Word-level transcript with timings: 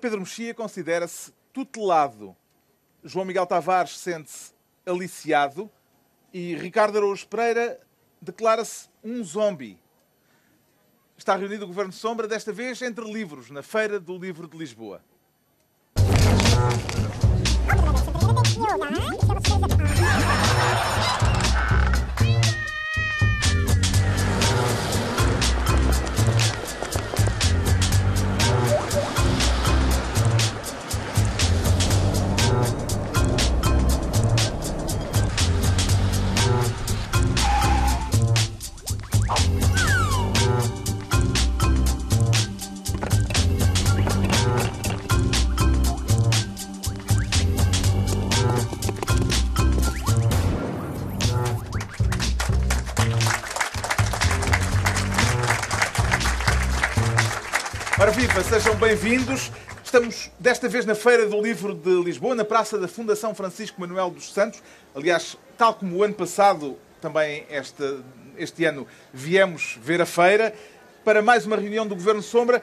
Pedro 0.00 0.20
Mexia 0.20 0.52
considera-se 0.52 1.32
tutelado. 1.52 2.36
João 3.02 3.24
Miguel 3.24 3.46
Tavares 3.46 3.96
sente-se 3.98 4.52
aliciado 4.84 5.70
e 6.32 6.54
Ricardo 6.56 6.98
Araújo 6.98 7.26
Pereira 7.28 7.80
declara-se 8.20 8.88
um 9.02 9.22
zombi. 9.22 9.78
Está 11.16 11.36
reunido 11.36 11.64
o 11.64 11.68
Governo 11.68 11.92
Sombra, 11.92 12.26
desta 12.26 12.52
vez 12.52 12.82
entre 12.82 13.04
livros, 13.04 13.50
na 13.50 13.62
Feira 13.62 14.00
do 14.00 14.18
Livro 14.18 14.48
de 14.48 14.58
Lisboa. 14.58 15.00
Sejam 58.54 58.76
bem-vindos. 58.76 59.50
Estamos 59.82 60.30
desta 60.38 60.68
vez 60.68 60.86
na 60.86 60.94
Feira 60.94 61.26
do 61.26 61.42
Livro 61.42 61.74
de 61.74 61.90
Lisboa, 62.04 62.36
na 62.36 62.44
Praça 62.44 62.78
da 62.78 62.86
Fundação 62.86 63.34
Francisco 63.34 63.80
Manuel 63.80 64.10
dos 64.10 64.32
Santos. 64.32 64.62
Aliás, 64.94 65.36
tal 65.58 65.74
como 65.74 65.96
o 65.96 66.04
ano 66.04 66.14
passado, 66.14 66.78
também 67.00 67.44
este, 67.50 67.98
este 68.38 68.64
ano 68.64 68.86
viemos 69.12 69.76
ver 69.82 70.00
a 70.00 70.06
feira 70.06 70.54
para 71.04 71.20
mais 71.20 71.44
uma 71.44 71.56
reunião 71.56 71.84
do 71.84 71.96
Governo 71.96 72.22
Sombra. 72.22 72.62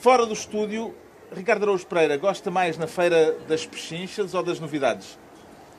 Fora 0.00 0.24
do 0.24 0.32
estúdio, 0.32 0.94
Ricardo 1.30 1.64
Araújo 1.64 1.86
Pereira, 1.86 2.16
gosta 2.16 2.50
mais 2.50 2.78
na 2.78 2.86
Feira 2.86 3.36
das 3.46 3.66
Pechinchas 3.66 4.32
ou 4.32 4.42
das 4.42 4.58
novidades? 4.58 5.18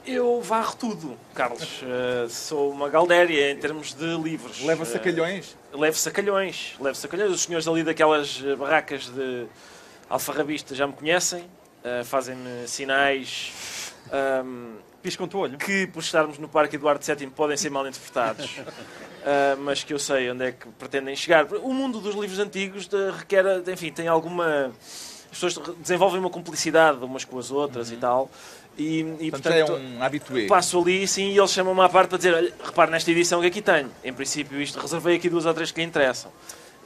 Eu 0.05 0.41
varro 0.41 0.75
tudo, 0.75 1.17
Carlos. 1.33 1.81
Uh, 1.81 2.29
sou 2.29 2.69
uma 2.69 2.87
galdéria 2.87 3.51
em 3.51 3.57
termos 3.57 3.95
de 3.95 4.15
livros. 4.15 4.63
Leva 4.63 4.85
Uh, 5.73 5.79
levo 5.79 5.97
sacalhões. 5.97 6.75
Levo 6.79 6.95
sacalhões. 6.95 7.31
Os 7.31 7.41
senhores 7.41 7.67
ali 7.67 7.83
daquelas 7.83 8.41
barracas 8.57 9.09
de 9.09 9.45
alfarrabista 10.09 10.75
já 10.75 10.87
me 10.87 10.93
conhecem. 10.93 11.43
Uh, 11.83 12.03
Fazem-me 12.05 12.67
sinais. 12.67 13.93
Um, 14.43 14.77
Piscam-te 15.01 15.35
o 15.35 15.39
olho. 15.39 15.57
Que, 15.57 15.87
por 15.87 16.01
estarmos 16.01 16.37
no 16.37 16.49
Parque 16.49 16.75
Eduardo 16.75 17.03
VII, 17.05 17.29
podem 17.29 17.55
ser 17.55 17.69
mal 17.69 17.87
interpretados. 17.87 18.57
mas 19.59 19.83
que 19.83 19.93
eu 19.93 19.99
sei 19.99 20.31
onde 20.31 20.45
é 20.45 20.51
que 20.51 20.67
pretendem 20.69 21.15
chegar. 21.15 21.45
O 21.53 21.73
mundo 21.73 21.99
dos 21.99 22.15
livros 22.15 22.39
antigos 22.39 22.87
de, 22.87 23.11
requer, 23.11 23.45
enfim, 23.69 23.91
tem 23.91 24.07
alguma... 24.07 24.73
As 25.31 25.37
pessoas 25.37 25.77
desenvolvem 25.77 26.19
uma 26.19 26.29
cumplicidade 26.29 27.03
umas 27.03 27.23
com 27.23 27.37
as 27.37 27.51
outras 27.51 27.89
uhum. 27.89 27.95
e 27.95 27.97
tal. 27.97 28.31
E, 28.79 29.01
e 29.19 29.29
portanto, 29.29 29.53
portanto, 29.53 29.71
é 29.73 29.97
um 29.97 30.01
habitué. 30.01 30.47
Passo 30.47 30.79
ali, 30.79 31.05
sim, 31.05 31.31
e 31.31 31.37
eles 31.37 31.51
chamam-me 31.51 31.81
à 31.81 31.89
parte 31.89 32.09
para 32.09 32.17
dizer: 32.17 32.33
olha, 32.33 32.53
repare 32.63 32.89
nesta 32.89 33.11
edição 33.11 33.41
que 33.41 33.47
aqui 33.47 33.61
tenho. 33.61 33.91
Em 34.03 34.13
princípio, 34.13 34.61
isto 34.61 34.79
reservei 34.79 35.17
aqui 35.17 35.29
duas 35.29 35.45
ou 35.45 35.53
três 35.53 35.69
que 35.69 35.81
lhe 35.81 35.85
interessam. 35.85 36.31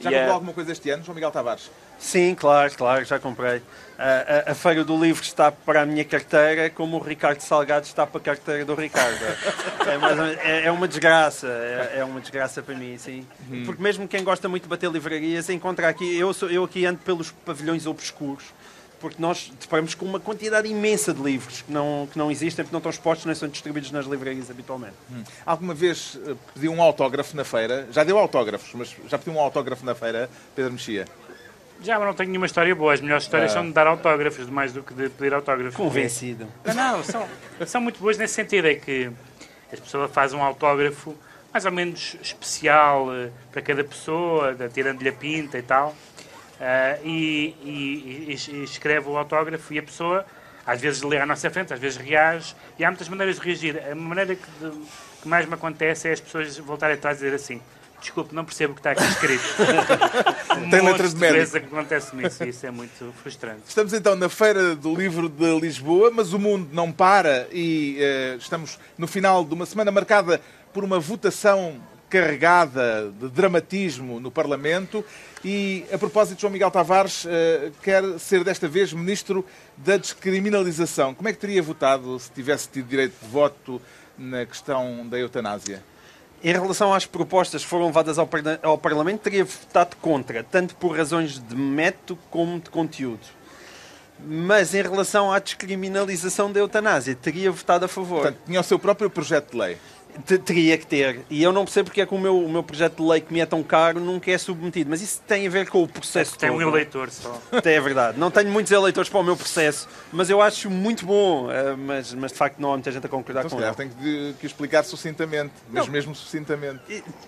Já 0.00 0.10
e 0.10 0.14
comprou 0.14 0.30
é... 0.30 0.34
alguma 0.34 0.52
coisa 0.52 0.72
este 0.72 0.90
ano, 0.90 1.04
João 1.04 1.14
Miguel 1.14 1.30
Tavares? 1.30 1.70
Sim, 1.98 2.34
claro, 2.34 2.72
claro, 2.76 3.04
já 3.04 3.18
comprei. 3.18 3.62
A, 3.96 4.48
a, 4.48 4.52
a, 4.52 4.54
Feira 4.54 4.84
do 4.84 5.00
Livro 5.00 5.22
está 5.22 5.52
para 5.52 5.82
a 5.82 5.86
minha 5.86 6.04
carteira, 6.04 6.68
como 6.68 6.96
o 6.96 7.00
Ricardo 7.00 7.40
Salgado 7.40 7.86
está 7.86 8.04
para 8.04 8.20
a 8.20 8.24
carteira 8.24 8.64
do 8.64 8.74
Ricardo. 8.74 9.16
é, 9.86 9.96
mais, 9.96 10.18
é, 10.38 10.64
é, 10.64 10.72
uma 10.72 10.88
desgraça, 10.88 11.46
é, 11.46 11.98
é, 11.98 12.04
uma 12.04 12.20
desgraça 12.20 12.60
para 12.60 12.74
mim, 12.74 12.98
sim. 12.98 13.24
Hum. 13.48 13.62
Porque 13.64 13.80
mesmo 13.80 14.08
quem 14.08 14.24
gosta 14.24 14.48
muito 14.48 14.64
de 14.64 14.68
bater 14.68 14.90
livrarias, 14.90 15.48
encontra 15.48 15.88
aqui, 15.88 16.18
eu, 16.18 16.34
sou, 16.34 16.50
eu 16.50 16.64
aqui 16.64 16.84
ando 16.84 16.98
pelos 16.98 17.30
pavilhões 17.30 17.86
obscuros, 17.86 18.46
porque 19.00 19.20
nós 19.20 19.52
deparamos 19.60 19.94
com 19.94 20.04
uma 20.04 20.20
quantidade 20.20 20.68
imensa 20.68 21.12
de 21.12 21.22
livros 21.22 21.62
que 21.62 21.72
não, 21.72 22.08
que 22.10 22.18
não 22.18 22.30
existem, 22.30 22.64
porque 22.64 22.72
não 22.72 22.78
estão 22.78 22.90
expostos 22.90 23.26
nem 23.26 23.34
são 23.34 23.48
distribuídos 23.48 23.90
nas 23.90 24.06
livrarias 24.06 24.50
habitualmente. 24.50 24.94
Hum. 25.10 25.22
Alguma 25.44 25.74
vez 25.74 26.18
pediu 26.54 26.72
um 26.72 26.82
autógrafo 26.82 27.36
na 27.36 27.44
feira? 27.44 27.86
Já 27.90 28.04
deu 28.04 28.18
autógrafos, 28.18 28.72
mas 28.74 28.94
já 29.08 29.18
pediu 29.18 29.34
um 29.34 29.40
autógrafo 29.40 29.84
na 29.84 29.94
feira, 29.94 30.30
Pedro 30.54 30.72
Mexia? 30.72 31.06
Já, 31.80 31.98
mas 31.98 32.06
não 32.06 32.14
tenho 32.14 32.30
nenhuma 32.30 32.46
história 32.46 32.74
boa. 32.74 32.94
As 32.94 33.00
melhores 33.00 33.24
histórias 33.24 33.50
ah. 33.50 33.54
são 33.54 33.66
de 33.66 33.72
dar 33.72 33.86
autógrafos, 33.86 34.48
mais 34.48 34.72
do 34.72 34.82
que 34.82 34.94
de 34.94 35.08
pedir 35.10 35.34
autógrafos. 35.34 35.74
Convencido. 35.74 36.46
Não, 36.64 36.74
não 36.74 37.04
são, 37.04 37.26
são 37.66 37.80
muito 37.80 37.98
boas 38.00 38.16
nesse 38.16 38.34
sentido. 38.34 38.68
É 38.68 38.74
que 38.74 39.10
as 39.72 39.80
pessoas 39.80 40.10
fazem 40.10 40.38
um 40.38 40.42
autógrafo 40.42 41.14
mais 41.52 41.64
ou 41.64 41.72
menos 41.72 42.16
especial 42.20 43.08
para 43.52 43.62
cada 43.62 43.84
pessoa, 43.84 44.56
tirando-lhe 44.72 45.08
a 45.08 45.12
pinta 45.12 45.58
e 45.58 45.62
tal. 45.62 45.94
Uh, 46.54 47.06
e, 47.06 47.54
e, 47.64 48.30
e, 48.30 48.64
escreve 48.64 49.08
o 49.08 49.16
autógrafo 49.16 49.74
e 49.74 49.78
a 49.78 49.82
pessoa 49.82 50.24
às 50.64 50.80
vezes 50.80 51.02
lê 51.02 51.18
à 51.18 51.26
nossa 51.26 51.50
frente, 51.50 51.74
às 51.74 51.80
vezes 51.80 51.98
reage 51.98 52.54
e 52.78 52.84
há 52.84 52.88
muitas 52.88 53.08
maneiras 53.08 53.36
de 53.36 53.42
reagir. 53.42 53.82
A 53.90 53.94
maneira 53.94 54.36
que, 54.36 54.46
de, 54.60 54.70
que 55.20 55.28
mais 55.28 55.46
me 55.46 55.54
acontece 55.54 56.08
é 56.08 56.12
as 56.12 56.20
pessoas 56.20 56.56
voltarem 56.58 56.94
atrás 56.96 57.18
e 57.18 57.24
dizer 57.24 57.34
assim 57.34 57.60
desculpe, 58.04 58.34
não 58.34 58.44
percebo 58.44 58.72
o 58.72 58.74
que 58.74 58.80
está 58.80 58.90
aqui 58.90 59.04
escrito. 59.04 59.44
Tem 60.70 60.80
letras 60.82 61.14
de 61.14 61.20
médico. 61.20 61.58
que 61.58 61.66
acontece-me 61.66 62.26
isso, 62.26 62.44
isso 62.44 62.66
é 62.66 62.70
muito 62.70 63.12
frustrante. 63.22 63.62
Estamos 63.66 63.92
então 63.92 64.14
na 64.14 64.28
Feira 64.28 64.76
do 64.76 64.94
Livro 64.94 65.28
de 65.28 65.58
Lisboa, 65.58 66.10
mas 66.10 66.32
o 66.32 66.38
mundo 66.38 66.68
não 66.72 66.92
para 66.92 67.48
e 67.50 67.98
uh, 67.98 68.36
estamos 68.36 68.78
no 68.98 69.06
final 69.06 69.44
de 69.44 69.54
uma 69.54 69.66
semana 69.66 69.90
marcada 69.90 70.40
por 70.72 70.84
uma 70.84 71.00
votação 71.00 71.80
carregada 72.14 73.12
de 73.18 73.28
dramatismo 73.28 74.20
no 74.20 74.30
Parlamento. 74.30 75.04
E, 75.44 75.84
a 75.92 75.98
propósito, 75.98 76.40
João 76.40 76.52
Miguel 76.52 76.70
Tavares 76.70 77.24
uh, 77.24 77.28
quer 77.82 78.04
ser 78.20 78.44
desta 78.44 78.68
vez 78.68 78.92
Ministro 78.92 79.44
da 79.76 79.96
Descriminalização. 79.96 81.12
Como 81.12 81.28
é 81.28 81.32
que 81.32 81.38
teria 81.40 81.60
votado 81.60 82.16
se 82.20 82.30
tivesse 82.30 82.68
tido 82.68 82.86
direito 82.86 83.14
de 83.20 83.28
voto 83.28 83.82
na 84.16 84.46
questão 84.46 85.04
da 85.08 85.18
eutanásia? 85.18 85.82
Em 86.40 86.52
relação 86.52 86.94
às 86.94 87.04
propostas 87.04 87.64
que 87.64 87.68
foram 87.68 87.86
levadas 87.86 88.16
ao, 88.16 88.28
ao 88.62 88.78
Parlamento, 88.78 89.22
teria 89.22 89.44
votado 89.44 89.96
contra, 89.96 90.44
tanto 90.44 90.76
por 90.76 90.96
razões 90.96 91.40
de 91.40 91.56
método 91.56 92.20
como 92.30 92.60
de 92.60 92.70
conteúdo. 92.70 93.26
Mas 94.24 94.72
em 94.72 94.82
relação 94.82 95.32
à 95.32 95.40
descriminalização 95.40 96.52
da 96.52 96.60
eutanásia, 96.60 97.16
teria 97.16 97.50
votado 97.50 97.86
a 97.86 97.88
favor. 97.88 98.22
Portanto, 98.22 98.38
tinha 98.46 98.60
o 98.60 98.64
seu 98.64 98.78
próprio 98.78 99.10
projeto 99.10 99.50
de 99.50 99.58
lei. 99.58 99.76
Teria 100.44 100.78
que 100.78 100.86
ter. 100.86 101.20
E 101.28 101.42
eu 101.42 101.52
não 101.52 101.64
percebo 101.64 101.86
porque 101.86 102.00
é 102.00 102.06
que 102.06 102.14
o 102.14 102.18
meu, 102.18 102.38
o 102.38 102.48
meu 102.48 102.62
projeto 102.62 103.02
de 103.02 103.08
lei 103.08 103.20
que 103.20 103.32
me 103.32 103.40
é 103.40 103.46
tão 103.46 103.62
caro 103.62 103.98
nunca 103.98 104.30
é 104.30 104.38
submetido. 104.38 104.88
Mas 104.88 105.02
isso 105.02 105.20
tem 105.26 105.46
a 105.46 105.50
ver 105.50 105.68
com 105.68 105.82
o 105.82 105.88
processo 105.88 106.38
Tem 106.38 106.50
todo. 106.50 106.58
um 106.58 106.62
eleitor 106.68 107.10
só. 107.10 107.40
É 107.64 107.80
verdade. 107.80 108.18
Não 108.18 108.30
tenho 108.30 108.50
muitos 108.50 108.70
eleitores 108.70 109.10
para 109.10 109.18
o 109.18 109.24
meu 109.24 109.36
processo, 109.36 109.88
mas 110.12 110.30
eu 110.30 110.40
acho 110.40 110.70
muito 110.70 111.04
bom. 111.04 111.50
Eh, 111.50 111.74
mas, 111.76 112.14
mas 112.14 112.30
de 112.30 112.38
facto 112.38 112.58
não 112.60 112.70
há 112.70 112.72
muita 112.74 112.92
gente 112.92 113.04
a 113.04 113.08
concordar 113.08 113.44
então, 113.44 113.58
com 113.58 113.64
ele. 113.64 113.74
Tenho 113.74 113.90
que, 113.90 114.34
que 114.40 114.46
explicar 114.46 114.84
sucintamente, 114.84 115.52
mas 115.68 115.86
não. 115.86 115.92
mesmo 115.92 116.14
sucintamente. 116.14 116.80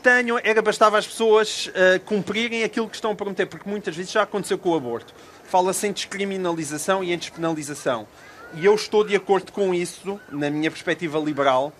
Tenho, 0.02 0.38
era 0.42 0.62
bastava 0.62 0.98
as 0.98 1.06
pessoas 1.06 1.66
uh, 1.66 2.00
cumprirem 2.04 2.62
aquilo 2.62 2.88
que 2.88 2.94
estão 2.94 3.10
a 3.10 3.14
prometer, 3.14 3.46
porque 3.46 3.68
muitas 3.68 3.96
vezes 3.96 4.12
já 4.12 4.22
aconteceu 4.22 4.58
com 4.58 4.70
o 4.70 4.76
aborto. 4.76 5.12
Fala-se 5.44 5.86
em 5.86 5.92
descriminalização 5.92 7.02
e 7.02 7.12
em 7.12 7.18
despenalização. 7.18 8.06
E 8.54 8.64
eu 8.64 8.74
estou 8.74 9.04
de 9.04 9.16
acordo 9.16 9.52
com 9.52 9.74
isso, 9.74 10.20
na 10.30 10.50
minha 10.50 10.70
perspectiva 10.70 11.18
liberal, 11.18 11.72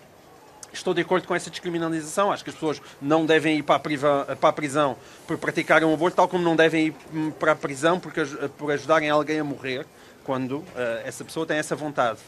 Estou 0.77 0.93
de 0.93 1.01
acordo 1.01 1.27
com 1.27 1.35
essa 1.35 1.49
descriminalização. 1.49 2.31
Acho 2.31 2.43
que 2.43 2.49
as 2.49 2.55
pessoas 2.55 2.81
não 3.01 3.25
devem 3.25 3.57
ir 3.57 3.63
para 3.63 3.75
a, 3.75 3.79
priva, 3.79 4.37
para 4.39 4.49
a 4.49 4.53
prisão 4.53 4.95
por 5.25 5.37
praticarem 5.37 5.87
um 5.87 5.93
aborto, 5.93 6.15
tal 6.15 6.27
como 6.27 6.43
não 6.43 6.55
devem 6.55 6.87
ir 6.87 7.31
para 7.39 7.53
a 7.53 7.55
prisão 7.55 7.99
porque, 7.99 8.21
por 8.57 8.71
ajudarem 8.71 9.09
alguém 9.09 9.39
a 9.39 9.43
morrer 9.43 9.85
quando 10.23 10.57
uh, 10.57 10.65
essa 11.05 11.23
pessoa 11.23 11.45
tem 11.45 11.57
essa 11.57 11.73
vontade. 11.73 12.19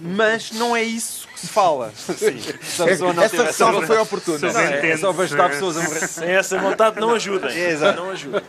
Mas 0.00 0.52
não 0.52 0.74
é 0.74 0.82
isso 0.82 1.28
que 1.28 1.38
se 1.38 1.46
fala. 1.46 1.92
Sim, 1.94 2.40
se 2.62 2.82
essa 3.22 3.42
ressalva 3.44 3.86
foi 3.86 3.98
oportuna. 3.98 4.50
Não, 4.50 4.60
é, 4.60 4.90
é 4.90 4.96
só 4.96 5.12
para 5.12 5.24
ajudar 5.24 5.50
pessoas 5.50 5.76
a 5.76 5.82
morrer. 5.82 6.08
Sem 6.08 6.30
essa 6.30 6.58
vontade 6.58 6.98
não 6.98 7.14
ajuda. 7.14 7.52
É. 7.52 7.94
Não 7.94 8.10
ajuda. 8.10 8.42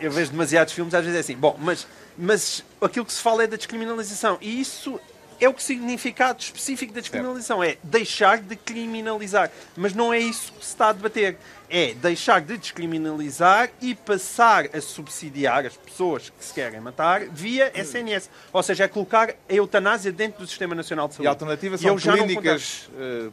Eu 0.00 0.10
vejo 0.10 0.30
demasiados 0.30 0.72
filmes, 0.72 0.94
às 0.94 1.04
vezes 1.04 1.18
é 1.18 1.20
assim. 1.20 1.36
Bom, 1.36 1.54
mas, 1.60 1.86
mas 2.16 2.64
aquilo 2.80 3.04
que 3.04 3.12
se 3.12 3.20
fala 3.20 3.44
é 3.44 3.46
da 3.46 3.58
descriminalização. 3.58 4.38
E 4.40 4.58
isso 4.58 4.98
é 5.40 5.48
o 5.48 5.54
que 5.54 5.62
significado 5.62 6.40
específico 6.40 6.92
da 6.92 7.00
descriminalização 7.00 7.62
é 7.62 7.76
deixar 7.82 8.38
de 8.38 8.56
criminalizar. 8.56 9.50
Mas 9.76 9.94
não 9.94 10.12
é 10.12 10.18
isso 10.18 10.52
que 10.52 10.64
se 10.64 10.72
está 10.72 10.88
a 10.88 10.92
debater. 10.92 11.36
É 11.68 11.94
deixar 11.94 12.40
de 12.40 12.56
descriminalizar 12.56 13.70
e 13.80 13.94
passar 13.94 14.66
a 14.72 14.80
subsidiar 14.80 15.66
as 15.66 15.76
pessoas 15.76 16.30
que 16.30 16.44
se 16.44 16.54
querem 16.54 16.80
matar 16.80 17.26
via 17.26 17.72
SNS. 17.74 18.30
Ou 18.52 18.62
seja, 18.62 18.84
é 18.84 18.88
colocar 18.88 19.30
a 19.30 19.52
eutanásia 19.52 20.12
dentro 20.12 20.40
do 20.40 20.46
Sistema 20.46 20.74
Nacional 20.74 21.08
de 21.08 21.14
Saúde. 21.14 21.24
E 21.24 21.28
a 21.28 21.30
alternativa 21.30 21.76
são 21.76 21.96
clínicas 21.96 22.88
uh, 22.92 23.32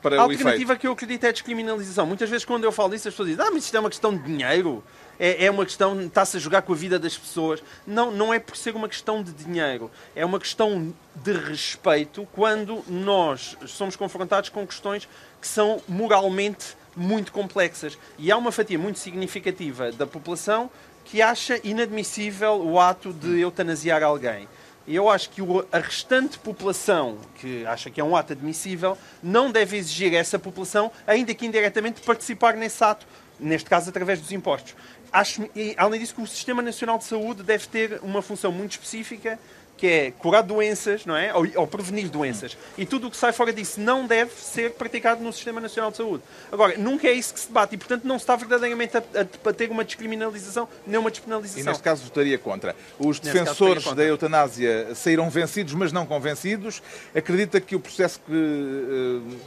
para 0.00 0.20
a 0.20 0.22
alternativa 0.22 0.76
que 0.76 0.86
eu 0.86 0.92
acredito 0.92 1.24
é 1.24 1.28
a 1.28 1.32
descriminalização. 1.32 2.06
Muitas 2.06 2.30
vezes 2.30 2.44
quando 2.44 2.64
eu 2.64 2.70
falo 2.70 2.94
isso 2.94 3.08
as 3.08 3.14
pessoas 3.14 3.30
dizem 3.30 3.44
ah, 3.44 3.50
mas 3.50 3.64
isto 3.64 3.76
é 3.76 3.80
uma 3.80 3.90
questão 3.90 4.16
de 4.16 4.22
dinheiro. 4.22 4.84
É, 5.18 5.46
é 5.46 5.50
uma 5.50 5.64
questão, 5.64 6.00
está-se 6.00 6.36
a 6.36 6.40
jogar 6.40 6.62
com 6.62 6.72
a 6.72 6.76
vida 6.76 6.98
das 6.98 7.16
pessoas. 7.16 7.62
Não, 7.86 8.10
não 8.10 8.32
é 8.32 8.38
por 8.38 8.56
ser 8.56 8.74
uma 8.74 8.88
questão 8.88 9.22
de 9.22 9.32
dinheiro. 9.32 9.90
É 10.14 10.24
uma 10.24 10.38
questão 10.38 10.94
de 11.14 11.32
respeito 11.32 12.26
quando 12.32 12.84
nós 12.88 13.56
somos 13.66 13.96
confrontados 13.96 14.50
com 14.50 14.66
questões 14.66 15.08
que 15.40 15.46
são 15.46 15.80
moralmente 15.88 16.76
muito 16.96 17.32
complexas. 17.32 17.98
E 18.18 18.32
há 18.32 18.36
uma 18.36 18.50
fatia 18.50 18.78
muito 18.78 18.98
significativa 18.98 19.92
da 19.92 20.06
população 20.06 20.70
que 21.04 21.22
acha 21.22 21.60
inadmissível 21.62 22.60
o 22.60 22.80
ato 22.80 23.12
de 23.12 23.40
eutanasiar 23.40 24.02
alguém. 24.02 24.48
Eu 24.88 25.10
acho 25.10 25.30
que 25.30 25.42
a 25.72 25.78
restante 25.78 26.38
população 26.38 27.18
que 27.36 27.66
acha 27.66 27.90
que 27.90 28.00
é 28.00 28.04
um 28.04 28.14
ato 28.14 28.32
admissível 28.32 28.96
não 29.20 29.50
deve 29.50 29.76
exigir 29.76 30.14
a 30.14 30.18
essa 30.18 30.38
população, 30.38 30.92
ainda 31.06 31.34
que 31.34 31.44
indiretamente, 31.44 32.00
participar 32.02 32.54
nesse 32.54 32.82
ato, 32.84 33.04
neste 33.38 33.68
caso 33.68 33.90
através 33.90 34.20
dos 34.20 34.30
impostos. 34.30 34.76
Acho, 35.16 35.48
e, 35.56 35.74
além 35.78 35.98
disso, 36.00 36.14
que 36.14 36.20
o 36.20 36.26
Sistema 36.26 36.60
Nacional 36.60 36.98
de 36.98 37.04
Saúde 37.04 37.42
deve 37.42 37.66
ter 37.68 38.00
uma 38.02 38.20
função 38.20 38.52
muito 38.52 38.72
específica 38.72 39.38
que 39.78 39.86
é 39.86 40.10
curar 40.10 40.42
doenças, 40.42 41.04
não 41.04 41.14
é? 41.16 41.34
Ou, 41.34 41.46
ou 41.56 41.66
prevenir 41.66 42.08
doenças. 42.08 42.56
E 42.78 42.86
tudo 42.86 43.08
o 43.08 43.10
que 43.10 43.16
sai 43.16 43.32
fora 43.32 43.52
disso 43.52 43.78
não 43.80 44.06
deve 44.06 44.32
ser 44.32 44.72
praticado 44.72 45.22
no 45.22 45.30
Sistema 45.32 45.60
Nacional 45.60 45.90
de 45.90 45.98
Saúde. 45.98 46.22
Agora, 46.50 46.78
nunca 46.78 47.06
é 47.08 47.12
isso 47.12 47.34
que 47.34 47.40
se 47.40 47.46
debate 47.48 47.74
e, 47.74 47.78
portanto, 47.78 48.04
não 48.04 48.18
se 48.18 48.22
está 48.24 48.36
verdadeiramente 48.36 48.96
a, 48.96 49.00
a, 49.00 49.50
a 49.50 49.52
ter 49.52 49.70
uma 49.70 49.84
descriminalização 49.84 50.66
nem 50.86 50.98
uma 50.98 51.08
E 51.08 51.12
despenalização. 51.12 51.64
neste 51.64 51.82
caso 51.82 52.04
votaria 52.04 52.38
contra. 52.38 52.74
Os 52.98 53.20
Neste 53.20 53.32
defensores 53.38 53.84
da 53.94 54.02
eutanásia 54.02 54.94
saíram 54.94 55.28
vencidos, 55.28 55.74
mas 55.74 55.92
não 55.92 56.06
convencidos. 56.06 56.82
Acredita 57.14 57.60
que 57.60 57.76
o 57.76 57.80
processo 57.80 58.18
que 58.26 58.32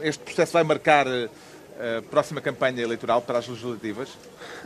eh, 0.02 0.08
este 0.08 0.22
processo 0.22 0.52
vai 0.52 0.62
marcar 0.62 1.06
eh, 1.80 2.00
próxima 2.10 2.40
campanha 2.40 2.82
eleitoral 2.82 3.20
para 3.22 3.38
as 3.38 3.48
legislativas? 3.48 4.08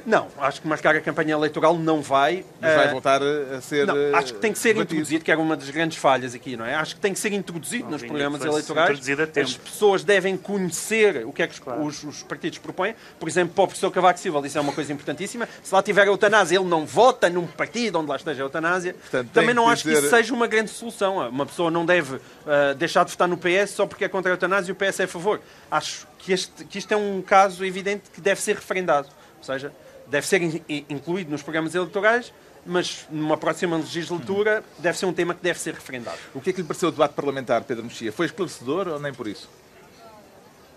Não, 0.07 0.29
acho 0.39 0.61
que 0.61 0.69
marcar 0.69 0.95
a 0.95 1.01
campanha 1.01 1.33
eleitoral 1.33 1.79
não 1.79 2.03
vai. 2.03 2.45
Mas 2.61 2.75
vai 2.75 2.87
Eh, 2.89 2.91
voltar 2.91 3.21
a 3.23 3.61
ser. 3.61 3.87
Não, 3.87 3.97
eh, 3.97 4.13
acho 4.15 4.35
que 4.35 4.41
tem 4.41 4.53
que 4.53 4.59
ser 4.59 4.69
debatido. 4.75 4.95
introduzido, 4.95 5.25
que 5.25 5.31
era 5.31 5.41
uma 5.41 5.57
das 5.57 5.71
grandes 5.71 5.97
falhas 5.99 6.35
aqui, 6.35 6.57
não 6.57 6.65
é? 6.67 6.75
Acho 6.75 6.95
que 6.97 7.01
tem 7.01 7.13
que 7.13 7.19
ser 7.19 7.33
introduzido 7.33 7.85
Não 7.85 7.93
nos 7.93 8.03
programas 8.03 8.41
que 8.43 8.47
eleitorais. 8.49 8.91
introduzido 8.91 9.23
a 9.23 9.27
tempo. 9.27 9.47
As 9.49 9.57
pessoas 9.57 10.05
devem 10.05 10.37
conhecer 10.37 11.25
o 11.27 11.33
que 11.33 11.43
é 11.43 11.47
que 11.47 11.55
os, 11.55 11.59
Claro. 11.61 11.85
os- 11.85 12.03
os 12.05 12.23
partidos 12.23 12.59
propõem. 12.59 12.95
Por 13.19 13.29
exemplo, 13.29 13.55
para 13.55 13.65
o 13.65 13.67
professor 13.69 13.91
Cavaco 13.91 14.19
Silva, 14.19 14.47
isso 14.47 14.59
é 14.59 14.61
uma 14.61 14.73
coisa 14.73 14.93
importantíssima. 14.93 15.49
Se 15.63 15.75
lá 15.75 15.83
tiver 15.83 16.03
a 16.03 16.07
eutanásia, 16.07 16.57
ele 16.59 16.69
não 16.69 16.85
vota 16.85 17.29
num 17.31 17.47
partido 17.47 17.99
onde 17.99 18.09
lá 18.09 18.17
esteja 18.17 18.43
a 18.43 18.45
eutanásia. 18.45 18.95
Portanto, 18.95 19.31
Também 19.33 19.55
não 19.55 19.67
que 19.67 19.71
acho 19.73 19.83
que 19.85 19.89
dizer- 19.91 20.01
isso 20.03 20.11
seja 20.11 20.35
uma 20.35 20.47
grande 20.47 20.71
solução. 20.71 21.29
Uma 21.29 21.47
pessoa 21.47 21.71
não 21.71 21.85
deve 21.87 22.19
ah, 22.47 22.75
deixar 22.75 23.05
de 23.05 23.11
votar 23.13 23.27
no 23.29 23.37
PS 23.39 23.71
só 23.75 23.87
porque 23.87 24.05
é 24.05 24.09
contra 24.09 24.31
a 24.31 24.35
eutanásia 24.35 24.71
e 24.71 24.73
o 24.73 24.75
PS 24.75 25.01
é 25.01 25.05
a 25.05 25.09
favor. 25.09 25.41
Acho 25.71 26.07
que, 26.25 26.33
este, 26.33 26.65
que 26.65 26.79
isto 26.79 26.93
é 26.93 26.97
um 26.97 27.21
caso 27.23 27.65
evidente 27.65 28.11
que 28.11 28.21
deve 28.21 28.41
ser 28.41 28.57
referendado. 28.57 29.09
Ou 29.39 29.45
seja, 29.45 29.73
deve 30.07 30.27
ser 30.27 30.41
in- 30.43 30.63
in- 30.69 30.87
incluído 30.89 31.31
nos 31.31 31.43
programas 31.43 31.75
eleitorais, 31.75 32.33
mas 32.67 33.07
numa 33.11 33.37
próxima 33.37 33.77
legislatura 33.77 34.65
deve 34.79 34.97
ser 34.97 35.05
um 35.07 35.13
tema 35.13 35.35
que 35.35 35.43
deve 35.43 35.59
ser 35.61 35.75
referendado. 35.75 36.17
O 36.35 36.41
que 36.41 36.51
é 36.51 36.53
que 36.53 36.63
lhe 36.63 36.67
pareceu 36.67 36.89
o 36.89 36.93
debate 36.93 37.13
parlamentar, 37.15 37.63
Pedro 37.65 37.85
Mexia? 37.85 38.11
Foi 38.11 38.25
esclarecedor 38.27 38.89
ou 38.89 38.99
nem 38.99 39.13
por 39.13 39.29
isso? 39.29 39.51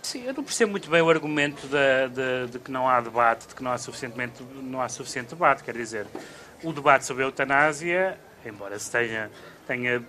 Sim, 0.02 0.24
eu 0.26 0.34
não 0.34 0.44
percebo 0.44 0.72
muito 0.72 0.90
bem 0.90 1.02
o 1.02 1.10
argumento 1.10 1.66
da- 1.68 2.08
de, 2.08 2.52
de 2.52 2.60
que 2.60 2.72
não 2.72 2.88
há 2.90 3.00
debate, 3.02 3.48
de 3.48 3.56
que 3.56 3.64
não 3.64 3.72
há, 3.72 3.78
suficientemente, 3.78 4.44
não 4.62 4.82
há 4.82 4.90
suficiente 4.90 5.30
debate. 5.30 5.64
Quer 5.64 5.76
dizer, 5.76 6.06
o 6.64 6.72
debate 6.74 7.06
sobre 7.06 7.24
a 7.24 7.28
eutanásia, 7.28 8.18
embora 8.46 8.78
se 8.80 8.90
tenha, 8.92 9.30
tenha 9.66 10.04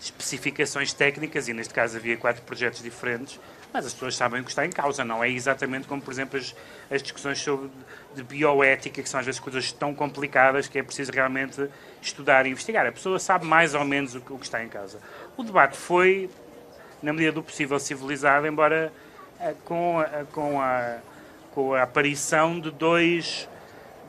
especificações 0.00 0.92
técnicas, 0.92 1.48
e 1.48 1.54
neste 1.54 1.72
caso 1.72 1.96
havia 1.96 2.16
quatro 2.16 2.42
projetos 2.42 2.82
diferentes, 2.82 3.38
mas 3.74 3.86
as 3.86 3.92
pessoas 3.92 4.14
sabem 4.14 4.40
o 4.40 4.44
que 4.44 4.50
está 4.50 4.64
em 4.64 4.70
causa. 4.70 5.04
Não 5.04 5.22
é 5.22 5.28
exatamente 5.28 5.88
como, 5.88 6.00
por 6.00 6.12
exemplo, 6.12 6.38
as, 6.38 6.54
as 6.88 7.02
discussões 7.02 7.40
sobre, 7.40 7.68
de 8.14 8.22
bioética, 8.22 9.02
que 9.02 9.08
são 9.08 9.18
às 9.18 9.26
vezes 9.26 9.40
coisas 9.40 9.72
tão 9.72 9.92
complicadas 9.92 10.68
que 10.68 10.78
é 10.78 10.82
preciso 10.82 11.10
realmente 11.10 11.68
estudar 12.00 12.46
e 12.46 12.50
investigar. 12.50 12.86
A 12.86 12.92
pessoa 12.92 13.18
sabe 13.18 13.44
mais 13.44 13.74
ou 13.74 13.84
menos 13.84 14.14
o 14.14 14.18
o 14.30 14.38
que 14.38 14.44
está 14.44 14.62
em 14.62 14.68
causa. 14.68 15.00
O 15.36 15.42
debate 15.42 15.76
foi, 15.76 16.30
na 17.02 17.12
medida 17.12 17.32
do 17.32 17.42
possível, 17.42 17.78
civilizado, 17.80 18.46
embora 18.46 18.92
eh, 19.40 19.54
com, 19.64 19.98
a, 19.98 20.24
com, 20.30 20.60
a, 20.60 20.98
com 21.52 21.74
a 21.74 21.82
aparição 21.82 22.60
de 22.60 22.70
dois 22.70 23.48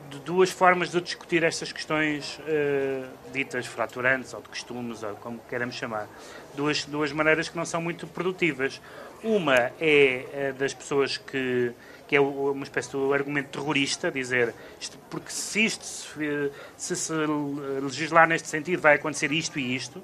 de 0.08 0.20
duas 0.20 0.50
formas 0.52 0.90
de 0.92 1.00
discutir 1.00 1.42
estas 1.42 1.72
questões 1.72 2.40
eh, 2.46 3.04
ditas 3.32 3.66
fraturantes 3.66 4.32
ou 4.34 4.40
de 4.40 4.48
costumes 4.48 5.02
ou 5.02 5.16
como 5.16 5.40
queiramos 5.48 5.74
chamar 5.74 6.06
duas 6.56 6.84
duas 6.84 7.12
maneiras 7.12 7.48
que 7.48 7.56
não 7.56 7.64
são 7.64 7.80
muito 7.80 8.06
produtivas 8.06 8.80
uma 9.22 9.72
é 9.80 10.24
eh, 10.32 10.54
das 10.58 10.74
pessoas 10.74 11.16
que 11.16 11.72
que 12.08 12.14
é 12.14 12.20
uma 12.20 12.62
espécie 12.62 12.90
de 12.90 13.12
argumento 13.12 13.48
terrorista, 13.48 14.12
dizer 14.12 14.54
isto, 14.80 14.96
porque 15.10 15.30
se 15.30 15.64
isto 15.64 15.84
se, 15.84 16.52
se 16.76 16.96
se 16.96 17.12
legislar 17.82 18.28
neste 18.28 18.48
sentido 18.48 18.80
vai 18.80 18.94
acontecer 18.94 19.32
isto 19.32 19.58
e 19.58 19.74
isto, 19.74 20.00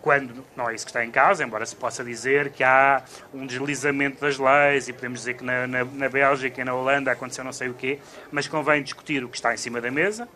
quando 0.00 0.44
não 0.56 0.68
é 0.68 0.74
isso 0.74 0.84
que 0.84 0.90
está 0.90 1.04
em 1.04 1.10
causa, 1.10 1.44
embora 1.44 1.64
se 1.66 1.74
possa 1.74 2.04
dizer 2.04 2.50
que 2.50 2.62
há 2.64 3.02
um 3.32 3.46
deslizamento 3.46 4.20
das 4.20 4.38
leis 4.38 4.88
e 4.88 4.92
podemos 4.92 5.20
dizer 5.20 5.34
que 5.34 5.44
na, 5.44 5.66
na, 5.66 5.84
na 5.84 6.08
Bélgica 6.08 6.60
e 6.60 6.64
na 6.64 6.74
Holanda 6.74 7.10
aconteceu 7.10 7.44
não 7.44 7.52
sei 7.52 7.68
o 7.68 7.74
quê, 7.74 7.98
mas 8.30 8.48
convém 8.48 8.82
discutir 8.82 9.24
o 9.24 9.28
que 9.28 9.36
está 9.36 9.54
em 9.54 9.56
cima 9.56 9.80
da 9.80 9.90
mesa. 9.90 10.28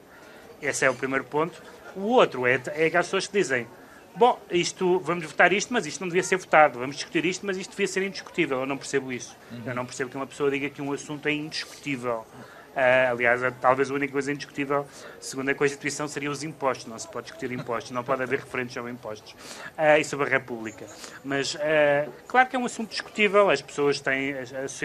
Esse 0.61 0.85
é 0.85 0.91
o 0.91 0.95
primeiro 0.95 1.25
ponto. 1.25 1.63
O 1.95 2.03
outro 2.03 2.47
é, 2.47 2.61
é 2.75 2.87
aquelas 2.87 3.07
pessoas 3.07 3.27
que 3.27 3.39
dizem 3.39 3.67
bom, 4.17 4.41
isto, 4.51 4.99
vamos 5.01 5.25
votar 5.27 5.53
isto, 5.53 5.73
mas 5.73 5.87
isto 5.87 6.01
não 6.01 6.09
devia 6.09 6.23
ser 6.23 6.37
votado, 6.37 6.79
vamos 6.79 6.97
discutir 6.97 7.25
isto, 7.25 7.45
mas 7.47 7.57
isto 7.57 7.71
devia 7.71 7.87
ser 7.89 8.03
indiscutível. 8.03 8.61
Eu 8.61 8.67
não 8.67 8.77
percebo 8.77 9.13
isso. 9.13 9.37
Eu 9.65 9.75
não 9.75 9.85
percebo 9.87 10.11
que 10.11 10.17
uma 10.17 10.27
pessoa 10.27 10.51
diga 10.51 10.69
que 10.71 10.81
um 10.83 10.93
assunto 10.93 11.27
é 11.29 11.33
indiscutível. 11.33 12.27
Ah, 12.79 13.09
aliás, 13.11 13.43
a- 13.43 13.51
talvez 13.51 13.91
a 13.91 13.95
única 13.95 14.13
coisa 14.13 14.31
indiscutível, 14.31 14.87
segundo 15.19 15.49
a 15.49 15.55
Constituição, 15.55 16.07
seriam 16.07 16.31
os 16.31 16.43
impostos. 16.43 16.87
Não 16.87 16.99
se 16.99 17.09
pode 17.09 17.25
discutir 17.29 17.51
impostos, 17.51 17.91
não 17.91 18.05
pode 18.05 18.23
haver 18.23 18.41
referentes 18.41 18.75
sobre 18.75 18.91
impostos 18.93 19.35
Ah, 19.79 19.99
e 19.99 20.05
sobre 20.05 20.27
a 20.27 20.29
República. 20.29 20.87
Mas, 21.25 21.57
ah, 21.57 22.09
claro 22.29 22.49
que 22.51 22.57
é 22.57 22.59
um 22.59 22.67
assunto 22.67 22.91
discutível, 22.91 23.49
as 23.49 23.63
pessoas 23.63 23.99
têm. 24.01 24.33
as- 24.35 24.53
as- 24.53 24.81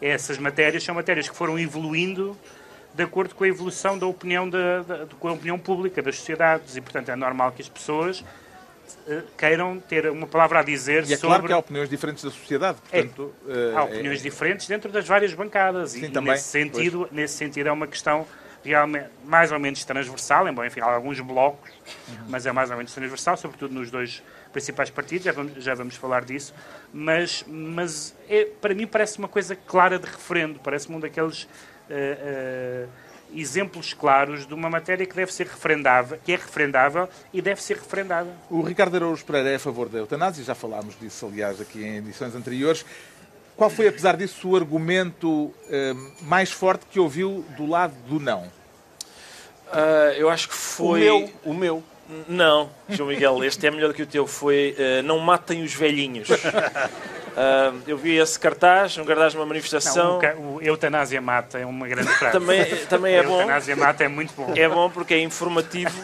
essas 0.00 0.38
matérias 0.38 0.82
são 0.82 0.94
matérias 0.94 1.28
que 1.28 1.36
foram 1.36 1.58
evoluindo 1.58 2.36
de 2.94 3.02
acordo 3.02 3.34
com 3.34 3.44
a 3.44 3.48
evolução 3.48 3.98
da 3.98 4.06
opinião, 4.06 4.48
da, 4.48 4.82
da- 4.82 5.06
com 5.18 5.28
a 5.28 5.32
opinião 5.32 5.58
pública 5.58 6.02
das 6.02 6.16
sociedades 6.16 6.76
e, 6.76 6.80
portanto, 6.80 7.08
é 7.10 7.16
normal 7.16 7.52
que 7.52 7.62
as 7.62 7.68
pessoas 7.68 8.22
eh, 9.08 9.22
queiram 9.38 9.80
ter 9.80 10.10
uma 10.10 10.26
palavra 10.26 10.60
a 10.60 10.62
dizer 10.62 11.04
E 11.08 11.14
é 11.14 11.16
sobre... 11.16 11.28
claro 11.28 11.46
que 11.46 11.52
há 11.52 11.58
opiniões 11.58 11.88
diferentes 11.88 12.22
da 12.22 12.30
sociedade, 12.30 12.78
portanto. 12.82 13.34
eh, 13.48 13.72
Há 13.74 13.84
opiniões 13.84 14.20
é- 14.20 14.22
diferentes 14.22 14.66
dentro 14.66 14.92
das 14.92 15.06
várias 15.08 15.32
bancadas 15.32 15.92
Sim, 15.92 16.04
e, 16.04 16.08
também, 16.10 16.32
nesse 16.32 16.48
sentido, 16.48 17.08
nesse 17.10 17.34
sentido 17.34 17.68
é 17.68 17.72
uma 17.72 17.86
questão 17.86 18.26
realmente 18.64 19.08
mais 19.24 19.50
ou 19.50 19.58
menos 19.58 19.84
transversal, 19.84 20.46
embora 20.46 20.68
enfim, 20.68 20.80
há 20.80 20.84
alguns 20.94 21.18
blocos, 21.20 21.70
Uhum. 22.08 22.14
mas 22.28 22.46
é 22.46 22.52
mais 22.52 22.70
ou 22.70 22.76
menos 22.76 22.92
transversal, 22.94 23.36
sobretudo 23.36 23.74
nos 23.74 23.90
dois 23.90 24.22
principais 24.52 24.88
partidos, 24.90 25.24
já 25.24 25.32
vamos, 25.32 25.64
já 25.64 25.74
vamos 25.74 25.96
falar 25.96 26.24
disso, 26.24 26.54
mas, 26.92 27.44
mas 27.48 28.14
é, 28.28 28.44
para 28.60 28.72
mim 28.74 28.86
parece 28.86 29.18
uma 29.18 29.26
coisa 29.28 29.56
clara 29.56 29.98
de 29.98 30.06
referendo, 30.06 30.60
parece-me 30.62 30.94
um 30.96 31.00
daqueles 31.00 31.48
exemplos 33.34 33.94
claros 33.94 34.46
de 34.46 34.52
uma 34.54 34.68
matéria 34.68 35.06
que 35.06 35.14
deve 35.14 35.32
ser 35.32 35.46
referendável, 35.46 36.18
que 36.24 36.32
é 36.32 36.36
referendável 36.36 37.08
e 37.32 37.40
deve 37.40 37.62
ser 37.62 37.76
referendada. 37.78 38.28
O 38.50 38.60
Ricardo 38.62 38.96
Araújo 38.96 39.24
Pereira 39.24 39.50
é 39.50 39.54
a 39.54 39.58
favor 39.58 39.88
da 39.88 39.98
eutanásia, 39.98 40.44
já 40.44 40.54
falámos 40.54 40.98
disso, 41.00 41.26
aliás, 41.26 41.60
aqui 41.60 41.82
em 41.82 41.96
edições 41.96 42.34
anteriores. 42.34 42.84
Qual 43.56 43.70
foi, 43.70 43.88
apesar 43.88 44.16
disso, 44.16 44.48
o 44.50 44.56
argumento 44.56 45.52
eh, 45.68 45.94
mais 46.22 46.50
forte 46.50 46.84
que 46.90 46.98
ouviu 46.98 47.44
do 47.56 47.66
lado 47.66 47.94
do 48.06 48.18
não? 48.18 48.44
Ah, 49.70 50.12
eu 50.16 50.28
acho 50.28 50.48
que 50.48 50.54
O 50.54 50.58
foi. 50.58 51.00
meu, 51.00 51.30
o 51.44 51.54
meu. 51.54 51.82
Não, 52.28 52.68
João 52.90 53.08
Miguel, 53.08 53.42
este 53.44 53.66
é 53.66 53.70
melhor 53.70 53.88
do 53.88 53.94
que 53.94 54.02
o 54.02 54.06
teu. 54.06 54.26
Foi 54.26 54.74
eh, 54.78 55.00
Não 55.02 55.18
Matem 55.18 55.62
os 55.62 55.72
Velhinhos. 55.74 56.28
Ah, 57.36 57.72
eu 57.86 57.96
vi 57.96 58.16
esse 58.18 58.38
cartaz, 58.38 58.96
um 58.98 59.04
cartaz 59.04 59.32
numa 59.34 59.42
Não, 59.44 59.48
manifestação. 59.48 60.16
o, 60.16 60.20
ca- 60.20 60.34
o 60.36 60.58
Eutanásia 60.62 61.20
Mata 61.20 61.58
é 61.58 61.64
uma 61.66 61.88
grande 61.88 62.08
frase. 62.14 62.32
Também, 62.32 62.64
também 62.86 63.14
é 63.14 63.22
bom. 63.22 63.40
Eutanásia 63.40 63.74
Mata 63.76 64.04
é 64.04 64.08
muito 64.08 64.34
bom. 64.34 64.52
É 64.56 64.68
bom 64.68 64.90
porque 64.90 65.14
é 65.14 65.20
informativo. 65.20 65.92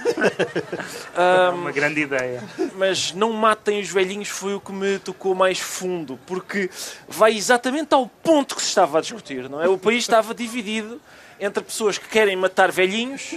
É 1.17 1.49
uma 1.51 1.73
grande 1.73 2.01
ideia. 2.03 2.43
mas 2.77 3.13
não 3.13 3.33
matem 3.33 3.81
os 3.81 3.89
velhinhos 3.91 4.29
foi 4.29 4.55
o 4.55 4.61
que 4.61 4.73
me 4.73 4.99
tocou 4.99 5.35
mais 5.35 5.59
fundo, 5.59 6.19
porque 6.27 6.71
vai 7.09 7.37
exatamente 7.37 7.93
ao 7.93 8.07
ponto 8.07 8.55
que 8.55 8.63
se 8.63 8.69
estava 8.69 8.99
a 8.99 9.01
discutir, 9.01 9.49
não 9.49 9.61
é? 9.61 9.69
O 9.69 9.77
país 9.77 9.99
estava 10.05 10.33
dividido 10.35 11.01
entre 11.41 11.63
pessoas 11.63 11.99
que 11.99 12.09
querem 12.09 12.37
matar 12.37 12.71
velhinhos 12.73 13.35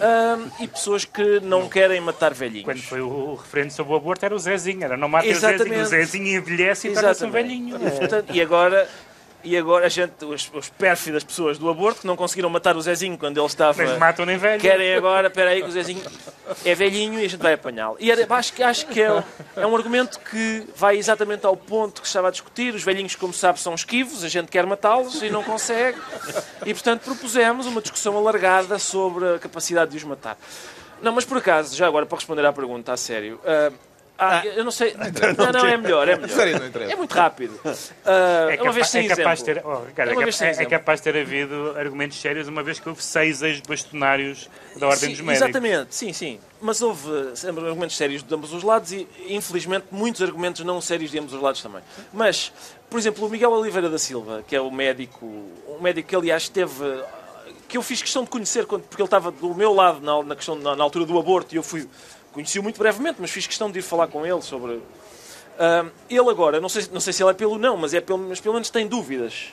ahm, 0.00 0.48
e 0.60 0.68
pessoas 0.68 1.04
que 1.04 1.40
não 1.40 1.68
querem 1.68 2.00
matar 2.00 2.32
velhinhos. 2.32 2.64
Quando 2.64 2.82
foi 2.82 3.00
o 3.00 3.34
referendo 3.34 3.72
sobre 3.72 3.92
o 3.92 3.96
aborto 3.96 4.24
era 4.24 4.34
o 4.34 4.38
Zezinho, 4.38 4.84
era 4.84 4.96
não 4.96 5.08
matem 5.08 5.32
o 5.32 5.38
Zezinho. 5.38 5.82
O 5.82 5.86
Zezinho 5.86 6.38
envelhece 6.38 6.88
e 6.88 6.94
torna-se 6.94 7.24
um 7.24 7.30
velhinho. 7.30 7.76
E, 7.76 7.90
portanto, 7.90 8.34
e 8.34 8.40
agora 8.40 8.88
E 9.44 9.56
agora 9.56 9.86
a 9.86 9.88
gente, 9.88 10.24
os, 10.24 10.50
os 10.52 10.68
pérfidas 10.68 11.22
pessoas 11.22 11.58
do 11.58 11.70
aborto 11.70 12.00
que 12.00 12.06
não 12.08 12.16
conseguiram 12.16 12.50
matar 12.50 12.76
o 12.76 12.82
Zezinho 12.82 13.16
quando 13.16 13.38
ele 13.38 13.46
estava. 13.46 13.82
Mas 13.84 13.96
matam 13.96 14.26
nem 14.26 14.36
velho. 14.36 14.60
Querem 14.60 14.94
agora, 14.94 15.28
espera 15.28 15.50
aí, 15.50 15.62
que 15.62 15.68
o 15.68 15.70
Zezinho 15.70 16.02
é 16.64 16.74
velhinho 16.74 17.20
e 17.20 17.24
a 17.24 17.28
gente 17.28 17.40
vai 17.40 17.52
apanhá-lo. 17.52 17.96
E 18.00 18.10
era- 18.10 18.26
acho, 18.34 18.52
que- 18.52 18.62
acho 18.64 18.86
que 18.88 19.00
é, 19.00 19.22
é 19.56 19.64
um 19.66 19.76
argumento 19.76 20.18
que 20.18 20.66
vai 20.74 20.96
exatamente 20.98 21.46
ao 21.46 21.56
ponto 21.56 22.00
que 22.02 22.06
estava 22.08 22.28
a 22.28 22.30
discutir. 22.32 22.74
Os 22.74 22.82
velhinhos, 22.82 23.14
como 23.14 23.32
sabe, 23.32 23.60
são 23.60 23.74
esquivos, 23.74 24.24
a 24.24 24.28
gente 24.28 24.48
quer 24.48 24.66
matá-los 24.66 25.22
e 25.22 25.30
não 25.30 25.44
consegue. 25.44 25.98
E, 26.66 26.74
portanto, 26.74 27.02
propusemos 27.02 27.64
uma 27.66 27.80
discussão 27.80 28.16
alargada 28.18 28.76
sobre 28.78 29.36
a 29.36 29.38
capacidade 29.38 29.92
de 29.92 29.98
os 29.98 30.04
matar. 30.04 30.36
Não, 31.00 31.12
mas 31.12 31.24
por 31.24 31.38
acaso, 31.38 31.76
já 31.76 31.86
agora, 31.86 32.04
para 32.04 32.16
responder 32.18 32.44
à 32.44 32.52
pergunta, 32.52 32.92
a 32.92 32.96
sério. 32.96 33.40
ah, 33.46 33.70
ah, 34.18 34.44
eu 34.44 34.64
não 34.64 34.70
sei. 34.72 34.94
Não, 35.38 35.52
não, 35.52 35.66
é 35.66 35.76
melhor, 35.76 36.08
é 36.08 36.16
melhor. 36.16 36.36
Não. 36.74 36.82
É 36.90 36.96
muito 36.96 37.12
rápido. 37.12 37.58
Ah, 38.04 38.48
É, 38.50 38.54
é 38.56 38.56
uma 38.56 38.56
capa- 38.58 38.72
vez 38.72 38.88
sem 38.88 39.06
é 39.06 39.08
capaz 39.14 39.40
exemplo. 39.40 39.62
ter, 39.62 39.68
oh, 39.68 39.84
Ricardo, 39.84 40.10
É 40.10 40.24
é, 40.24 40.50
é- 40.58 40.62
é 40.62 40.66
capaz 40.66 41.00
de 41.00 41.04
ter 41.12 41.20
havido 41.20 41.74
argumentos 41.78 42.20
sérios, 42.20 42.48
uma 42.48 42.62
vez 42.62 42.80
que 42.80 42.88
houve 42.88 43.02
seis 43.02 43.42
ex-bastonários 43.42 44.50
da 44.76 44.86
Ordem 44.88 45.10
Sim, 45.10 45.14
dos 45.16 45.20
Médicos. 45.20 45.48
Exatamente, 45.48 45.94
sim, 45.94 46.12
sim. 46.12 46.40
Mas 46.60 46.82
houve 46.82 47.08
sempre 47.36 47.64
argumentos 47.64 47.96
sérios 47.96 48.22
de 48.22 48.34
ambos 48.34 48.52
os 48.52 48.62
lados 48.64 48.90
e, 48.92 49.06
infelizmente, 49.28 49.86
muitos 49.90 50.20
argumentos 50.22 50.64
não 50.64 50.80
sérios 50.80 51.10
de 51.10 51.18
ambos 51.18 51.32
os 51.32 51.40
lados 51.40 51.62
também. 51.62 51.80
Mas, 52.12 52.52
por 52.90 52.98
exemplo, 52.98 53.24
o 53.26 53.30
Miguel 53.30 53.52
Oliveira 53.52 53.88
da 53.88 53.98
Silva, 53.98 54.42
que 54.48 54.56
é 54.56 54.60
o 54.60 54.70
médico, 54.70 55.24
um 55.26 55.80
médico 55.80 56.08
que, 56.08 56.16
aliás, 56.16 56.42
esteve. 56.44 56.74
que 57.68 57.76
eu 57.76 57.82
fiz 57.82 58.02
questão 58.02 58.24
de 58.24 58.30
conhecer, 58.30 58.66
porque 58.66 58.96
ele 58.96 59.04
estava 59.04 59.30
do 59.30 59.54
meu 59.54 59.72
lado 59.74 60.00
na, 60.00 60.22
na 60.22 60.34
questão, 60.34 60.56
na, 60.56 60.74
na 60.74 60.82
altura 60.82 61.04
do 61.04 61.18
aborto, 61.18 61.54
e 61.54 61.58
eu 61.58 61.62
fui. 61.62 61.86
Conheci-o 62.32 62.62
muito 62.62 62.78
brevemente, 62.78 63.16
mas 63.20 63.30
fiz 63.30 63.46
questão 63.46 63.70
de 63.70 63.78
ir 63.78 63.82
falar 63.82 64.06
com 64.08 64.24
ele 64.26 64.42
sobre. 64.42 64.80
Ah, 65.58 65.86
ele 66.08 66.28
agora, 66.30 66.60
não 66.60 66.68
sei, 66.68 66.86
não 66.92 67.00
sei 67.00 67.12
se 67.12 67.22
ele 67.22 67.30
é 67.30 67.34
pelo 67.34 67.58
não, 67.58 67.76
mas, 67.76 67.92
é 67.94 68.00
pelo, 68.00 68.18
mas 68.18 68.40
pelo 68.40 68.54
menos 68.54 68.70
tem 68.70 68.86
dúvidas. 68.86 69.52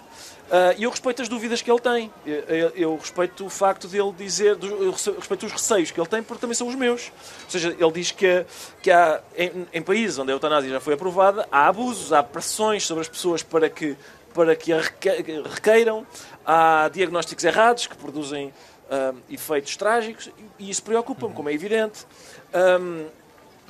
Ah, 0.52 0.76
E 0.78 0.84
eu 0.84 0.92
respeito 0.92 1.22
as 1.24 1.28
dúvidas 1.28 1.62
que 1.64 1.72
ele 1.72 1.80
tem. 1.80 2.12
Eu, 2.26 2.36
eu- 2.44 2.72
eu 2.76 2.96
respeito 2.98 3.44
o 3.46 3.50
facto 3.50 3.88
de 3.88 3.98
ele 3.98 4.12
dizer, 4.12 4.58
eu 4.62 4.92
respeito 4.92 5.46
os 5.48 5.52
receios 5.52 5.90
que 5.90 6.00
ele 6.00 6.08
tem, 6.08 6.22
porque 6.22 6.40
também 6.42 6.54
são 6.54 6.68
os 6.68 6.76
meus. 6.76 7.12
Ou 7.46 7.50
seja, 7.50 7.76
ele 7.80 7.92
diz 7.92 8.12
que, 8.12 8.46
que 8.84 8.92
há, 8.92 9.20
em, 9.36 9.68
em 9.74 9.82
países 9.82 10.20
onde 10.20 10.32
a 10.32 10.36
eutanásia 10.36 10.70
já 10.70 10.80
foi 10.80 10.94
aprovada, 10.94 11.48
há 11.52 11.68
abusos, 11.68 12.14
há 12.14 12.22
pressões 12.22 12.86
sobre 12.86 13.02
as 13.02 13.08
pessoas 13.10 13.42
para 13.42 13.68
que, 13.70 13.98
para 14.36 14.56
que 14.56 14.72
a 14.72 14.82
reque- 14.82 15.42
requeiram, 15.56 16.06
há 16.46 16.88
diagnósticos 16.94 17.44
errados 17.44 17.88
que 17.88 17.96
produzem 17.98 18.54
ah, 18.90 19.14
efeitos 19.30 19.76
trágicos, 19.78 20.30
e 20.60 20.70
isso 20.70 20.84
preocupa-me, 20.84 21.34
como 21.34 21.50
é 21.50 21.54
evidente. 21.54 22.06
Ahm, 22.54 23.06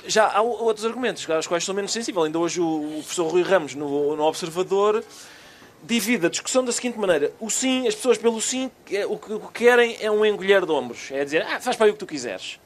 já 0.06 0.30
há 0.30 0.40
outros 0.40 0.84
argumentos 0.84 1.28
aos 1.28 1.46
quais 1.46 1.64
sou 1.64 1.74
menos 1.74 1.92
sensível. 1.92 2.22
Ainda 2.22 2.38
hoje 2.38 2.60
o, 2.60 2.64
o 2.66 3.02
professor 3.02 3.28
Rui 3.28 3.42
Ramos, 3.42 3.74
no, 3.74 4.14
no 4.14 4.22
Observador, 4.24 5.02
divide 5.82 6.26
a 6.26 6.28
discussão 6.28 6.64
da 6.64 6.70
seguinte 6.72 6.98
maneira: 6.98 7.32
o 7.40 7.50
sim, 7.50 7.86
as 7.88 7.94
pessoas 7.94 8.18
pelo 8.18 8.40
sim, 8.40 8.70
é- 8.90 9.06
o 9.06 9.18
que, 9.18 9.32
o 9.32 9.40
que 9.40 9.64
querem 9.64 9.96
é 10.00 10.10
um 10.10 10.24
encolher 10.24 10.64
de 10.64 10.72
ombros. 10.72 11.10
É 11.10 11.24
dizer, 11.24 11.42
ah, 11.42 11.60
faz 11.60 11.76
para 11.76 11.86
aí 11.86 11.90
o 11.90 11.94
que 11.94 11.98
tu 11.98 12.06
quiseres. 12.06 12.60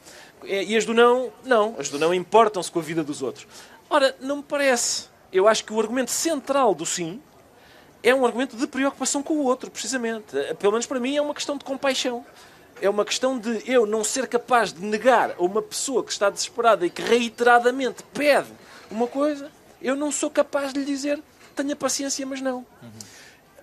É, 0.45 0.65
E 0.65 0.77
as 0.77 0.85
do 0.85 0.93
não, 0.95 1.33
não. 1.45 1.77
As 1.79 1.89
do 1.89 1.99
não 1.99 2.13
importam-se 2.13 2.71
com 2.71 2.79
a 2.79 2.83
vida 2.83 3.03
dos 3.05 3.23
outros. 3.23 3.47
Ora, 3.89 4.15
não 4.21 4.39
me 4.39 4.43
parece. 4.43 5.09
Eu 5.33 5.47
acho 5.47 5.65
que 5.65 5.73
o 5.73 5.79
argumento 5.81 6.11
central 6.11 6.75
do 6.75 6.85
sim 6.85 7.21
é 8.03 8.15
um 8.15 8.25
argumento 8.25 8.57
de 8.57 8.67
preocupação 8.67 9.23
com 9.23 9.35
o 9.35 9.45
outro, 9.45 9.71
precisamente. 9.71 10.37
Eh, 10.37 10.55
Pelo 10.55 10.73
menos 10.73 10.87
para 10.87 10.99
mim 11.01 11.17
é 11.17 11.23
uma 11.23 11.35
questão 11.35 11.57
de 11.57 11.65
compaixão. 11.65 12.25
É 12.81 12.89
uma 12.89 13.05
questão 13.05 13.39
de 13.39 13.63
eu 13.71 13.85
não 13.85 14.03
ser 14.03 14.27
capaz 14.27 14.73
de 14.73 14.81
negar 14.83 15.33
a 15.39 15.43
uma 15.43 15.61
pessoa 15.61 16.03
que 16.03 16.11
está 16.11 16.31
desesperada 16.31 16.87
e 16.87 16.91
que 16.91 17.03
reiteradamente 17.03 18.03
pede 18.15 18.49
uma 18.91 19.07
coisa, 19.07 19.51
eu 19.83 19.95
não 19.95 20.11
sou 20.11 20.31
capaz 20.31 20.73
de 20.73 20.81
lhe 20.81 20.87
dizer 20.87 21.23
tenha 21.55 21.77
paciência, 21.77 22.25
mas 22.25 22.41
não. 22.41 22.65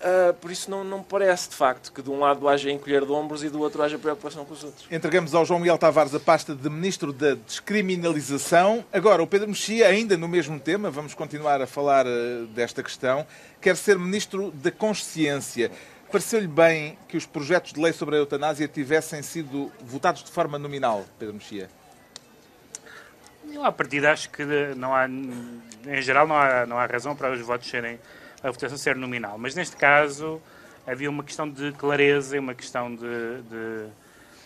Ah, 0.02 0.34
por 0.40 0.52
isso 0.52 0.70
não, 0.70 0.84
não 0.84 1.00
me 1.00 1.04
parece, 1.04 1.50
de 1.50 1.56
facto, 1.56 1.92
que 1.92 2.02
de 2.02 2.10
um 2.10 2.20
lado 2.20 2.48
haja 2.48 2.72
encolher 2.72 3.06
de 3.06 3.12
ombros 3.12 3.44
e 3.44 3.50
do 3.50 3.60
outro 3.60 3.82
haja 3.82 3.98
preocupação 3.98 4.46
com 4.46 4.54
os 4.54 4.64
outros. 4.64 4.88
Entregamos 4.92 5.34
ao 5.34 5.46
João 5.46 5.60
Miguel 5.60 5.78
Tavares 5.78 6.14
a 6.14 6.20
pasta 6.20 6.56
de 6.56 6.70
Ministro 6.70 7.12
da 7.12 7.34
Descriminalização. 7.34 8.86
Agora, 8.92 9.24
o 9.24 9.28
Pedro 9.28 9.48
Mexia, 9.48 9.88
ainda 9.88 10.16
no 10.16 10.28
mesmo 10.28 10.60
tema, 10.60 10.92
vamos 10.92 11.14
continuar 11.14 11.62
a 11.62 11.68
falar 11.68 12.06
eh, 12.06 12.46
desta 12.54 12.84
questão, 12.84 13.26
quer 13.60 13.76
ser 13.76 13.98
Ministro 13.98 14.52
da 14.52 14.72
Consciência. 14.72 15.72
Pareceu-lhe 16.12 16.48
bem 16.48 16.98
que 17.08 17.18
os 17.18 17.26
projetos 17.26 17.74
de 17.74 17.82
lei 17.82 17.92
sobre 17.92 18.16
a 18.16 18.20
eutanásia 18.20 18.68
tivessem 18.68 19.22
sido 19.22 19.72
votados 19.82 20.24
de 20.24 20.32
forma 20.32 20.58
nominal, 20.58 21.04
Pedro 21.20 21.34
Mexia? 21.34 21.70
Eu, 23.52 23.64
à 23.66 23.72
partida, 23.72 24.12
acho 24.12 24.30
que 24.30 24.46
não 24.76 24.94
há, 24.94 25.08
em 25.08 26.02
geral, 26.02 26.28
não 26.28 26.36
há, 26.36 26.66
não 26.66 26.78
há 26.78 26.86
razão 26.86 27.16
para 27.16 27.32
os 27.32 27.42
votos 27.42 27.70
serem, 27.70 28.00
a 28.48 28.52
votação 28.52 28.78
ser 28.78 28.96
nominal. 28.96 29.38
Mas, 29.38 29.54
neste 29.56 29.76
caso, 29.76 30.42
havia 30.86 31.10
uma 31.10 31.24
questão 31.24 31.50
de 31.50 31.72
clareza 31.74 32.36
e 32.36 32.40
uma 32.40 32.54
questão 32.56 32.94
de, 32.94 33.02
de- 33.02 33.88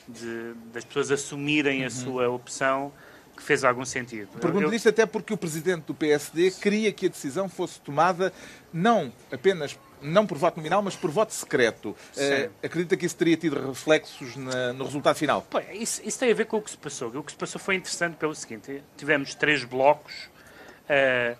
de- 0.07 0.53
das 0.73 0.83
pessoas 0.83 1.11
assumirem 1.11 1.85
a 1.85 1.89
sua 1.89 2.29
opção 2.29 2.91
que 3.37 3.43
fez 3.43 3.63
algum 3.63 3.85
sentido. 3.85 4.27
Pergunto-lhe 4.39 4.75
isto 4.75 4.89
até 4.89 5.05
porque 5.05 5.33
o 5.33 5.37
Presidente 5.37 5.83
do 5.85 5.93
PSD 5.95 6.51
queria 6.51 6.91
que 6.91 7.05
a 7.05 7.09
decisão 7.09 7.47
fosse 7.49 7.79
tomada 7.79 8.31
não 8.73 9.11
apenas 9.31 9.77
não 10.01 10.25
por 10.25 10.35
voto 10.37 10.57
nominal, 10.57 10.81
mas 10.81 10.95
por 10.95 11.11
voto 11.11 11.31
secreto. 11.31 11.95
Eh, 12.17 12.49
acredita 12.63 12.97
que 12.97 13.05
isso 13.05 13.15
teria 13.15 13.37
tido 13.37 13.67
reflexos 13.67 14.35
na- 14.35 14.73
no 14.73 14.83
resultado 14.83 15.15
final? 15.15 15.43
Pô, 15.43 15.59
isso, 15.71 16.01
isso 16.03 16.17
tem 16.19 16.31
a 16.31 16.33
ver 16.33 16.45
com 16.45 16.57
o 16.57 16.61
que 16.61 16.71
se 16.71 16.77
passou. 16.77 17.09
O 17.15 17.23
que 17.23 17.31
se 17.31 17.37
passou 17.37 17.61
foi 17.61 17.75
interessante 17.75 18.15
pelo 18.15 18.33
seguinte: 18.33 18.83
tivemos 18.97 19.35
três 19.35 19.63
blocos, 19.63 20.13
eh, 20.89 21.35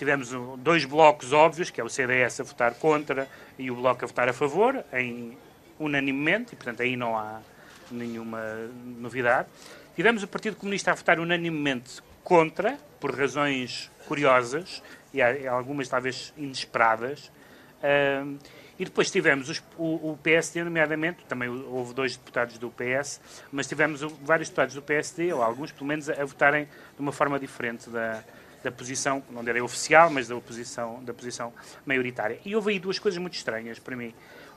tivemos 0.00 0.30
dois 0.58 0.84
blocos 0.84 1.32
óbvios, 1.32 1.70
que 1.70 1.80
é 1.80 1.84
o 1.84 1.88
CDS 1.88 2.40
a 2.40 2.44
votar 2.44 2.74
contra 2.74 3.28
e 3.58 3.70
o 3.70 3.76
Bloco 3.76 4.04
a 4.04 4.08
votar 4.08 4.28
a 4.28 4.32
favor, 4.32 4.82
em 4.92 5.36
unanimemente, 5.78 6.54
e 6.54 6.56
portanto 6.56 6.82
aí 6.82 6.96
não 6.96 7.16
há 7.16 7.40
nenhuma 7.90 8.40
novidade. 8.98 9.46
Tivemos 9.94 10.22
o 10.22 10.28
Partido 10.28 10.56
Comunista 10.56 10.90
a 10.90 10.94
votar 10.94 11.20
unanimemente 11.20 12.00
contra, 12.24 12.78
por 12.98 13.14
razões 13.14 13.90
curiosas 14.08 14.82
e 15.12 15.20
algumas 15.46 15.88
talvez 15.88 16.32
inesperadas. 16.36 17.30
E 18.78 18.84
depois 18.84 19.10
tivemos 19.10 19.50
os- 19.50 19.62
o, 19.76 20.12
o 20.12 20.18
PSD, 20.22 20.64
nomeadamente, 20.64 21.24
também 21.26 21.48
houve 21.50 21.92
dois 21.92 22.16
deputados 22.16 22.56
do 22.56 22.70
PS, 22.70 23.20
mas 23.52 23.66
tivemos 23.66 24.00
vários 24.22 24.48
deputados 24.48 24.74
do 24.74 24.80
PSD, 24.82 25.32
ou 25.34 25.42
alguns 25.42 25.70
pelo 25.70 25.84
menos, 25.86 26.08
a, 26.08 26.14
a 26.22 26.24
votarem 26.24 26.64
de 26.64 27.00
uma 27.00 27.12
forma 27.12 27.38
diferente 27.38 27.90
da, 27.90 28.24
da 28.62 28.70
posição, 28.70 29.22
não 29.30 29.42
direi 29.42 29.62
oficial, 29.62 30.10
mas 30.10 30.28
da 30.28 30.36
oposição, 30.36 31.02
da 31.02 31.14
posição 31.14 31.52
maioritária. 31.84 32.38
E 32.44 32.54
houve 32.54 32.72
aí 32.72 32.78
duas 32.78 32.98
coisas 32.98 33.18
muito 33.18 33.34
estranhas 33.34 33.78
para 33.78 33.96
mim. 33.96 34.14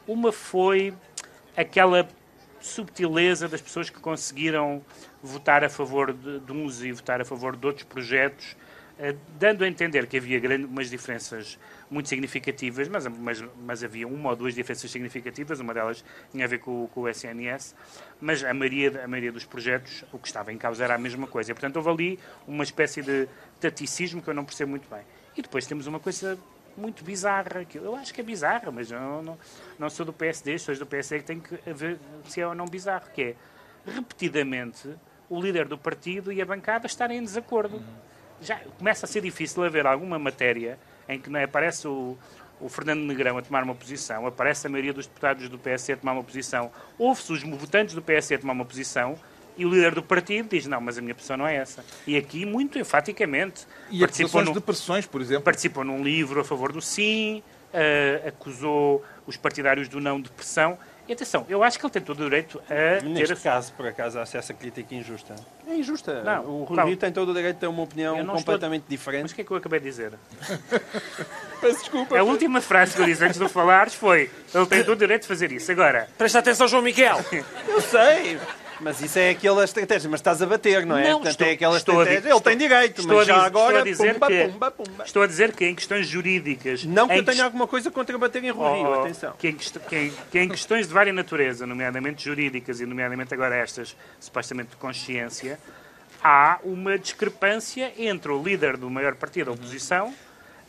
Uma 0.08 0.32
foi 0.32 0.94
aquela 1.56 2.08
subtileza 2.60 3.48
das 3.48 3.62
pessoas 3.62 3.90
que 3.90 4.00
conseguiram 4.00 4.82
votar 5.22 5.64
a 5.64 5.70
favor 5.70 6.14
de, 6.14 6.40
de 6.40 6.52
uns 6.52 6.82
e 6.82 6.92
votar 6.92 7.22
a 7.22 7.26
favor 7.26 7.56
de 7.56 7.66
outros 7.66 7.86
projetos, 7.86 8.56
eh, 8.98 9.16
dando 9.38 9.64
a 9.64 9.68
entender 9.68 10.08
que 10.08 10.18
havia 10.18 10.40
grande, 10.40 10.66
umas 10.66 10.90
diferenças 10.90 11.60
muito 11.90 12.08
significativas, 12.08 12.88
mas, 12.88 13.06
mas, 13.08 13.44
mas 13.66 13.84
havia 13.84 14.08
uma 14.08 14.30
ou 14.30 14.36
duas 14.36 14.54
diferenças 14.54 14.90
significativas, 14.90 15.60
uma 15.60 15.74
delas 15.74 16.04
tinha 16.32 16.46
a 16.46 16.48
ver 16.48 16.60
com, 16.60 16.88
com 16.88 17.02
o 17.02 17.10
SNS, 17.10 17.76
mas 18.22 18.44
a 18.44 18.54
maioria, 18.54 19.04
a 19.04 19.08
maioria 19.08 19.32
dos 19.32 19.46
projetos, 19.46 20.06
o 20.12 20.18
que 20.18 20.28
estava 20.28 20.54
em 20.54 20.58
causa 20.58 20.84
era 20.84 20.96
a 20.96 20.98
mesma 20.98 21.28
coisa. 21.28 21.52
E, 21.52 21.54
portanto, 21.54 21.78
houve 21.78 21.90
ali 21.90 22.20
uma 22.48 22.64
espécie 22.64 23.02
de 23.02 23.28
taticismo 23.64 24.22
que 24.22 24.30
eu 24.30 24.34
não 24.34 24.44
percebo 24.44 24.72
muito 24.72 24.90
bem. 24.90 25.02
E 25.38 25.42
depois 25.42 25.66
temos 25.66 25.88
uma 25.88 26.00
coisa 26.00 26.38
muito 26.76 27.04
bizarra, 27.04 27.64
que 27.64 27.78
eu 27.78 27.96
acho 27.96 28.14
que 28.14 28.20
é 28.20 28.24
bizarra, 28.24 28.72
mas 28.72 28.92
eu 28.92 29.00
não, 29.00 29.38
não, 29.80 29.90
sou 29.90 30.06
do 30.06 30.12
PSD, 30.12 30.58
sou 30.58 30.76
do 30.76 30.86
PSD 30.86 31.20
que 31.20 31.26
tem 31.26 31.40
que 31.40 31.56
ver 31.72 32.00
se 32.28 32.42
é 32.42 32.48
ou 32.48 32.56
não 32.56 32.66
bizarro, 32.66 33.06
que 33.14 33.22
é 33.22 33.36
repetidamente 33.86 34.90
o 35.30 35.40
líder 35.40 35.68
do 35.68 35.78
partido 35.78 36.32
e 36.32 36.42
a 36.42 36.46
bancada 36.46 36.88
estarem 36.88 37.20
em 37.20 37.24
desacordo. 37.24 37.82
Já 38.42 38.60
começa 38.78 39.06
a 39.06 39.10
ser 39.10 39.22
difícil 39.22 39.64
haver 39.64 39.86
alguma 39.86 40.20
matéria 40.20 40.78
em 41.08 41.20
que 41.20 41.30
não 41.30 41.40
é, 41.40 41.44
aparece 41.44 41.88
o, 41.88 42.18
o 42.60 42.68
Fernando 42.68 43.02
Negrão 43.02 43.38
a 43.38 43.42
tomar 43.42 43.64
uma 43.64 43.76
posição, 43.76 44.26
aparece 44.26 44.68
a 44.68 44.70
maioria 44.70 44.94
dos 44.94 45.08
deputados 45.08 45.48
do 45.48 45.58
PSD 45.58 45.94
a 45.94 45.98
tomar 45.98 46.14
uma 46.14 46.24
posição, 46.24 46.72
ouve-se 46.98 47.32
os 47.32 47.44
votantes 47.44 47.94
do 47.96 48.02
PSD 48.02 48.36
a 48.36 48.40
tomar 48.40 48.54
uma 48.54 48.66
posição 48.66 49.18
e 49.58 49.66
o 49.66 49.70
líder 49.70 49.94
do 49.96 50.04
partido 50.04 50.50
diz, 50.50 50.66
não, 50.68 50.80
mas 50.82 50.98
a 50.98 51.02
minha 51.02 51.16
posição 51.16 51.38
não 51.38 51.48
é 51.48 51.56
essa. 51.56 51.84
E 52.08 52.16
aqui, 52.18 52.46
muito 52.46 52.78
enfaticamente, 52.80 53.66
E 53.92 54.00
participou 54.00 54.44
num- 54.44 54.54
de 54.54 54.60
pressões, 54.62 55.06
por 55.06 55.22
exemplo. 55.22 55.44
participou 55.44 55.84
num 55.84 56.04
livro 56.04 56.40
a 56.40 56.44
favor 56.44 56.72
do 56.72 56.82
sim, 56.82 57.42
eh, 57.74 58.22
acusou 58.28 59.04
os 59.26 59.38
partidários 59.38 59.88
do 59.88 60.00
não 60.00 60.20
de 60.22 60.30
pressão. 60.30 60.78
E 61.06 61.12
atenção, 61.12 61.46
eu 61.50 61.62
acho 61.62 61.78
que 61.78 61.86
ele 61.86 61.92
tem 61.92 62.02
todo 62.02 62.22
o 62.22 62.24
direito 62.24 62.62
a 62.66 63.02
ter 63.02 63.04
Neste 63.04 63.34
a 63.34 63.36
caso, 63.36 63.74
por 63.74 63.86
acaso, 63.86 64.20
acho 64.20 64.38
essa 64.38 64.54
crítica 64.54 64.96
injusta. 64.96 65.36
É 65.68 65.76
injusta. 65.76 66.24
Não, 66.24 66.46
o 66.46 66.64
Rui 66.64 66.96
tem 66.96 67.12
todo 67.12 67.32
o 67.32 67.34
direito 67.34 67.56
de 67.56 67.60
ter 67.60 67.68
uma 67.68 67.84
opinião 67.84 68.14
não 68.16 68.22
estou- 68.22 68.36
completamente 68.38 68.84
Mas 68.84 68.90
diferente. 68.90 69.32
o 69.34 69.36
que 69.36 69.42
é 69.42 69.44
que 69.44 69.52
eu 69.52 69.58
acabei 69.58 69.82
de 69.82 69.86
dizer? 69.86 70.14
Peço 71.60 71.80
desculpa. 71.80 72.18
A 72.18 72.24
última 72.24 72.62
frase 72.62 72.96
que 72.96 73.02
eu 73.02 73.06
disse 73.06 73.24
antes 73.24 73.38
de 73.40 73.48
falares 73.50 73.94
foi 73.94 74.30
ele 74.54 74.66
tem 74.66 74.80
todo 74.84 74.94
o 74.96 75.00
direito 75.00 75.24
de 75.24 75.28
fazer 75.28 75.52
isso. 75.52 75.70
Agora, 75.72 76.08
Presta 76.18 76.40
atenção, 76.40 76.68
João 76.70 76.82
Miguel! 76.82 77.18
Eu 77.68 77.82
sei. 77.82 78.40
Mas 78.84 79.02
isso 79.02 79.18
é 79.18 79.30
aquela 79.30 79.64
estratégia, 79.64 80.10
mas 80.10 80.20
estás 80.20 80.42
a 80.42 80.46
bater, 80.46 80.86
não 80.86 80.98
é? 80.98 81.04
Não, 81.04 81.12
Portanto, 81.14 81.32
estou- 81.32 81.48
é 81.48 81.52
aquela 81.52 81.78
estratégia. 81.78 82.22
di- 82.22 82.30
Ele 82.30 82.42
tem 82.42 82.58
direito, 82.58 83.02
estou 83.02 83.18
mas 83.18 83.28
já 83.28 83.34
dizer- 83.36 83.46
agora, 83.46 83.78
estou 83.78 83.82
a 83.82 83.84
dizer 83.84 84.14
pumba, 84.14 84.28
que- 84.28 84.48
pumba, 84.48 84.72
pumba. 84.72 85.04
Estou 85.06 85.24
a 85.24 85.28
dizer 85.28 85.52
que 85.54 85.66
em 85.66 85.74
questões 85.76 86.08
jurídicas. 86.08 86.84
Não 86.84 87.08
que 87.08 87.14
eu 87.14 87.24
tenha 87.24 87.36
ques- 87.38 87.40
alguma 87.46 87.68
coisa 87.68 87.90
contra 87.90 88.18
bater 88.18 88.44
em 88.44 88.52
Rui 88.52 88.74
Rio, 88.78 88.86
Oh, 88.88 88.90
oh, 88.98 89.02
atenção. 89.02 89.34
Que 89.40 89.48
em, 89.50 89.56
que 89.56 89.96
em- 89.96 90.14
que 90.32 90.40
em 90.40 90.50
questões 90.50 90.88
de 90.88 90.94
várias 90.94 91.16
natureza, 91.16 91.66
nomeadamente 91.66 92.24
jurídicas 92.26 92.80
e 92.82 92.86
nomeadamente 92.86 93.34
agora 93.34 93.56
estas 93.56 93.96
supostamente 94.20 94.72
de 94.72 94.76
consciência, 94.76 95.58
há 96.24 96.60
uma 96.64 96.98
discrepância 96.98 97.92
entre 97.98 98.32
o 98.32 98.42
líder 98.42 98.78
do 98.78 98.90
maior 98.90 99.16
partido 99.16 99.48
da 99.48 99.52
oposição 99.54 100.14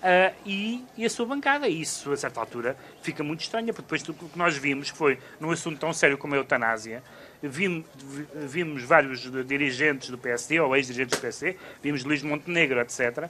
ah, 0.06 0.33
e, 0.44 0.85
e 0.99 1.04
a 1.06 1.09
sua 1.11 1.25
bancada. 1.25 1.66
E 1.66 1.80
isso, 1.80 2.12
a 2.12 2.16
certa 2.16 2.38
altura, 2.38 2.76
fica 3.02 3.23
muito 3.25 3.40
estranho, 3.40 3.68
porque 3.68 3.83
depois 3.83 4.02
do 4.02 4.12
que 4.12 4.37
nós 4.38 4.54
vimos 4.56 4.90
foi, 4.90 5.18
num 5.40 5.50
assunto 5.50 5.78
tão 5.78 5.92
sério 5.94 6.18
como 6.18 6.35
a 6.35 6.37
eutanásia, 6.37 7.02
vimos, 7.48 8.82
vários 8.82 9.30
dirigentes 9.46 10.10
do 10.10 10.18
PSD, 10.18 10.60
ou 10.60 10.74
ex-dirigentes 10.76 11.18
do 11.18 11.22
PSD, 11.22 11.56
vimos 11.82 12.04
Luís 12.04 12.22
Montenegro, 12.22 12.80
etc., 12.80 13.28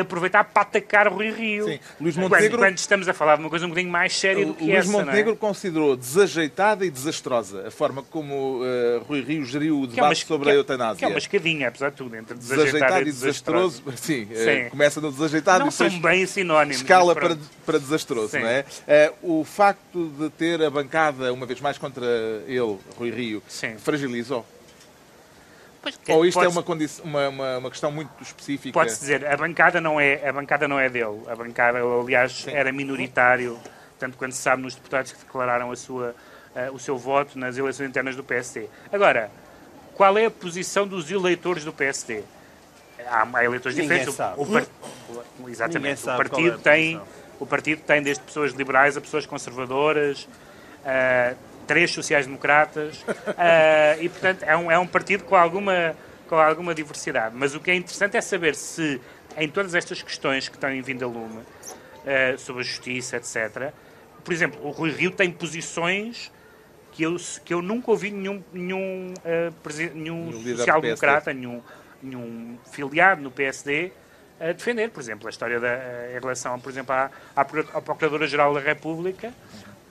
aproveitar 0.00 0.44
para 0.44 0.62
atacar 0.62 1.08
o 1.08 1.14
Rui 1.14 1.30
Rio. 1.30 1.64
Sim, 1.66 1.78
Luís 2.00 2.16
Montenegro- 2.16 2.58
Quando, 2.58 2.78
estamos 2.78 3.08
a 3.08 3.14
falar 3.14 3.36
de 3.36 3.42
uma 3.42 3.50
coisa 3.50 3.66
um 3.66 3.68
bocadinho 3.68 3.92
mais 3.92 4.16
séria 4.18 4.44
do 4.46 4.54
que 4.54 4.64
Luís 4.64 4.76
essa, 4.76 4.90
não 4.92 5.00
é? 5.00 5.04
Montenegro 5.04 5.36
considerou 5.36 5.96
desajeitada 5.96 6.84
e 6.84 6.90
desastrosa 6.90 7.66
a 7.68 7.70
forma 7.70 8.02
como 8.02 8.60
eh, 8.64 9.00
Rui 9.06 9.20
Rio 9.22 9.44
geriu 9.44 9.80
o 9.80 9.84
é 9.84 9.86
debate 9.88 10.12
es- 10.22 10.26
sobre 10.26 10.44
que 10.46 10.50
a 10.50 10.54
é- 10.54 10.56
eutanásia. 10.58 10.98
Que 10.98 11.04
é 11.04 11.08
uma 11.08 11.18
escadinha, 11.18 11.68
apesar 11.68 11.90
de 11.90 11.96
tudo, 11.96 12.16
entre 12.16 12.36
desajeitado, 12.36 12.98
e 12.98 13.02
e 13.02 13.04
desastroso. 13.12 13.82
sim, 13.96 14.28
eh, 14.30 14.64
Sim. 14.64 14.70
começa 14.70 15.00
no 15.00 15.10
desajeitado 15.10 15.60
Não 15.60 15.68
e 15.68 15.70
depois 15.70 15.92
são 15.92 16.00
bem 16.02 16.26
sinónimos. 16.26 16.76
escala 16.76 17.14
para, 17.14 17.36
para 17.64 17.78
desastroso, 17.78 18.28
Sim. 18.30 18.40
não 18.40 18.48
é? 18.48 18.64
Eh, 18.86 19.12
o 19.22 19.44
facto 19.44 20.10
de 20.18 20.30
ter 20.30 20.62
a 20.62 20.70
bancada, 20.70 21.32
uma 21.32 21.46
vez 21.46 21.60
mais 21.60 21.78
contra 21.78 22.04
ele, 22.46 22.76
Rui 22.96 23.10
Rio, 23.10 23.42
fragilizou? 23.78 24.44
Pois, 25.86 26.16
Ou 26.16 26.26
isto 26.26 26.42
é 26.42 26.48
uma, 26.48 26.62
condi- 26.62 26.88
uma, 27.04 27.28
uma, 27.28 27.58
uma 27.58 27.70
questão 27.70 27.92
muito 27.92 28.10
específica? 28.20 28.72
Pode-se 28.72 28.98
dizer, 29.00 29.24
a 29.26 29.36
bancada, 29.36 29.80
não 29.80 30.00
é, 30.00 30.28
a 30.28 30.32
bancada 30.32 30.66
não 30.66 30.78
é 30.80 30.88
dele. 30.88 31.20
A 31.28 31.36
bancada, 31.36 31.78
aliás, 31.80 32.44
era 32.48 32.72
minoritário, 32.72 33.56
tanto 33.98 34.16
quanto 34.16 34.32
se 34.34 34.42
sabe 34.42 34.62
nos 34.62 34.74
deputados 34.74 35.12
que 35.12 35.18
declararam 35.18 35.70
a 35.70 35.76
sua, 35.76 36.14
eh, 36.56 36.70
o 36.72 36.78
seu 36.78 36.98
voto 36.98 37.38
nas 37.38 37.56
eleições 37.56 37.88
internas 37.88 38.16
do 38.16 38.24
PSD. 38.24 38.68
Agora, 38.92 39.30
qual 39.94 40.18
é 40.18 40.24
a 40.26 40.30
posição 40.30 40.86
dos 40.88 41.08
eleitores 41.10 41.64
do 41.64 41.72
PSD? 41.72 42.22
Há, 43.06 43.26
há 43.32 43.44
eleitores 43.44 43.76
Ninguém 43.76 43.98
diferentes. 44.04 44.14
O- 44.14 44.16
sabe. 44.16 44.40
O, 44.40 44.42
o- 44.42 45.24
Ninguém 45.38 45.52
exatamente. 45.52 46.00
sabe 46.00 46.18
o 46.18 46.20
é 46.22 46.28
partido 46.28 46.58
tem 46.58 46.98
posição. 46.98 47.16
o 47.38 47.46
partido 47.46 47.82
tem 47.82 48.02
desde 48.02 48.22
pessoas 48.24 48.52
liberais 48.52 48.96
a 48.96 49.00
pessoas 49.00 49.24
conservadoras, 49.24 50.26
ah, 50.84 51.34
três 51.66 51.90
sociais-democratas, 51.90 53.04
ah, 53.36 53.96
e 54.00 54.08
portanto 54.08 54.42
é 54.42 54.56
um, 54.56 54.70
é 54.70 54.78
um 54.78 54.86
partido 54.86 55.24
com 55.24 55.34
alguma, 55.36 55.96
com 56.28 56.36
alguma 56.36 56.74
diversidade. 56.74 57.34
Mas 57.36 57.54
o 57.54 57.60
que 57.60 57.70
é 57.70 57.74
interessante 57.74 58.16
é 58.16 58.20
saber 58.20 58.54
se, 58.54 59.00
em 59.36 59.48
todas 59.48 59.74
estas 59.74 60.02
questões 60.02 60.48
que 60.48 60.58
têm 60.58 60.80
vindo 60.82 61.04
a 61.04 61.08
lume, 61.08 61.40
ah, 62.06 62.38
sobre 62.38 62.62
a 62.62 62.64
justiça, 62.64 63.16
etc., 63.16 63.72
por 64.24 64.32
exemplo, 64.32 64.58
o 64.66 64.70
Rui 64.70 64.90
Rio 64.90 65.12
tem 65.12 65.30
posições 65.30 66.32
que 66.90 67.04
eu, 67.04 67.14
que 67.44 67.54
eu 67.54 67.62
nunca 67.62 67.92
ouvi 67.92 68.10
nenhum, 68.10 68.42
nenhum, 68.52 69.14
presi- 69.62 69.90
nenhum 69.94 70.32
social-democrata, 70.56 71.32
nenhum, 71.32 71.62
nenhum 72.02 72.58
filiado 72.72 73.22
no 73.22 73.30
PSD 73.30 73.92
a 74.40 74.50
defender, 74.50 74.90
por 74.90 75.00
exemplo, 75.00 75.28
a 75.28 75.30
história 75.30 75.60
da, 75.60 75.78
em 76.10 76.18
relação, 76.20 76.58
por 76.58 76.70
exemplo, 76.70 76.92
à, 76.92 77.08
à 77.36 77.44
Procuradora-Geral 77.44 78.52
da 78.52 78.58
República. 78.60 79.32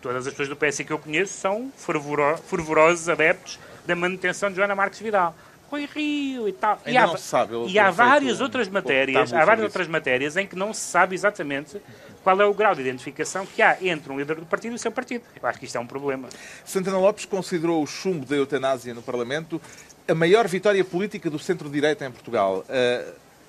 Todas 0.05 0.27
as 0.27 0.33
pessoas 0.33 0.49
do 0.49 0.55
PS 0.55 0.83
que 0.85 0.93
eu 0.93 0.99
conheço 0.99 1.33
são 1.33 1.71
fervoro- 1.75 2.37
fervorosos 2.37 3.09
adeptos 3.09 3.57
da 3.87 3.95
manutenção 3.95 4.51
de 4.51 4.55
Joana 4.55 4.75
Marques 4.75 4.99
Vidal. 4.99 5.35
Rui 5.67 5.89
Rio 5.91 6.47
e 6.47 6.53
tal. 6.53 6.79
Ainda 6.85 6.91
e 6.91 6.95
há, 6.95 7.07
não 7.07 7.17
se 7.17 7.23
sabe, 7.23 7.55
e 7.67 7.79
há 7.79 7.89
várias 7.89 8.39
outras 8.39 8.67
matérias, 8.69 9.33
há 9.33 9.43
várias 9.43 9.63
outras 9.65 9.87
matérias 9.87 10.37
em 10.37 10.45
que 10.45 10.55
não 10.55 10.71
se 10.75 10.81
sabe 10.81 11.15
exatamente 11.15 11.81
qual 12.23 12.39
é 12.39 12.45
o 12.45 12.53
grau 12.53 12.75
de 12.75 12.81
identificação 12.81 13.47
que 13.47 13.63
há 13.63 13.79
entre 13.81 14.11
um 14.13 14.19
líder 14.19 14.35
do 14.35 14.45
partido 14.45 14.73
e 14.73 14.75
o 14.75 14.79
seu 14.79 14.91
partido. 14.91 15.23
Eu 15.41 15.49
acho 15.49 15.57
que 15.57 15.65
isto 15.65 15.75
é 15.75 15.81
um 15.81 15.87
problema. 15.87 16.29
Santana 16.63 16.99
Lopes 16.99 17.25
considerou 17.25 17.81
o 17.81 17.87
chumbo 17.87 18.27
da 18.27 18.35
eutanásia 18.35 18.93
no 18.93 19.01
Parlamento 19.01 19.59
a 20.07 20.13
maior 20.13 20.47
vitória 20.47 20.85
política 20.85 21.31
do 21.31 21.39
centro-direita 21.39 22.05
em 22.05 22.11
Portugal. 22.11 22.63
Eh, 22.69 23.05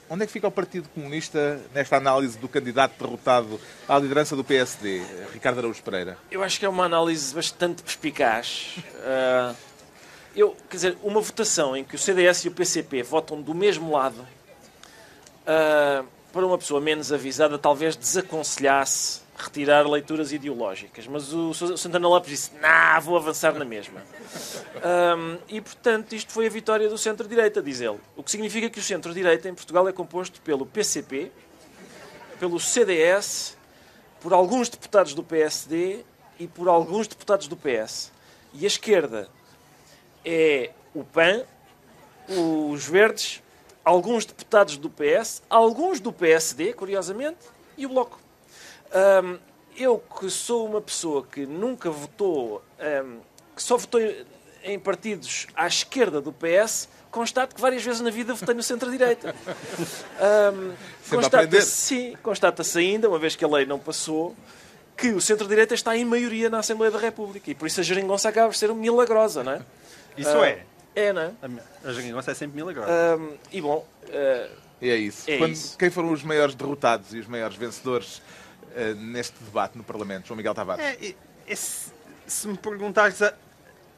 onde 0.09 0.23
é 0.23 0.27
que 0.27 0.33
fica 0.33 0.47
o 0.47 0.51
Partido 0.51 0.89
Comunista 0.89 1.61
nesta 1.75 1.97
análise 1.97 2.39
do 2.39 2.49
candidato 2.49 2.95
derrotado 2.99 3.61
à 3.89 3.99
liderança 3.99 4.37
do 4.37 4.45
PSD, 4.45 5.03
Ricardo 5.33 5.59
Araújo 5.59 5.83
Pereira? 5.83 6.17
Eu 6.31 6.43
acho 6.43 6.59
que 6.59 6.65
é 6.65 6.69
uma 6.69 6.85
análise 6.85 7.35
bastante 7.35 7.83
perspicaz. 7.83 8.77
Ah, 9.03 9.55
eu, 10.35 10.57
quer 10.69 10.77
dizer, 10.77 10.99
uma 11.03 11.21
votação 11.21 11.77
em 11.77 11.83
que 11.83 11.95
o 11.95 11.99
CDS 11.99 12.45
e 12.45 12.49
o 12.49 12.53
PCP 12.53 13.03
votam 13.03 13.41
do 13.41 13.55
mesmo 13.55 13.93
lado, 13.93 14.27
ah, 15.47 16.05
para 16.33 16.47
uma 16.47 16.59
pessoa 16.59 16.81
menos 16.81 17.13
avisada, 17.13 17.59
talvez 17.59 17.97
desaconselhasse 17.97 19.26
retirar 19.37 19.87
leituras 19.87 20.33
ideológicas. 20.33 21.07
Mas 21.07 21.33
o 21.33 21.53
Santana 21.55 22.09
Lopes 22.09 22.31
disse: 22.31 22.51
Nah, 22.61 22.99
vou 23.01 23.17
avançar 23.17 23.55
na 23.55 23.65
mesma. 23.65 24.03
Ah, 24.83 25.39
e, 25.49 25.61
portanto, 25.61 26.15
isto 26.15 26.33
foi 26.33 26.47
a 26.47 26.51
vitória 26.51 26.89
do 26.89 26.97
centro-direita, 26.97 27.63
diz 27.63 27.81
ele. 27.81 28.01
O 28.17 28.23
que 28.23 28.31
significa 28.31 28.69
que 28.71 28.79
o 28.79 28.83
centro-direita 28.83 29.49
em 29.49 29.55
Portugal 29.55 29.89
é 29.89 29.93
composto 29.93 30.41
pelo 30.41 30.65
PCP, 30.67 31.31
pelo 32.39 32.59
CDS, 32.59 33.57
por 34.21 34.33
alguns 34.33 34.69
deputados 34.69 35.15
do 35.15 35.23
PSD 35.23 36.05
e 36.39 36.47
por 36.47 36.69
alguns 36.69 37.07
deputados 37.07 37.47
do 37.47 37.57
PS. 37.57 38.13
E 38.53 38.65
a 38.65 38.67
esquerda 38.67 39.29
é 40.25 40.71
o 40.95 41.05
PAN, 41.05 41.45
os 42.29 42.87
Verdes, 42.87 43.43
alguns 43.85 44.25
deputados 44.25 44.77
do 44.77 44.91
PS, 44.91 45.43
alguns 45.49 46.01
do 46.01 46.13
PSD, 46.13 46.73
curiosamente, 46.73 47.39
e 47.77 47.87
o 47.87 47.89
Bloco. 47.89 48.26
Hum, 48.95 49.39
eu 49.77 49.99
que 49.99 50.31
sou 50.31 50.67
uma 50.67 50.81
pessoa 50.81 51.25
que 51.27 51.45
nunca 51.47 51.91
votou, 51.91 52.63
hum, 53.05 53.19
que 53.55 53.63
só 53.63 53.77
votou 53.77 54.01
em 54.65 54.79
partidos 54.79 55.47
à 55.55 55.67
esquerda 55.67 56.21
do 56.21 56.33
PS, 56.33 56.89
constato 57.11 57.55
que 57.55 57.61
várias 57.61 57.83
vezes 57.83 58.01
na 58.01 58.11
vida 58.11 58.35
votei 58.35 58.55
no 58.55 58.63
centro-direita. 58.63 59.35
Sempre 59.35 59.55
a 60.21 60.49
aprender. 60.49 60.77
constata-se, 61.11 61.67
sim, 61.71 62.17
constata-se 62.23 62.79
ainda, 62.79 63.09
uma 63.09 63.19
vez 63.19 63.37
que 63.37 63.45
a 63.45 63.49
lei 63.49 63.65
não 63.67 63.79
passou, 63.79 64.35
que 64.97 65.09
o 65.13 65.21
centro-direita 65.21 65.75
está 65.75 65.97
em 65.97 66.05
maioria 66.05 66.49
na 66.51 66.59
Assembleia 66.59 66.91
da 66.91 66.99
República. 66.99 67.51
E 67.51 67.55
por 67.55 67.67
isso 67.67 67.81
a 67.81 67.83
geringonça 67.83 68.29
acaba 68.29 68.49
por 68.49 68.57
ser 68.57 68.73
milagrosa, 68.75 69.45
não 69.45 69.53
é? 69.53 69.63
Isso 70.17 70.31
Ah, 70.31 70.49
é. 70.49 70.65
É, 70.95 71.13
não 71.13 71.23
é? 71.23 71.33
A 71.85 71.93
geringonça 71.93 72.31
é 72.31 72.35
sempre 72.35 72.57
milagrosa. 72.57 72.91
Hum, 73.19 73.37
e 73.53 73.61
bom, 73.61 73.87
E 74.81 74.91
é 74.91 74.97
isso. 74.97 75.31
É 75.31 75.39
Quando- 75.39 75.53
isso. 75.53 75.77
Quem 75.79 75.91
foram 75.91 76.13
os 76.13 76.23
maiores 76.23 76.55
derrotados 76.55 77.15
e 77.15 77.19
os 77.19 77.27
maiores 77.27 77.57
vencedores 77.57 78.21
neste 78.95 79.43
debate 79.43 79.77
no 79.77 79.85
Parlamento? 79.85 80.27
João 80.27 80.37
Miguel 80.37 80.55
Tavares. 80.55 80.85
É, 80.85 81.15
e 81.49 81.57
se, 81.57 81.93
se 82.27 82.49
me 82.49 82.57
perguntares 82.57 83.23
a, 83.23 83.33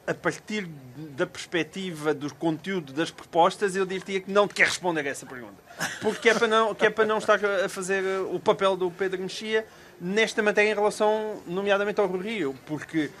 a 0.07 0.13
partir 0.13 0.67
da 1.15 1.27
perspectiva 1.27 2.13
do 2.13 2.33
conteúdo 2.33 2.91
das 2.93 3.11
propostas, 3.11 3.75
eu 3.75 3.85
diria 3.85 4.19
que 4.19 4.31
não 4.31 4.47
te 4.47 4.55
quero 4.55 4.69
responder 4.69 5.05
a 5.05 5.09
essa 5.09 5.25
pergunta. 5.25 5.55
Porque 6.01 6.29
é 6.29 6.33
para 6.33 6.47
não, 6.47 6.73
que 6.73 6.85
é 6.85 6.89
para 6.89 7.05
não 7.05 7.19
estar 7.19 7.39
a 7.43 7.69
fazer 7.69 8.03
uh, 8.03 8.35
o 8.35 8.39
papel 8.39 8.75
do 8.75 8.89
Pedro 8.91 9.21
Mexia 9.21 9.65
nesta 10.01 10.41
matéria 10.41 10.71
em 10.71 10.75
relação, 10.75 11.41
nomeadamente 11.45 11.99
ao 11.99 12.07
Rio. 12.07 12.55
Porque 12.65 13.11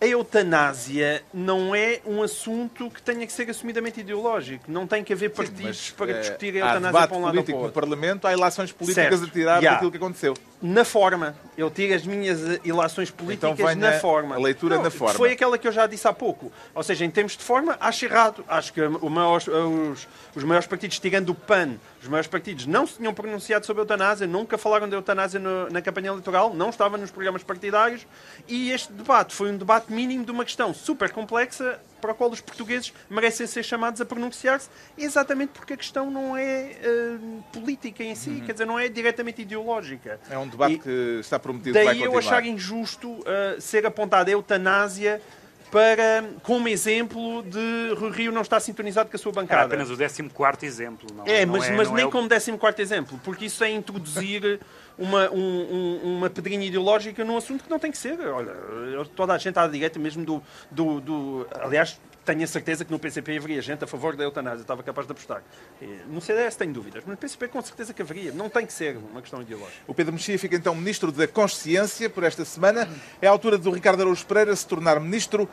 a 0.00 0.06
eutanásia 0.06 1.22
não 1.32 1.74
é 1.74 2.00
um 2.06 2.22
assunto 2.22 2.90
que 2.90 3.02
tenha 3.02 3.26
que 3.26 3.32
ser 3.32 3.50
assumidamente 3.50 4.00
ideológico. 4.00 4.64
Não 4.70 4.86
tem 4.86 5.04
que 5.04 5.12
haver 5.12 5.30
partidos 5.30 5.62
Mas, 5.62 5.90
para 5.90 6.10
eh, 6.12 6.20
discutir 6.20 6.54
a 6.62 6.68
eutanásia 6.68 7.08
para 7.08 7.16
um 7.16 7.22
lado 7.22 7.38
ou 7.38 7.44
para 7.44 7.52
o 7.52 7.56
no 7.56 7.62
outro. 7.64 7.74
Parlamento, 7.74 8.26
há 8.26 8.32
ilações 8.32 8.72
políticas 8.72 9.18
Certo. 9.18 9.30
a 9.30 9.32
tirar 9.32 9.62
Já. 9.62 9.72
daquilo 9.72 9.90
que 9.90 9.96
aconteceu. 9.96 10.34
Na 10.60 10.84
forma. 10.84 11.36
Eu 11.56 11.70
tiro 11.70 11.94
as 11.94 12.04
minhas 12.04 12.42
eh, 12.42 12.60
ilações 12.64 13.10
políticas 13.12 13.50
Então 13.52 13.66
venha 13.66 13.92
na 13.92 14.00
forma. 14.00 14.34
a 14.34 14.38
leitura 14.38 14.78
na 14.80 14.90
forma. 14.90 15.14
Foi 15.14 15.30
aquela 15.32 15.56
que 15.56 15.68
eu 15.68 15.72
já 15.72 15.86
disse 15.86 16.06
há 16.08 16.12
pouco. 16.12 16.50
Ou 16.74 16.82
seja, 16.82 17.04
em 17.04 17.10
termos 17.10 17.36
de 17.36 17.44
forma, 17.44 17.76
acho 17.80 18.04
errado. 18.04 18.44
Acho 18.48 18.72
que 18.72 18.80
maior- 18.88 19.40
os, 19.40 20.08
os 20.34 20.42
maiores 20.44 20.66
partidos, 20.66 20.98
tirando 20.98 21.30
o 21.30 21.34
PAN, 21.34 21.76
os 22.02 22.08
maiores 22.08 22.28
partidos 22.28 22.66
não 22.66 22.86
se 22.88 22.94
tinham 22.96 23.14
pronunciado 23.14 23.64
sobre 23.66 23.82
a 23.82 23.84
eutanásia, 23.84 24.26
nunca 24.26 24.58
falaram 24.58 24.88
de 24.88 24.94
eutanásia 24.96 25.38
no- 25.38 25.68
na 25.70 25.80
campanha 25.80 26.08
eleitoral, 26.08 26.52
não 26.52 26.70
estava 26.70 26.98
nos 26.98 27.10
programas 27.12 27.42
partidários. 27.44 28.04
E 28.48 28.70
este 28.72 28.92
debate 28.92 29.34
foi 29.36 29.52
um 29.52 29.56
debate 29.56 29.92
mínimo 29.92 30.24
de 30.24 30.30
uma 30.32 30.44
questão 30.44 30.74
super 30.74 31.10
complexa 31.12 31.78
para 32.00 32.12
a 32.12 32.14
qual 32.14 32.30
os 32.30 32.40
portugueses 32.40 32.92
merecem 33.10 33.46
ser 33.46 33.62
chamados 33.62 34.00
a 34.00 34.04
pronunciar-se, 34.04 34.68
exatamente 34.96 35.50
porque 35.50 35.74
a 35.74 35.76
questão 35.76 36.10
não 36.10 36.36
é 36.36 36.72
eh, 36.82 37.16
política 37.52 38.02
em 38.04 38.14
si, 38.14 38.42
quer 38.46 38.52
dizer, 38.52 38.64
não 38.66 38.78
é 38.78 38.88
diretamente 38.88 39.42
ideológica. 39.42 40.20
É 40.30 40.38
um 40.38 40.48
debate 40.48 40.74
E- 40.74 40.78
que 40.78 41.18
está 41.20 41.38
prometido 41.38 41.74
vai 41.74 41.84
Daí 41.86 42.02
eu 42.02 42.12
continuar. 42.12 42.36
achar 42.38 42.46
injusto 42.46 43.10
uh, 43.10 43.60
ser 43.60 43.84
apontada 43.86 44.30
a 44.30 44.32
eutanásia 44.32 45.20
para, 45.70 46.24
como 46.42 46.66
exemplo 46.68 47.42
de 47.42 47.94
Rui 47.98 48.10
Rio 48.10 48.32
não 48.32 48.40
estar 48.40 48.58
sintonizado 48.60 49.10
com 49.10 49.16
a 49.16 49.18
sua 49.18 49.30
Era 49.32 49.40
bancada. 49.42 49.64
apenas 49.66 49.90
o 49.90 49.96
14 49.96 50.64
exemplo. 50.64 51.06
Não, 51.14 51.24
É, 51.26 51.44
não 51.44 51.52
mas, 51.54 51.64
é, 51.68 51.76
mas 51.76 51.88
não 51.88 51.94
nem 51.94 52.04
é 52.04 52.06
o- 52.06 52.10
como 52.10 52.26
14 52.28 52.80
exemplo, 52.80 53.20
porque 53.22 53.44
isso 53.46 53.62
é 53.62 53.70
introduzir 53.70 54.60
uma, 54.98 55.30
um- 55.30 56.00
um- 56.02 56.16
uma 56.16 56.28
pedrinha 56.30 56.66
ideológica 56.66 57.24
num 57.24 57.36
assunto 57.36 57.64
que 57.64 57.70
não 57.70 57.78
tem 57.78 57.90
que 57.90 57.98
ser. 57.98 58.18
Olha, 58.20 58.52
toda 59.16 59.32
a 59.34 59.38
gente 59.38 59.58
à 59.58 59.66
direita, 59.66 59.98
mesmo 59.98 60.24
do. 60.24 60.42
do, 60.70 61.00
do 61.00 61.46
aliás, 61.60 62.00
tenho 62.24 62.44
a 62.44 62.46
certeza 62.46 62.84
que 62.84 62.90
no 62.92 62.98
PCP 62.98 63.38
haveria 63.38 63.62
gente 63.62 63.82
a 63.82 63.86
favor 63.86 64.14
da 64.14 64.22
eutanásia, 64.22 64.60
estava 64.60 64.82
capaz 64.82 65.06
de 65.06 65.12
apostar. 65.12 65.42
No 66.08 66.20
CDS 66.20 66.56
tenho 66.56 66.74
dúvidas, 66.74 67.02
mas 67.06 67.12
no 67.12 67.16
PCP 67.16 67.48
com 67.48 67.62
certeza 67.62 67.94
que 67.94 68.02
haveria. 68.02 68.32
Não 68.32 68.50
tem 68.50 68.66
que 68.66 68.72
ser 68.72 68.98
uma 68.98 69.22
questão 69.22 69.40
ideológica. 69.40 69.78
O 69.86 69.94
Pedro 69.94 70.12
Mexia 70.12 70.38
fica 70.38 70.54
então 70.54 70.74
Ministro 70.74 71.10
da 71.10 71.26
Consciência 71.26 72.10
por 72.10 72.24
esta 72.24 72.44
semana. 72.44 72.86
É 73.22 73.26
a 73.26 73.30
altura 73.30 73.56
do 73.56 73.70
Ricardo 73.70 74.02
Araújo 74.02 74.26
Pereira 74.26 74.54
se 74.54 74.66
tornar 74.66 75.00
Ministro 75.00 75.48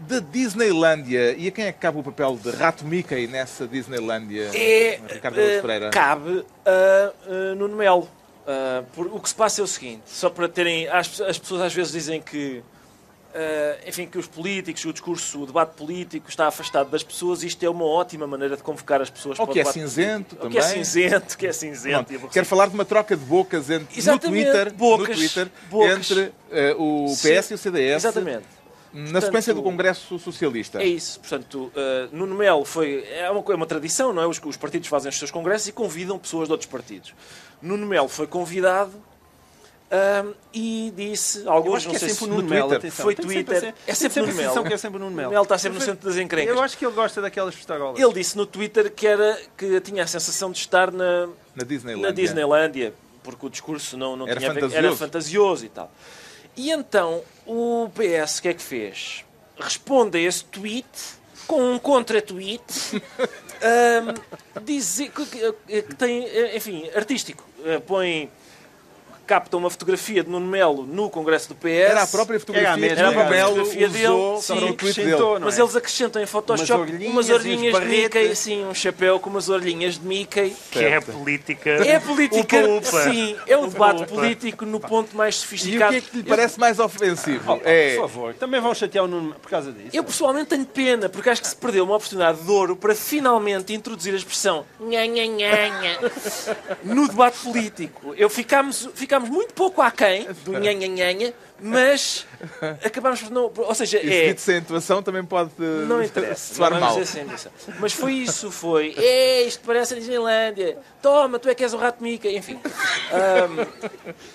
da 0.00 0.18
Disneylândia. 0.18 1.32
E 1.38 1.48
a 1.48 1.50
quem 1.50 1.64
é 1.64 1.72
que 1.72 1.78
cabe 1.78 1.98
o 1.98 2.02
papel 2.02 2.36
de 2.42 2.50
Rato 2.50 2.84
Mickey 2.84 3.26
nessa 3.26 3.66
Disneylândia, 3.66 4.50
É, 4.54 5.00
Ricardo 5.08 5.36
Araújo 5.38 5.56
eh, 5.56 5.60
Pereira? 5.62 5.90
cabe 5.90 6.44
a 6.66 7.12
uh, 7.30 7.54
Nuno 7.54 7.76
Melo. 7.76 8.06
Uh, 8.46 8.84
por- 8.94 9.06
o 9.06 9.20
que 9.20 9.28
se 9.28 9.34
passa 9.34 9.60
é 9.60 9.64
o 9.64 9.66
seguinte, 9.66 10.02
só 10.06 10.28
para 10.30 10.48
terem... 10.48 10.88
As, 10.88 11.20
as 11.20 11.38
pessoas 11.38 11.60
às 11.62 11.74
vezes 11.74 11.92
dizem 11.92 12.20
que... 12.20 12.62
uh, 13.34 13.88
enfim, 13.88 14.06
que 14.06 14.18
os 14.18 14.26
políticos, 14.26 14.84
o 14.84 14.92
discurso, 14.92 15.42
o 15.42 15.46
debate 15.46 15.74
político 15.76 16.28
está 16.28 16.48
afastado 16.48 16.90
das 16.90 17.02
pessoas. 17.02 17.42
Isto 17.44 17.64
é 17.64 17.70
uma 17.70 17.84
ótima 17.84 18.26
maneira 18.26 18.56
de 18.56 18.62
convocar 18.62 19.00
as 19.00 19.10
pessoas 19.10 19.38
Ou 19.38 19.46
para 19.46 19.52
que 19.52 19.58
o 19.58 19.60
é 19.60 19.64
debate 19.64 19.78
cinzento 19.80 20.36
político. 20.36 20.44
Ou 20.46 20.50
que 20.50 20.58
é 20.58 20.60
também. 20.62 20.84
cinzento, 20.84 21.38
que 21.38 21.46
é 21.46 21.52
cinzento. 21.52 22.12
E 22.12 22.16
aborrecido. 22.16 22.28
Quero 22.30 22.46
falar 22.46 22.66
de 22.68 22.74
uma 22.74 22.84
troca 22.84 23.16
de 23.16 23.24
bocas 23.24 23.70
entre, 23.70 24.02
no 24.02 24.18
Twitter, 24.18 24.72
bocas, 24.74 25.08
no 25.08 25.14
Twitter 25.14 25.48
bocas. 25.70 26.10
entre 26.10 26.32
eh, 26.50 26.74
o 26.78 27.08
Sim, 27.08 27.40
PS 27.40 27.50
e 27.50 27.54
o 27.54 27.58
CDS 27.58 28.04
Exatamente. 28.04 28.59
Na 28.92 29.02
Portanto, 29.04 29.24
sequência 29.24 29.54
do 29.54 29.62
Congresso 29.62 30.18
Socialista. 30.18 30.82
É 30.82 30.86
isso. 30.86 31.20
Portanto, 31.20 31.72
uh, 31.74 32.08
Nuno 32.16 32.34
Melo 32.34 32.64
foi. 32.64 33.04
É 33.08 33.30
uma, 33.30 33.44
é 33.52 33.54
uma 33.54 33.66
tradição, 33.66 34.12
não 34.12 34.22
é? 34.22 34.26
Os, 34.26 34.40
os 34.44 34.56
partidos 34.56 34.88
fazem 34.88 35.08
os 35.10 35.18
seus 35.18 35.30
congressos 35.30 35.68
e 35.68 35.72
convidam 35.72 36.18
pessoas 36.18 36.48
de 36.48 36.52
outros 36.52 36.68
partidos. 36.70 37.14
Nuno 37.62 37.86
Melo 37.86 38.08
foi 38.08 38.26
convidado 38.26 38.92
um, 39.92 40.34
e 40.54 40.92
disse. 40.96 41.42
Alguns, 41.48 41.84
não 41.86 41.94
é 41.94 41.98
sei 41.98 42.08
sempre 42.10 42.24
se 42.24 42.30
no 42.30 42.42
Melo, 42.42 42.68
Twitter. 42.70 42.92
Foi 42.92 43.14
Tem 43.14 43.24
Twitter. 43.26 43.60
sempre 43.60 43.80
a- 43.86 43.90
É 43.90 43.94
sempre 43.94 44.20
Nuno 44.20 44.32
a 44.32 44.34
sensação 44.36 44.54
Melo. 44.54 44.66
que 44.68 44.72
é 44.74 44.76
sempre 44.78 44.98
Nuno 45.00 45.16
Melo. 45.16 45.30
Melo 45.30 45.42
está 45.42 45.58
sempre 45.58 45.78
no 45.78 45.84
centro 45.84 46.08
das 46.08 46.16
encrencas. 46.18 46.56
Eu 46.56 46.62
acho 46.62 46.78
que 46.78 46.84
ele 46.86 46.94
gosta 46.94 47.20
daquelas 47.20 47.54
festarolas. 47.54 48.00
Ele 48.00 48.12
disse 48.12 48.36
no 48.36 48.46
Twitter 48.46 48.92
que, 48.92 49.06
era, 49.06 49.38
que 49.56 49.80
tinha 49.80 50.04
a 50.04 50.06
sensação 50.06 50.50
de 50.52 50.58
estar 50.58 50.92
na, 50.92 51.28
Na 51.56 51.64
Disneylandia. 51.64 52.08
na 52.08 52.14
Disneylândia, 52.14 52.94
porque 53.22 53.46
o 53.46 53.50
discurso 53.50 53.96
não, 53.96 54.14
não 54.16 54.28
Era 54.28 54.38
tinha 54.38 54.52
fantasioso. 54.54 54.76
era 54.86 54.96
fantasioso 54.96 55.64
e 55.64 55.68
tal. 55.68 55.92
E 56.56 56.70
então 56.70 57.22
o 57.46 57.88
PS 57.94 58.38
o 58.38 58.42
que 58.42 58.48
é 58.48 58.54
que 58.54 58.62
fez? 58.62 59.24
Responde 59.58 60.18
a 60.18 60.20
esse 60.20 60.44
tweet 60.44 60.86
com 61.46 61.74
um 61.74 61.78
contra-tweet 61.78 62.62
dizer 64.62 65.10
que, 65.10 65.26
que- 65.26 65.82
tem, 65.96 66.24
enfim, 66.56 66.88
artístico. 66.94 67.44
Eh, 67.64 67.78
Põe, 67.80 68.30
capta 69.30 69.56
uma 69.56 69.70
fotografia 69.70 70.24
de 70.24 70.28
Nuno 70.28 70.44
Melo 70.48 70.84
no 70.84 71.08
Congresso 71.08 71.50
do 71.50 71.54
PS. 71.54 71.66
Era 71.66 72.02
a 72.02 72.06
própria 72.08 72.40
fotografia 72.40 72.66
Era 72.68 72.74
a 72.74 72.76
mesma, 72.76 72.98
era 72.98 73.06
a 73.06 73.10
o 73.10 73.14
própria 73.14 73.36
Melo 73.36 73.64
fotografia 73.64 73.86
usou 73.86 74.32
dele, 74.32 74.42
sim, 74.42 74.54
dele. 74.54 74.68
acrescentou, 74.70 75.38
não 75.38 75.46
Mas 75.46 75.56
é? 75.58 75.62
eles 75.62 75.76
acrescentam 75.76 76.20
em 76.22 76.26
Photoshop 76.26 76.82
Umas 77.06 77.30
orelhinhas 77.30 77.30
orelhinhas 77.30 77.80
de 77.80 77.86
Mickey, 77.86 78.34
sim, 78.34 78.64
um 78.64 78.74
chapéu 78.74 79.20
com 79.20 79.30
umas 79.30 79.48
orelhinhas 79.48 79.94
de 80.00 80.04
Mickey. 80.04 80.56
Que 80.72 80.80
é 80.80 80.96
a 80.96 81.02
política. 81.02 81.70
É 81.70 81.94
a 81.94 82.00
política, 82.00 82.58
Upa, 82.58 82.88
upa. 82.88 83.02
sim, 83.04 83.36
é 83.46 83.56
o 83.56 83.68
debate 83.68 84.02
upa. 84.02 84.06
político 84.16 84.66
no 84.66 84.80
ponto 84.80 85.16
mais 85.16 85.36
E 85.36 85.38
o 85.38 85.40
sofisticado. 85.42 85.92
que 85.92 85.98
é 85.98 86.00
que 86.00 86.16
lhe 86.16 86.22
parece 86.24 86.58
mais 86.58 86.80
ofensivo? 86.80 87.52
Opa, 87.52 87.62
é 87.70 87.94
Por 87.94 88.00
favor, 88.08 88.34
também 88.34 88.60
vão 88.60 88.74
chatear 88.74 89.04
o 89.04 89.08
Nuno 89.08 89.36
por 89.40 89.48
causa 89.48 89.70
disso. 89.70 89.90
Eu 89.92 90.02
pessoalmente 90.02 90.46
tenho 90.48 90.66
pena, 90.66 91.08
porque 91.08 91.30
acho 91.30 91.40
que 91.40 91.46
se 91.46 91.54
perdeu 91.54 91.84
uma 91.84 91.94
oportunidade 91.94 92.42
de 92.42 92.50
ouro 92.50 92.74
para 92.74 92.96
finalmente 92.96 93.72
introduzir 93.72 94.12
a 94.12 94.16
expressão 94.16 94.66
nha, 94.80 95.06
nha, 95.06 95.24
nha, 95.24 95.68
nha 95.80 95.98
no 96.82 97.06
debate 97.06 97.38
político. 97.38 98.12
Eu 98.16 98.28
ficámos, 98.28 98.88
ficámos 98.94 99.19
muito 99.20 99.54
pouco 99.54 99.80
aquém 99.82 100.26
do 100.44 100.52
nha, 100.52 100.72
nha, 100.72 100.86
nha, 100.88 101.12
nha, 101.12 101.32
mas 101.60 102.26
acabámos 102.84 103.20
por 103.22 103.30
não. 103.30 103.52
Ou 103.56 103.74
seja, 103.74 103.98
Isso 103.98 104.12
é. 104.12 104.28
dito 104.28 104.40
sem 104.40 104.56
atuação 104.58 105.02
também 105.02 105.24
pode 105.24 105.50
Não 105.58 106.02
interessa. 106.02 106.54
soar 106.54 106.72
não 106.72 106.80
mal. 106.80 106.96
Mas 107.78 107.92
foi 107.92 108.14
isso, 108.14 108.50
foi. 108.50 108.94
É, 109.00 109.42
isto 109.42 109.62
parece 109.64 109.94
a 109.94 109.96
Disneylandia. 109.98 110.78
Toma, 111.02 111.38
tu 111.38 111.48
é 111.48 111.54
que 111.54 111.62
és 111.62 111.72
o 111.74 111.76
rato 111.76 112.02
Mickey. 112.02 112.36
Enfim. 112.36 112.58
Ahm, 113.12 113.66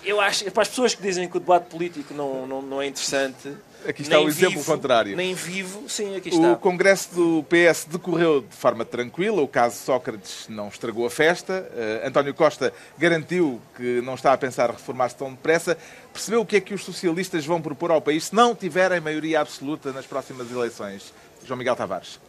eu 0.04 0.20
acho, 0.22 0.50
para 0.52 0.64
as 0.64 0.70
pessoas 0.70 0.94
que 0.96 1.02
dizem 1.02 1.28
que 1.28 1.38
o 1.38 1.40
debate 1.40 1.66
político 1.66 2.14
não, 2.14 2.46
não, 2.48 2.62
não 2.62 2.82
é 2.82 2.88
interessante. 2.88 3.56
Aqui 3.88 4.02
está 4.02 4.18
nem 4.18 4.26
o 4.26 4.30
exemplo 4.30 4.58
vivo, 4.58 4.72
contrário. 4.72 5.16
Nem 5.16 5.34
vivo, 5.34 5.88
sim, 5.88 6.16
aqui 6.16 6.30
está. 6.30 6.52
O 6.52 6.58
Congresso 6.58 7.14
do 7.14 7.44
PS 7.44 7.86
decorreu 7.86 8.42
de 8.42 8.56
forma 8.56 8.84
tranquila, 8.84 9.42
o 9.42 9.48
caso 9.48 9.78
Sócrates 9.78 10.48
não 10.50 10.68
estragou 10.68 11.06
a 11.06 11.10
festa. 11.10 11.70
Eh, 11.76 12.04
António 12.06 12.34
Costa 12.34 12.74
garantiu 12.98 13.62
que 13.76 14.02
não 14.02 14.16
está 14.16 14.34
a 14.34 14.38
pensar 14.38 14.72
reformar-se 14.72 15.16
tão 15.16 15.32
depressa. 15.32 15.78
Percebeu 16.12 16.42
o 16.42 16.46
que 16.46 16.56
é 16.56 16.62
que 16.62 16.74
os 16.74 16.84
socialistas 16.84 17.46
vão 17.46 17.62
propor 17.62 17.92
ao 17.92 18.02
país 18.02 18.26
se 18.26 18.36
não 18.36 18.56
tiverem 18.56 19.00
maioria 19.00 19.42
absoluta 19.42 19.92
nas 19.92 20.06
próximas 20.06 20.52
eleições? 20.52 21.14
João 21.46 21.58
Miguel 21.58 21.76
Tavares. 21.76 22.20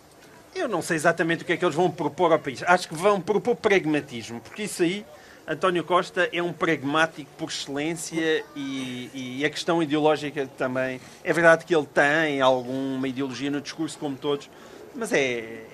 Eu 0.55 0.69
não 0.69 0.81
sei 0.81 0.97
exatamente 0.97 1.43
o 1.43 1.47
que 1.47 1.53
é 1.53 1.57
que 1.57 1.65
eles 1.65 1.75
vão 1.75 1.91
propor 1.91 2.33
ao 2.33 2.39
país. 2.39 2.63
Acho 2.67 2.89
que 2.89 2.95
vão 2.95 3.21
propor 3.21 3.57
pragmatismo, 3.57 4.41
porque 4.41 4.63
isso 4.63 4.83
aí, 4.83 5.05
António 5.49 5.85
Costa 5.85 6.29
é 6.33 6.43
um 6.43 6.53
pragmático 6.53 7.31
por 7.39 7.49
excelência 7.49 8.45
e, 8.57 9.11
e 9.15 9.45
a 9.45 9.51
questão 9.51 9.81
ideológica 9.81 10.51
também. 10.59 11.01
É 11.23 11.33
verdade 11.33 11.65
que 11.65 11.73
ele 11.73 11.87
tem 11.87 12.41
alguma 12.41 13.07
ideologia 13.07 13.49
no 13.49 13.61
discurso, 13.61 13.97
como 13.97 14.17
todos, 14.17 14.51
mas 14.97 15.13
é, 15.13 15.19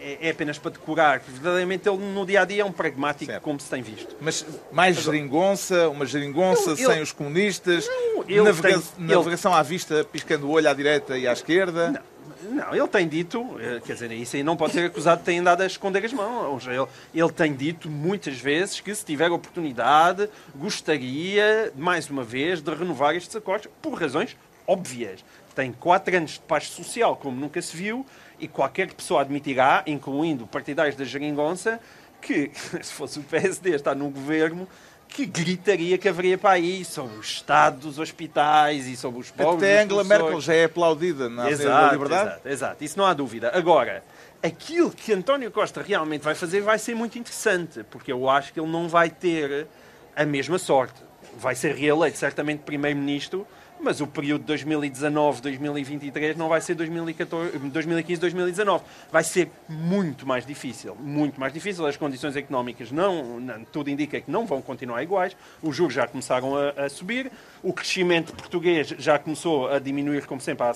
é, 0.00 0.18
é 0.22 0.30
apenas 0.30 0.58
para 0.58 0.72
decorar. 0.72 1.20
Verdadeiramente 1.26 1.88
ele 1.88 1.98
no 1.98 2.26
dia 2.26 2.42
a 2.42 2.44
dia 2.44 2.62
é 2.62 2.64
um 2.64 2.72
pragmático, 2.72 3.30
Certo. 3.30 3.42
como 3.42 3.58
se 3.60 3.70
tem 3.70 3.82
visto. 3.82 4.14
Mas 4.20 4.44
mais 4.70 4.96
geringonça, 4.96 5.88
uma 5.88 6.04
geringonça 6.06 6.74
sem 6.76 7.00
os 7.00 7.12
comunistas, 7.12 7.88
eu 8.28 8.44
navega- 8.44 8.76
eu- 8.76 8.82
navegação 8.98 9.54
à 9.54 9.62
vista, 9.62 10.04
piscando 10.04 10.46
o 10.46 10.50
olho 10.50 10.68
à 10.68 10.74
direita 10.74 11.16
e 11.16 11.26
à 11.26 11.32
esquerda. 11.32 12.02
Não, 12.44 12.74
ele 12.74 12.88
tem 12.88 13.06
dito, 13.06 13.56
eh, 13.60 13.80
quer 13.86 13.92
dizer, 13.92 14.10
isso 14.12 14.34
aí 14.34 14.42
não 14.42 14.56
pode 14.56 14.72
ser 14.72 14.86
acusado 14.86 15.20
de 15.20 15.24
ter 15.26 15.38
andado 15.38 15.60
a 15.62 15.66
esconder 15.66 16.04
as 16.04 16.12
mãos. 16.12 16.66
Ele, 16.66 16.84
ele 17.14 17.30
tem 17.32 17.54
dito 17.54 17.88
muitas 17.88 18.36
vezes 18.38 18.80
que 18.80 18.92
se 18.92 19.04
tiver 19.04 19.30
oportunidade, 19.30 20.28
gostaria, 20.56 21.72
mais 21.76 22.10
uma 22.10 22.24
vez, 22.24 22.60
de 22.60 22.74
renovar 22.74 23.14
estes 23.14 23.34
acordos, 23.36 23.68
por 23.80 23.94
razões 23.94 24.36
óbvias. 24.66 25.24
Tem 25.54 25.70
quatro 25.72 26.16
anos 26.16 26.32
de 26.32 26.40
paz 26.40 26.66
social, 26.68 27.14
como 27.16 27.38
nunca 27.38 27.60
se 27.62 27.76
viu, 27.76 28.04
e 28.42 28.48
qualquer 28.48 28.92
pessoa 28.92 29.20
admitirá, 29.20 29.84
incluindo 29.86 30.46
partidários 30.48 30.96
da 30.96 31.04
Jeringonça, 31.04 31.78
que, 32.20 32.50
se 32.82 32.92
fosse 32.92 33.20
o 33.20 33.22
PSD 33.22 33.70
estar 33.76 33.94
no 33.94 34.10
governo, 34.10 34.68
que 35.08 35.24
gritaria 35.24 35.96
que 35.96 36.08
haveria 36.08 36.36
para 36.36 36.50
aí 36.52 36.84
sobre 36.84 37.16
o 37.16 37.20
estado 37.20 37.78
dos 37.78 37.98
hospitais 37.98 38.86
e 38.88 38.96
sobre 38.96 39.20
os 39.20 39.30
pobres. 39.30 39.56
Até 39.56 39.82
Angela. 39.82 40.04
Merkel 40.04 40.40
já 40.40 40.54
é 40.54 40.64
aplaudida 40.64 41.28
na 41.28 41.42
Avenida 41.42 41.64
da 41.64 41.70
Exato, 41.70 41.92
Liberdade. 41.92 42.28
exato, 42.28 42.48
exato, 42.48 42.84
isso 42.84 42.98
não 42.98 43.06
há 43.06 43.14
dúvida. 43.14 43.52
Agora, 43.54 44.02
aquilo 44.42 44.90
que 44.90 45.12
António 45.12 45.50
Costa 45.52 45.82
realmente 45.82 46.22
vai 46.22 46.34
fazer 46.34 46.62
vai 46.62 46.78
ser 46.78 46.96
muito 46.96 47.18
interessante, 47.18 47.84
porque 47.90 48.10
eu 48.10 48.28
acho 48.28 48.52
que 48.52 48.58
ele 48.58 48.70
não 48.70 48.88
vai 48.88 49.08
ter 49.08 49.68
a 50.16 50.24
mesma 50.24 50.58
sorte. 50.58 51.00
Vai 51.38 51.54
ser 51.54 51.74
reeleito 51.76 52.18
certamente 52.18 52.60
primeiro-ministro, 52.60 53.46
mas 53.82 54.00
o 54.00 54.06
período 54.06 54.44
2019-2023 54.52 56.36
não 56.36 56.48
vai 56.48 56.60
ser 56.60 56.76
2015-2019. 56.76 58.80
Vai 59.10 59.24
ser 59.24 59.50
muito 59.68 60.26
mais 60.26 60.46
difícil, 60.46 60.94
muito 60.98 61.38
mais 61.40 61.52
difícil. 61.52 61.84
As 61.86 61.96
condições 61.96 62.36
económicas 62.36 62.90
não, 62.92 63.40
não- 63.40 63.64
tudo 63.64 63.90
indica 63.90 64.20
que 64.20 64.30
não 64.30 64.46
vão 64.46 64.62
continuar 64.62 65.02
iguais. 65.02 65.36
Os 65.62 65.74
juros 65.76 65.94
já 65.94 66.06
começaram 66.06 66.54
a, 66.56 66.84
a 66.84 66.88
subir, 66.88 67.30
o 67.62 67.72
crescimento 67.72 68.32
português 68.34 68.88
já 68.98 69.18
começou 69.18 69.68
a 69.68 69.78
diminuir, 69.78 70.26
como 70.26 70.40
sempre, 70.40 70.66
a 70.66 70.72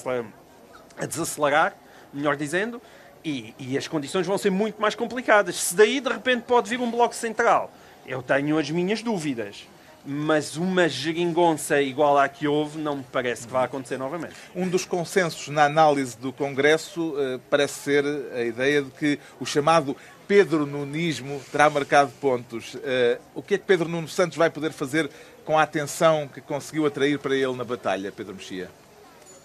a 0.98 1.04
desacelerar, 1.04 1.76
melhor 2.12 2.36
dizendo, 2.36 2.80
e, 3.22 3.54
e 3.58 3.76
as 3.76 3.86
condições 3.86 4.26
vão 4.26 4.38
ser 4.38 4.48
muito 4.50 4.80
mais 4.80 4.94
complicadas. 4.94 5.54
Se 5.56 5.76
daí 5.76 6.00
de 6.00 6.08
repente 6.08 6.44
pode 6.44 6.70
vir 6.70 6.80
um 6.80 6.90
bloco 6.90 7.14
central, 7.14 7.70
eu 8.06 8.22
tenho 8.22 8.58
as 8.58 8.70
minhas 8.70 9.02
dúvidas. 9.02 9.66
Mas 10.06 10.56
uma 10.56 10.88
geringonça 10.88 11.82
igual 11.82 12.16
à 12.16 12.28
que 12.28 12.46
houve 12.46 12.78
não 12.78 12.96
me 12.98 13.04
parece 13.10 13.46
que 13.46 13.52
vá 13.52 13.64
acontecer 13.64 13.98
novamente. 13.98 14.34
Um 14.54 14.68
dos 14.68 14.84
consensos 14.84 15.48
na 15.48 15.64
análise 15.64 16.16
do 16.16 16.32
Congresso 16.32 17.14
eh, 17.18 17.40
parece 17.50 17.74
ser 17.80 18.04
a 18.32 18.42
ideia 18.42 18.82
de 18.82 18.90
que 18.92 19.18
o 19.40 19.44
chamado 19.44 19.96
Pedro 20.28 20.64
Nunismo 20.64 21.40
terá 21.50 21.68
marcado 21.68 22.12
pontos. 22.20 22.76
Eh, 22.84 23.18
o 23.34 23.42
que 23.42 23.54
é 23.54 23.58
que 23.58 23.64
Pedro 23.64 23.88
Nuno 23.88 24.06
Santos 24.08 24.36
vai 24.38 24.48
poder 24.48 24.72
fazer 24.72 25.10
com 25.44 25.58
a 25.58 25.62
atenção 25.62 26.28
que 26.32 26.40
conseguiu 26.40 26.86
atrair 26.86 27.18
para 27.18 27.34
ele 27.34 27.56
na 27.56 27.64
batalha, 27.64 28.12
Pedro 28.12 28.34
Mexia? 28.34 28.70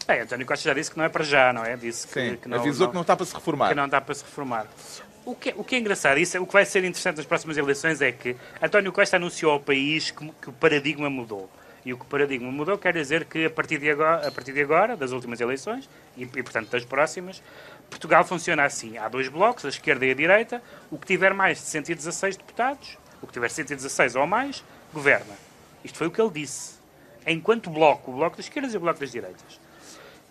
Bem, 0.07 0.21
António 0.21 0.45
Costa 0.45 0.67
já 0.69 0.73
disse 0.75 0.91
que 0.91 0.97
não 0.97 1.05
é 1.05 1.09
para 1.09 1.23
já, 1.23 1.51
não 1.53 1.63
é? 1.63 1.75
Disse 1.75 2.07
que, 2.07 2.13
Sim, 2.13 2.35
que 2.37 2.47
não, 2.49 2.59
avisou 2.59 2.85
não- 2.85 2.91
que 2.91 2.95
não 2.95 3.01
está 3.01 3.15
para 3.15 3.25
se 3.25 3.33
reformar. 3.33 3.69
que 3.69 3.75
não 3.75 3.87
dá 3.89 4.01
para 4.01 4.13
se 4.15 4.23
reformar. 4.23 4.67
O 5.23 5.35
que, 5.35 5.49
é- 5.49 5.53
o 5.55 5.63
que 5.63 5.75
é 5.75 5.79
engraçado, 5.79 6.17
isso, 6.17 6.35
é- 6.35 6.39
o 6.39 6.47
que 6.47 6.53
vai 6.53 6.65
ser 6.65 6.79
interessante 6.83 7.17
nas 7.17 7.25
próximas 7.25 7.57
eleições 7.57 8.01
é 8.01 8.11
que 8.11 8.35
António 8.61 8.91
Costa 8.91 9.17
anunciou 9.17 9.51
ao 9.51 9.59
país 9.59 10.09
que, 10.09 10.27
que 10.41 10.49
o 10.49 10.53
paradigma 10.53 11.09
mudou. 11.09 11.49
E 11.85 11.93
o 11.93 11.97
que 11.97 12.03
o 12.03 12.07
paradigma 12.07 12.51
mudou 12.51 12.77
quer 12.77 12.93
dizer 12.93 13.25
que 13.25 13.45
a 13.45 13.49
partir 13.49 13.77
de 13.79 13.89
agora, 13.89 14.27
a 14.27 14.31
partir 14.31 14.51
de 14.51 14.61
agora 14.61 14.95
das 14.97 15.11
últimas 15.11 15.39
eleições, 15.39 15.87
e, 16.17 16.23
e 16.23 16.27
portanto 16.43 16.69
das 16.69 16.85
próximas, 16.85 17.41
Portugal 17.89 18.23
funciona 18.23 18.63
assim. 18.63 18.97
Há 18.97 19.07
dois 19.09 19.27
blocos, 19.27 19.65
a 19.65 19.69
esquerda 19.69 20.05
e 20.05 20.11
a 20.11 20.13
direita. 20.15 20.61
O 20.89 20.97
que 20.97 21.05
tiver 21.07 21.33
mais 21.33 21.57
de 21.59 21.65
116 21.65 22.37
deputados, 22.37 22.97
o 23.21 23.27
que 23.27 23.33
tiver 23.33 23.49
116 23.49 24.15
ou 24.15 24.25
mais, 24.25 24.63
governa. 24.93 25.35
Isto 25.83 25.97
foi 25.99 26.07
o 26.07 26.11
que 26.11 26.21
ele 26.21 26.31
disse. 26.31 26.75
Enquanto 27.27 27.69
bloco, 27.69 28.11
o 28.11 28.15
bloco 28.15 28.37
das 28.37 28.45
esquerdas 28.45 28.73
e 28.73 28.77
o 28.77 28.79
bloco 28.79 28.99
das 28.99 29.11
direitas. 29.11 29.59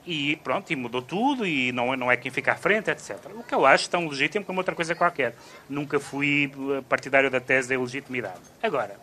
E 0.06 0.36
pronto, 0.36 0.70
e 0.72 0.76
mudou 0.76 1.02
tudo, 1.02 1.46
e 1.46 1.72
não, 1.72 1.94
não 1.94 2.10
é 2.10 2.16
quem 2.16 2.30
fica 2.30 2.52
à 2.52 2.56
frente, 2.56 2.90
etc. 2.90 3.18
O 3.34 3.42
que 3.42 3.54
eu 3.54 3.66
acho 3.66 3.88
tão 3.90 4.08
legítimo 4.08 4.44
como 4.44 4.58
outra 4.60 4.74
coisa 4.74 4.94
qualquer. 4.94 5.34
Nunca 5.68 6.00
fui 6.00 6.50
eh, 6.54 6.82
partidário 6.88 7.30
da 7.30 7.38
tese 7.38 7.68
da 7.68 7.74
ilegitimidade. 7.74 8.40
Agora, 8.62 8.98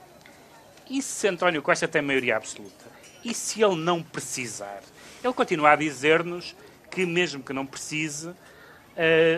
e 0.90 1.02
se 1.02 1.28
António 1.28 1.62
Costa 1.62 1.88
tem 1.88 2.02
maioria 2.02 2.38
absoluta? 2.38 2.86
E 3.24 3.34
se 3.34 3.62
ele 3.62 3.76
não 3.76 4.02
precisar? 4.02 4.82
Ele 5.24 5.34
continua 5.34 5.72
a 5.72 5.76
dizer-nos 5.76 6.56
que, 6.90 7.06
mesmo 7.06 7.44
que 7.44 7.54
não 7.54 7.66
precise, 7.66 8.30
uh, 8.30 8.36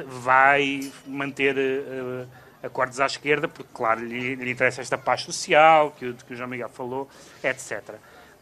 vai 0.08 0.92
manter 1.06 1.58
uh, 1.58 2.28
acordos 2.62 3.00
à 3.00 3.06
esquerda, 3.06 3.48
porque, 3.48 3.70
claro, 3.74 4.06
lhe, 4.06 4.36
lhe 4.36 4.52
interessa 4.52 4.82
esta 4.82 4.98
paz 4.98 5.24
social, 5.24 5.92
que, 5.98 6.14
que 6.14 6.34
o 6.34 6.36
João 6.36 6.50
Miguel 6.50 6.70
falou, 6.70 7.10
etc. 7.44 7.96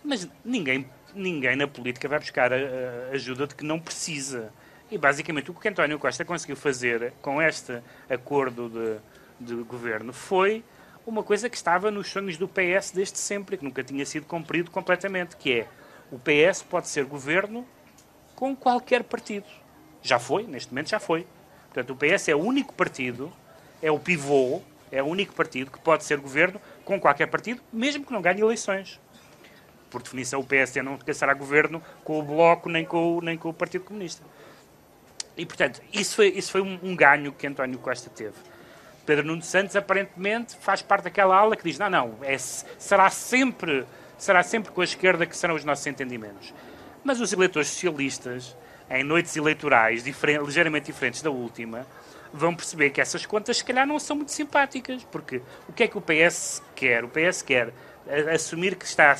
Mas 0.03 0.27
ninguém 0.43 0.87
ninguém 1.17 1.55
na 1.55 1.67
política 1.67 2.07
vai 2.07 2.19
buscar 2.19 2.51
a 2.53 2.57
ajuda 3.11 3.47
de 3.47 3.55
que 3.55 3.65
não 3.65 3.79
precisa. 3.79 4.51
E 4.89 4.97
basicamente 4.97 5.51
o 5.51 5.53
que 5.53 5.67
António 5.67 5.99
Costa 5.99 6.23
conseguiu 6.23 6.55
fazer 6.55 7.13
com 7.21 7.41
este 7.41 7.81
acordo 8.09 8.69
de, 8.69 9.55
de 9.55 9.63
governo 9.63 10.13
foi 10.13 10.63
uma 11.05 11.23
coisa 11.23 11.49
que 11.49 11.55
estava 11.55 11.91
nos 11.91 12.07
sonhos 12.07 12.37
do 12.37 12.47
PS 12.47 12.91
desde 12.91 13.17
sempre, 13.17 13.57
que 13.57 13.65
nunca 13.65 13.83
tinha 13.83 14.05
sido 14.05 14.25
cumprido 14.25 14.71
completamente, 14.71 15.35
que 15.35 15.51
é 15.51 15.67
o 16.11 16.17
PS 16.17 16.63
pode 16.63 16.87
ser 16.87 17.05
governo 17.05 17.65
com 18.35 18.55
qualquer 18.55 19.03
partido. 19.03 19.47
Já 20.01 20.19
foi, 20.19 20.43
neste 20.43 20.71
momento 20.71 20.89
já 20.89 20.99
foi. 20.99 21.25
Portanto, 21.65 21.91
o 21.91 21.95
PS 21.95 22.29
é 22.29 22.35
o 22.35 22.39
único 22.39 22.73
partido, 22.73 23.31
é 23.81 23.91
o 23.91 23.99
pivô, 23.99 24.61
é 24.91 25.03
o 25.03 25.05
único 25.05 25.33
partido 25.33 25.71
que 25.71 25.79
pode 25.79 26.05
ser 26.05 26.17
governo 26.17 26.61
com 26.85 26.99
qualquer 26.99 27.27
partido, 27.27 27.61
mesmo 27.73 28.05
que 28.05 28.13
não 28.13 28.21
ganhe 28.21 28.41
eleições 28.41 28.99
por 29.89 30.01
definição, 30.01 30.39
o 30.39 30.45
PSD 30.45 30.81
não 30.81 30.93
alcançará 30.93 31.33
governo 31.33 31.81
com 32.03 32.19
o 32.19 32.23
Bloco 32.23 32.69
nem 32.69 32.85
com, 32.85 33.19
nem 33.21 33.37
com 33.37 33.49
o 33.49 33.53
Partido 33.53 33.85
Comunista. 33.85 34.23
E, 35.37 35.45
portanto, 35.45 35.81
isso 35.93 36.15
foi, 36.15 36.29
isso 36.29 36.51
foi 36.51 36.61
um, 36.61 36.79
um 36.81 36.95
ganho 36.95 37.31
que 37.31 37.45
António 37.45 37.77
Costa 37.77 38.09
teve. 38.09 38.35
Pedro 39.05 39.25
Nuno 39.25 39.41
Santos, 39.41 39.75
aparentemente, 39.75 40.57
faz 40.59 40.81
parte 40.81 41.05
daquela 41.05 41.37
ala 41.37 41.55
que 41.55 41.63
diz: 41.63 41.79
não, 41.79 41.89
não, 41.89 42.15
é, 42.21 42.37
será, 42.37 43.09
sempre, 43.09 43.85
será 44.17 44.43
sempre 44.43 44.71
com 44.71 44.81
a 44.81 44.83
esquerda 44.83 45.25
que 45.25 45.37
serão 45.37 45.55
os 45.55 45.63
nossos 45.63 45.85
entendimentos. 45.87 46.53
Mas 47.03 47.21
os 47.21 47.31
eleitores 47.31 47.69
socialistas, 47.69 48.57
em 48.89 49.03
noites 49.03 49.37
eleitorais 49.37 50.03
diferente, 50.03 50.43
ligeiramente 50.43 50.87
diferentes 50.87 51.21
da 51.21 51.29
última, 51.29 51.87
vão 52.33 52.53
perceber 52.53 52.89
que 52.89 52.99
essas 52.99 53.25
contas, 53.25 53.57
se 53.57 53.63
calhar, 53.63 53.87
não 53.87 53.99
são 53.99 54.17
muito 54.17 54.31
simpáticas. 54.31 55.03
Porque 55.05 55.41
o 55.69 55.73
que 55.73 55.83
é 55.83 55.87
que 55.87 55.97
o 55.97 56.01
PS 56.01 56.61
quer? 56.75 57.05
O 57.05 57.09
PS 57.09 57.41
quer 57.41 57.71
assumir 58.33 58.75
que 58.75 58.85
está 58.85 59.15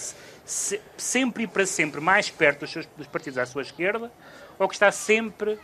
se, 0.48 0.80
sempre 0.98 1.44
e 1.44 1.48
para 1.48 1.66
sempre 1.66 2.00
mais 2.00 2.30
perto 2.30 2.62
dos, 2.62 2.72
seus, 2.72 2.88
dos 2.98 3.06
partidos 3.06 3.38
à 3.38 3.46
sua 3.46 3.62
esquerda 3.62 4.10
ou 4.58 4.68
que 4.68 4.76
está 4.76 4.92
sempre 4.92 5.60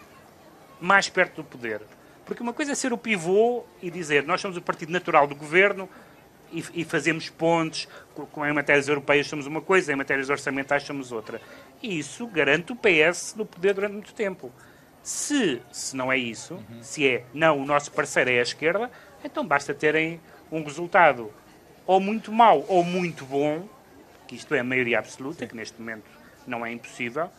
mais 0.79 1.07
perto 1.07 1.37
do 1.37 1.43
poder. 1.43 1.81
Porque 2.25 2.43
uma 2.43 2.51
coisa 2.51 2.73
é 2.73 2.75
ser 2.75 2.91
o 2.91 2.97
pivô 2.97 3.63
e 3.81 3.89
dizer 3.89 4.23
nós 4.23 4.41
somos 4.41 4.57
o 4.57 4.61
partido 4.61 4.91
natural 4.91 5.25
do 5.25 5.35
governo 5.35 5.89
e, 6.51 6.63
e 6.73 6.83
fazemos 6.83 7.29
pontes, 7.29 7.87
com, 8.13 8.45
em 8.45 8.51
matérias 8.51 8.89
europeias 8.89 9.25
somos 9.25 9.47
uma 9.47 9.61
coisa, 9.61 9.93
em 9.93 9.95
matérias 9.95 10.29
orçamentais 10.29 10.83
somos 10.83 11.13
outra. 11.13 11.41
E 11.81 11.97
isso 11.97 12.27
garante 12.27 12.73
o 12.73 12.75
PS 12.75 13.35
no 13.37 13.45
poder 13.45 13.73
durante 13.73 13.93
muito 13.93 14.13
tempo. 14.13 14.51
Se, 15.01 15.61
se 15.71 15.95
não 15.95 16.11
é 16.11 16.17
isso, 16.17 16.55
uhum. 16.55 16.83
se 16.83 17.07
é 17.07 17.23
não, 17.33 17.57
o 17.57 17.65
nosso 17.65 17.89
parceiro 17.91 18.29
é 18.29 18.39
a 18.39 18.43
esquerda, 18.43 18.91
então 19.23 19.47
basta 19.47 19.73
terem 19.73 20.19
um 20.51 20.61
resultado 20.61 21.31
ou 21.85 22.01
muito 22.01 22.33
mau 22.33 22.65
ou 22.67 22.83
muito 22.83 23.25
bom 23.25 23.67
que 24.33 24.39
isto 24.39 24.55
é 24.55 24.59
a 24.59 24.63
maioria 24.63 24.97
absoluta, 24.97 25.45
que 25.45 25.55
neste 25.55 25.79
momento 25.79 26.05
não 26.47 26.65
é 26.65 26.71
impossível, 26.71 27.29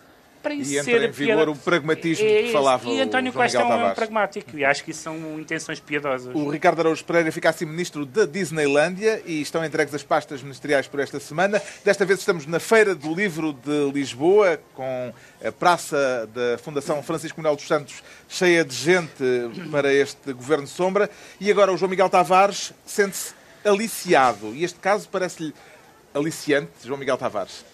para 0.42 0.54
isso 0.54 0.72
e 0.72 0.78
entra 0.78 1.06
em 1.06 1.10
vigor 1.10 1.48
o 1.48 1.56
pragmatismo 1.56 2.26
é, 2.26 2.42
que 2.42 2.52
falava 2.52 2.86
E 2.86 3.00
António 3.00 3.32
Costa 3.32 3.58
é 3.58 3.64
um 3.64 3.94
pragmático 3.94 4.58
e 4.58 4.64
acho 4.64 4.84
que 4.84 4.90
isso 4.90 5.00
são 5.00 5.40
intenções 5.40 5.80
piedosas. 5.80 6.34
O 6.34 6.50
Ricardo 6.50 6.80
Araújo 6.80 7.02
Pereira 7.02 7.32
fica 7.32 7.48
assim 7.48 7.64
ministro 7.64 8.04
da 8.04 8.26
Disneylândia 8.26 9.22
e 9.24 9.40
estão 9.40 9.64
entregues 9.64 9.94
as 9.94 10.02
pastas 10.02 10.42
ministeriais 10.42 10.86
por 10.86 11.00
esta 11.00 11.18
semana. 11.18 11.62
Desta 11.82 12.04
vez 12.04 12.18
estamos 12.18 12.44
na 12.44 12.60
Feira 12.60 12.94
do 12.94 13.14
Livro 13.14 13.54
de 13.54 13.90
Lisboa, 13.90 14.60
com 14.74 15.14
a 15.42 15.50
praça 15.50 16.28
da 16.34 16.58
Fundação 16.58 17.02
Francisco 17.02 17.40
Manuel 17.40 17.56
dos 17.56 17.66
Santos 17.66 18.02
cheia 18.28 18.62
de 18.62 18.74
gente 18.74 19.24
para 19.70 19.90
este 19.94 20.30
Governo 20.34 20.66
Sombra. 20.66 21.08
E 21.40 21.50
agora 21.50 21.72
o 21.72 21.76
João 21.78 21.88
Miguel 21.88 22.10
Tavares 22.10 22.74
sente-se 22.84 23.32
aliciado. 23.64 24.54
E 24.54 24.62
este 24.62 24.78
caso 24.78 25.08
parece-lhe 25.08 25.54
aliciante, 26.14 26.70
João 26.84 26.98
Miguel 26.98 27.18
Tavares? 27.18 27.64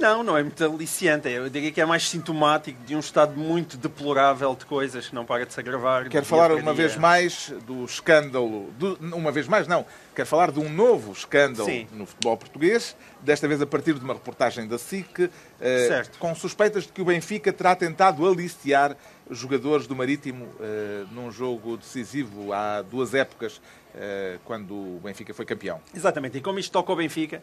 Não, 0.00 0.24
não 0.24 0.36
é 0.36 0.42
muito 0.42 0.64
aliciante. 0.64 1.28
Eu 1.28 1.48
diria 1.48 1.70
que 1.70 1.80
é 1.80 1.86
mais 1.86 2.08
sintomático 2.08 2.82
de 2.84 2.96
um 2.96 3.00
estado 3.00 3.38
muito 3.38 3.76
deplorável 3.76 4.54
de 4.54 4.64
coisas 4.64 5.08
que 5.08 5.14
não 5.14 5.24
para 5.24 5.46
de 5.46 5.52
se 5.52 5.60
agravar. 5.60 6.08
Quero 6.08 6.26
falar 6.26 6.52
uma 6.52 6.74
vez 6.74 6.96
mais 6.96 7.52
do 7.64 7.84
escândalo. 7.84 8.72
Do, 8.72 8.98
uma 9.16 9.30
vez 9.30 9.46
mais, 9.46 9.68
não. 9.68 9.86
Quero 10.14 10.26
falar 10.26 10.50
de 10.50 10.58
um 10.58 10.68
novo 10.68 11.12
escândalo 11.12 11.68
Sim. 11.68 11.86
no 11.92 12.06
futebol 12.06 12.36
português, 12.36 12.96
desta 13.20 13.46
vez 13.46 13.62
a 13.62 13.66
partir 13.66 13.94
de 13.94 14.04
uma 14.04 14.14
reportagem 14.14 14.66
da 14.66 14.78
SIC, 14.78 15.30
eh, 15.60 16.02
com 16.18 16.34
suspeitas 16.34 16.84
de 16.84 16.92
que 16.92 17.00
o 17.00 17.04
Benfica 17.04 17.52
terá 17.52 17.76
tentado 17.76 18.26
aliciar 18.26 18.96
jogadores 19.30 19.86
do 19.86 19.94
Marítimo 19.94 20.48
eh, 20.60 21.04
num 21.12 21.30
jogo 21.30 21.76
decisivo 21.76 22.52
há 22.52 22.82
duas 22.82 23.14
épocas, 23.14 23.60
eh, 23.94 24.38
quando 24.44 24.74
o 24.74 25.00
Benfica 25.02 25.32
foi 25.32 25.44
campeão. 25.44 25.80
Exatamente. 25.94 26.38
E 26.38 26.40
como 26.40 26.58
isto 26.58 26.72
toca 26.72 26.90
ao 26.90 26.96
Benfica. 26.96 27.42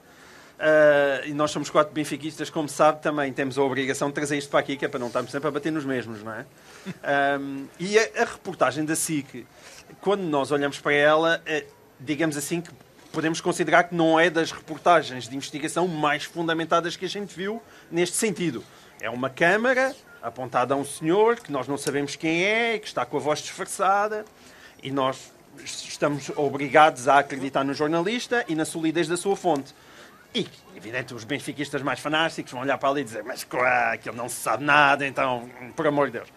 Uh, 0.62 1.26
e 1.26 1.34
nós 1.34 1.50
somos 1.50 1.72
quatro 1.72 1.92
benfiquistas, 1.92 2.48
como 2.52 2.70
sabe, 2.70 3.02
também 3.02 3.34
temos 3.34 3.58
a 3.58 3.64
obrigação 3.64 4.10
de 4.10 4.14
trazer 4.14 4.38
isto 4.38 4.52
para 4.52 4.60
aqui, 4.60 4.78
que 4.78 4.86
é 4.86 4.88
para 4.88 5.00
não 5.00 5.08
estarmos 5.08 5.32
sempre 5.32 5.48
a 5.48 5.52
bater 5.52 5.72
nos 5.72 5.84
mesmos, 5.84 6.22
não 6.22 6.34
é? 6.34 6.46
Um, 7.40 7.68
e 7.80 7.98
a, 7.98 8.10
a, 8.18 8.26
reportagem 8.26 8.86
da 8.86 8.96
SIC, 8.96 9.46
quando 10.02 10.22
nós 10.22 10.52
olhamos 10.52 10.80
para 10.80 10.94
ela, 10.94 11.42
é, 11.46 11.66
digamos 12.00 12.38
assim 12.38 12.62
que 12.62 12.72
podemos 13.12 13.42
considerar 13.42 13.86
que 13.86 13.96
não 13.96 14.20
é 14.20 14.30
das 14.30 14.52
reportagens 14.52 15.28
de 15.28 15.36
investigação 15.36 15.88
mais 15.88 16.24
fundamentadas 16.24 16.96
que 16.96 17.06
a 17.06 17.10
gente 17.10 17.36
viu 17.36 17.62
neste 17.92 18.16
sentido. 18.18 18.64
É 19.00 19.10
uma 19.10 19.30
câmara 19.30 19.96
apontada 20.22 20.74
a 20.76 20.78
um 20.78 20.86
senhor 20.86 21.40
que 21.40 21.52
nós 21.52 21.68
não 21.68 21.78
sabemos 21.78 22.16
quem 22.16 22.44
é, 22.44 22.78
que 22.80 22.88
está 22.88 23.06
com 23.06 23.18
a 23.18 23.20
voz 23.20 23.40
disfarçada, 23.40 24.26
e 24.82 24.92
nós 24.92 25.32
estamos 25.64 26.30
obrigados 26.36 27.08
a 27.08 27.20
acreditar 27.20 27.64
no 27.64 27.74
jornalista 27.74 28.46
e 28.48 28.56
na 28.56 28.66
solidez 28.66 29.08
da 29.08 29.18
sua 29.18 29.36
fonte. 29.36 29.74
E, 30.34 30.48
evidente, 30.76 31.14
os 31.14 31.24
benfiquistas 31.24 31.82
mais 31.82 32.00
fanáticos 32.00 32.52
vão 32.52 32.62
olhar 32.62 32.78
para 32.78 32.90
ali 32.90 33.02
e 33.02 33.04
dizer 33.04 33.24
mas 33.24 33.44
claro, 33.44 34.00
que 34.00 34.10
ele 34.10 34.18
não 34.18 34.30
se 34.30 34.36
sabe 34.36 34.64
nada, 34.64 35.06
então, 35.06 35.50
por 35.76 35.86
amor 35.86 36.08
de 36.08 36.14
Deus. 36.14 36.30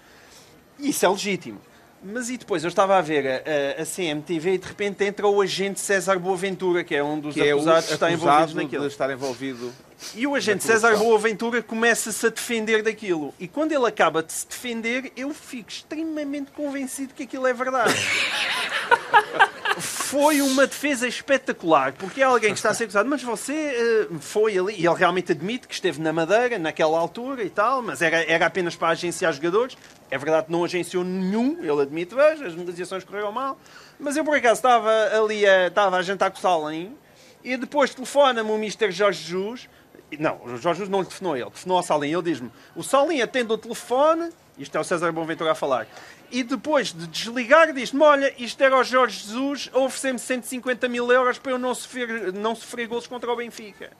Isso 0.79 1.07
é 1.07 1.09
legítimo. 1.09 1.61
Mas 2.03 2.29
e 2.29 2.37
depois, 2.37 2.63
eu 2.63 2.69
estava 2.69 2.99
a 2.99 3.01
ver 3.01 3.27
a, 3.27 3.83
a, 3.83 3.87
CMTV 3.87 4.55
e 4.55 4.59
de 4.59 4.69
repente 4.69 5.05
entra 5.05 5.27
o 5.27 5.41
agente 5.41 5.81
César 5.81 6.19
Boaventura, 6.19 6.85
que 6.85 6.95
é 6.95 7.03
um 7.03 7.19
dos 7.19 7.33
que 7.33 7.49
acusados 7.49 7.91
é 7.91 7.95
estar 7.95 8.13
envolvido 8.13 8.55
naquilo. 8.55 8.87
Estar 8.87 9.11
envolvido 9.11 9.73
e 10.15 10.27
o 10.27 10.35
agente 10.35 10.65
César 10.65 10.97
Boaventura 10.97 11.63
começa-se 11.63 12.27
a 12.27 12.29
defender 12.29 12.83
daquilo. 12.83 13.33
E 13.39 13.49
quando 13.49 13.73
ele 13.73 13.87
acaba 13.87 14.23
de 14.23 14.33
se 14.33 14.47
defender, 14.47 15.13
eu 15.17 15.33
fico 15.33 15.71
extremamente 15.71 16.51
convencido 16.51 17.15
que 17.15 17.23
aquilo 17.23 17.47
é 17.47 17.55
verdade. 17.55 17.95
foi 19.81 20.41
uma 20.41 20.67
defesa 20.67 21.07
espetacular, 21.07 21.93
porque 21.93 22.21
é 22.21 22.25
alguém 22.25 22.51
que 22.51 22.59
está 22.59 22.71
a 22.71 22.75
ser 22.75 22.85
acusado, 22.85 23.09
mas 23.09 23.23
você 23.23 24.09
uh, 24.11 24.19
foi 24.19 24.59
ali, 24.59 24.75
e 24.79 24.87
ele 24.87 24.95
realmente 24.95 25.33
admite 25.33 25.67
que 25.67 25.75
esteve 25.75 26.01
na 26.01 26.13
Madeira 26.13 26.59
naquela 26.59 26.99
altura 26.99 27.43
e 27.43 27.51
tal, 27.51 27.83
mas 27.83 28.01
era, 28.03 28.23
era 28.25 28.47
apenas 28.47 28.77
para 28.77 28.89
agenciar 28.89 29.33
jogadores. 29.33 29.77
É 30.11 30.19
verdade 30.19 30.47
que 30.47 30.53
não 30.53 30.65
agenciou 30.65 31.03
nenhum, 31.03 31.59
ele 31.63 31.83
admite, 31.83 32.15
veja, 32.15 32.47
as 32.47 32.55
negociações 32.55 33.05
correram 33.05 33.33
mal. 33.33 33.59
Mas 33.99 34.17
eu 34.17 34.25
por 34.25 34.37
acaso 34.37 34.59
estava 34.59 34.91
ali 35.17 35.47
a, 35.47 35.69
estava 35.69 35.97
a 35.97 36.03
jantar 36.03 36.31
com 36.31 36.39
o 36.39 36.41
Salim 36.41 36.97
e 37.43 37.57
depois 37.57 37.95
telefona-me 37.95 38.51
o 38.51 38.57
Mr. 38.57 38.91
Jorge 38.91 39.23
Jesus. 39.23 39.69
Não, 40.19 40.41
o 40.45 40.57
Jorge 40.57 40.81
Jesus 40.81 40.89
não 40.89 41.01
lhe 41.01 41.07
telefonou 41.07 41.37
ele, 41.37 41.47
telefonou 41.47 41.77
ao 41.77 41.83
Salim. 41.83 42.13
Ele 42.13 42.23
diz-me: 42.23 42.51
o 42.75 42.83
Salim 42.83 43.21
atende 43.21 43.53
o 43.53 43.59
telefone, 43.59 44.31
isto 44.59 44.77
é 44.77 44.81
o 44.81 44.85
César 44.85 45.13
Bonventura 45.13 45.53
a 45.53 45.55
falar, 45.55 45.87
e 46.31 46.43
depois 46.43 46.93
de 46.93 47.07
desligar 47.07 47.73
diz-me, 47.73 48.03
olha, 48.03 48.35
isto 48.39 48.61
era 48.63 48.77
o 48.77 48.83
Jorge 48.83 49.21
Jesus 49.21 49.71
a 49.73 49.79
oferecer-me 49.79 50.19
150 50.19 50.89
mil 50.89 51.11
euros 51.13 51.39
para 51.39 51.53
eu 51.53 51.59
não 51.59 51.75
sofrer, 51.75 52.33
não 52.33 52.55
sofrer 52.55 52.89
contra 52.89 53.33
o 53.33 53.37
Benfica. 53.37 53.91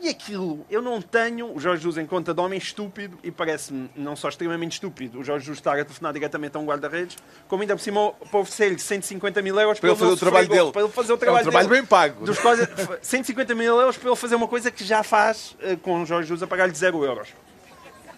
E 0.00 0.10
aquilo, 0.10 0.64
eu 0.68 0.82
não 0.82 1.00
tenho 1.00 1.54
o 1.54 1.58
Jorge 1.58 1.82
Jesus 1.82 1.96
em 1.96 2.06
conta 2.06 2.34
de 2.34 2.40
homem 2.40 2.58
estúpido 2.58 3.18
e 3.22 3.30
parece-me 3.30 3.90
não 3.96 4.14
só 4.14 4.28
extremamente 4.28 4.72
estúpido 4.72 5.20
o 5.20 5.24
Jorge 5.24 5.46
Jesus 5.46 5.58
estar 5.58 5.78
a 5.78 5.84
telefonar 5.84 6.12
diretamente 6.12 6.56
a 6.56 6.60
um 6.60 6.66
guarda-redes, 6.66 7.16
como 7.48 7.62
ainda 7.62 7.74
por 7.74 7.82
cima 7.82 8.12
para 8.12 8.40
oferecer-lhe 8.40 8.78
150 8.78 9.40
mil 9.40 9.58
euros 9.58 9.80
para, 9.80 9.88
para 9.88 9.96
ele 9.96 9.98
fazer 9.98 10.12
o 10.12 10.16
trabalho 10.16 10.48
dele. 10.48 10.72
Para 10.72 10.82
ele 10.82 10.92
fazer 10.92 11.12
o 11.12 11.18
trabalho, 11.18 11.38
é 11.38 11.40
um 11.40 11.50
trabalho 11.50 11.68
dele, 11.68 11.80
bem 11.80 11.88
pago. 11.88 12.24
Dos 12.26 12.38
quais, 12.38 12.60
150 13.00 13.54
mil 13.54 13.80
euros 13.80 13.96
para 13.96 14.08
ele 14.08 14.16
fazer 14.16 14.34
uma 14.34 14.48
coisa 14.48 14.70
que 14.70 14.84
já 14.84 15.02
faz 15.02 15.56
eh, 15.60 15.76
com 15.76 16.02
o 16.02 16.06
Jorge 16.06 16.28
Jesus 16.28 16.42
a 16.42 16.46
pagar-lhe 16.46 16.74
0 16.74 17.04
euros. 17.04 17.28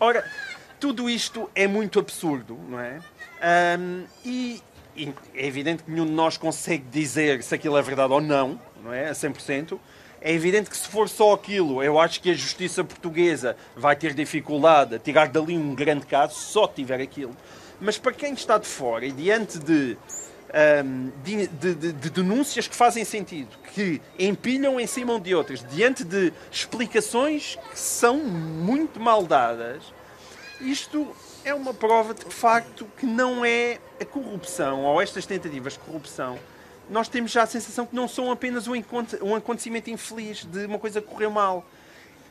Ora, 0.00 0.24
tudo 0.80 1.08
isto 1.08 1.50
é 1.54 1.66
muito 1.66 1.98
absurdo, 1.98 2.58
não 2.68 2.80
é? 2.80 3.00
Um, 3.78 4.04
e, 4.24 4.62
e, 4.96 5.14
é 5.34 5.46
evidente 5.46 5.84
que 5.84 5.90
nenhum 5.90 6.06
de 6.06 6.12
nós 6.12 6.36
consegue 6.36 6.84
dizer 6.90 7.42
se 7.42 7.54
aquilo 7.54 7.76
é 7.76 7.82
verdade 7.82 8.12
ou 8.12 8.20
não, 8.20 8.60
não 8.82 8.92
é? 8.92 9.08
A 9.08 9.12
100%. 9.12 9.78
É 10.20 10.32
evidente 10.32 10.68
que 10.68 10.76
se 10.76 10.88
for 10.88 11.08
só 11.08 11.32
aquilo, 11.32 11.82
eu 11.82 11.98
acho 11.98 12.20
que 12.20 12.30
a 12.30 12.34
justiça 12.34 12.82
portuguesa 12.82 13.56
vai 13.76 13.94
ter 13.94 14.14
dificuldade 14.14 14.96
a 14.96 14.98
tirar 14.98 15.28
dali 15.28 15.56
um 15.56 15.74
grande 15.74 16.06
caso, 16.06 16.34
só 16.34 16.66
tiver 16.66 17.00
aquilo. 17.00 17.36
Mas 17.80 17.96
para 17.98 18.12
quem 18.12 18.34
está 18.34 18.58
de 18.58 18.66
fora 18.66 19.06
e 19.06 19.12
diante 19.12 19.58
de, 19.58 19.96
um, 20.84 21.12
de, 21.22 21.46
de, 21.46 21.74
de, 21.74 21.92
de, 21.92 22.10
denúncias 22.10 22.66
que 22.66 22.74
fazem 22.74 23.04
sentido, 23.04 23.56
que 23.74 24.00
empilham 24.18 24.80
em 24.80 24.86
cima 24.86 25.20
de 25.20 25.34
outras, 25.34 25.64
diante 25.70 26.02
de 26.02 26.32
explicações 26.50 27.56
que 27.70 27.78
são 27.78 28.18
muito 28.18 28.98
mal 28.98 29.22
dadas, 29.24 29.82
isto 30.60 31.06
é 31.44 31.54
uma 31.54 31.72
prova 31.72 32.12
de 32.12 32.24
facto 32.24 32.86
que 32.98 33.06
não 33.06 33.44
é 33.44 33.78
a 34.00 34.04
corrupção 34.04 34.84
ou 34.84 35.00
estas 35.00 35.24
tentativas 35.24 35.74
de 35.74 35.78
corrupção. 35.78 36.38
Nós 36.90 37.08
temos 37.08 37.30
já 37.30 37.42
a 37.42 37.46
sensação 37.46 37.86
que 37.86 37.94
não 37.94 38.08
são 38.08 38.30
apenas 38.30 38.66
um 38.66 39.34
acontecimento 39.34 39.90
infeliz 39.90 40.44
de 40.44 40.66
uma 40.66 40.78
coisa 40.78 41.00
que 41.00 41.06
correu 41.08 41.30
mal 41.30 41.66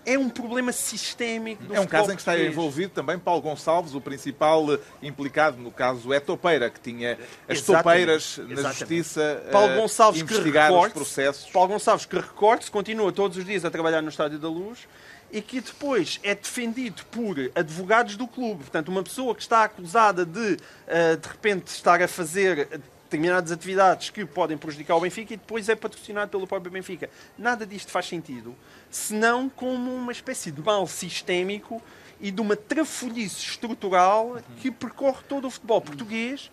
é 0.07 0.17
um 0.17 0.29
problema 0.29 0.71
sistémico 0.71 1.61
do 1.65 1.75
É 1.75 1.81
um 1.81 1.85
caso 1.85 2.13
em 2.13 2.15
que 2.15 2.21
está 2.21 2.39
envolvido 2.39 2.93
também 2.93 3.19
Paulo 3.19 3.41
Gonçalves, 3.41 3.93
o 3.93 3.99
principal 3.99 4.73
eh, 4.73 4.79
implicado 5.03 5.57
no 5.57 5.69
caso 5.69 6.13
é 6.13 6.19
Topeira, 6.21 6.69
que 6.69 6.79
tinha 6.79 7.19
as 7.45 7.57
Exatamente, 7.57 7.83
topeiras 7.83 8.37
na 8.37 8.43
exatamente. 8.53 8.79
justiça 8.79 9.43
Paulo 9.51 9.73
a 9.73 9.75
Gonçalves 9.75 10.21
que 10.21 10.33
investigar 10.33 10.71
os 10.71 10.75
recorte, 10.75 10.93
processos. 10.93 11.51
Paulo 11.51 11.73
Gonçalves 11.73 12.05
que 12.05 12.15
recorte 12.15 12.71
continua 12.71 13.11
todos 13.11 13.35
os 13.37 13.43
dias 13.43 13.65
a 13.65 13.69
trabalhar 13.69 14.01
no 14.01 14.07
Estádio 14.07 14.39
da 14.39 14.47
Luz 14.47 14.87
e 15.29 15.41
que 15.41 15.59
depois 15.59 16.21
é 16.23 16.33
defendido 16.33 17.03
por 17.11 17.35
advogados 17.53 18.15
do 18.15 18.25
clube. 18.25 18.63
Portanto, 18.63 18.87
uma 18.87 19.03
pessoa 19.03 19.35
que 19.35 19.41
está 19.41 19.65
acusada 19.65 20.25
de, 20.25 20.55
eh, 20.87 21.17
de 21.17 21.27
repente, 21.27 21.67
estar 21.67 22.01
a 22.01 22.07
fazer 22.07 22.79
determinadas 23.07 23.51
atividades 23.51 24.09
que 24.09 24.25
podem 24.25 24.57
prejudicar 24.57 24.95
o 24.95 24.99
Benfica 24.99 25.33
e 25.33 25.37
depois 25.37 25.67
é 25.69 25.75
patrocinado 25.75 26.29
pelo 26.29 26.45
próprio 26.45 26.71
Benfica. 26.71 27.09
Nada 27.37 27.65
disto 27.65 27.89
faz 27.89 28.05
sentido, 28.05 28.55
senão 28.91 29.49
como 29.49 29.93
uma 29.93 30.11
espécie 30.11 30.51
de 30.51 30.61
mal 30.61 30.85
sistémico 30.85 31.81
e 32.19 32.29
de 32.29 32.41
uma 32.41 32.55
trafolhice 32.55 33.37
estrutural 33.37 34.37
que 34.59 34.69
percorre 34.69 35.23
todo 35.27 35.47
o 35.47 35.51
futebol 35.51 35.81
português 35.81 36.51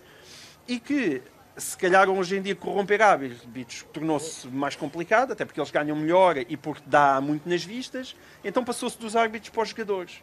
e 0.68 0.78
que, 0.78 1.22
se 1.56 1.76
calhar 1.76 2.08
hoje 2.08 2.36
em 2.36 2.42
dia, 2.42 2.54
corromper 2.54 3.02
árbitros 3.02 3.84
tornou-se 3.92 4.46
mais 4.48 4.76
complicado, 4.76 5.32
até 5.32 5.44
porque 5.44 5.60
eles 5.60 5.70
ganham 5.70 5.96
melhor 5.96 6.36
e 6.38 6.56
porque 6.56 6.82
dá 6.86 7.20
muito 7.20 7.48
nas 7.48 7.64
vistas, 7.64 8.14
então 8.44 8.64
passou-se 8.64 8.98
dos 8.98 9.16
árbitros 9.16 9.50
para 9.50 9.62
os 9.62 9.68
jogadores. 9.70 10.22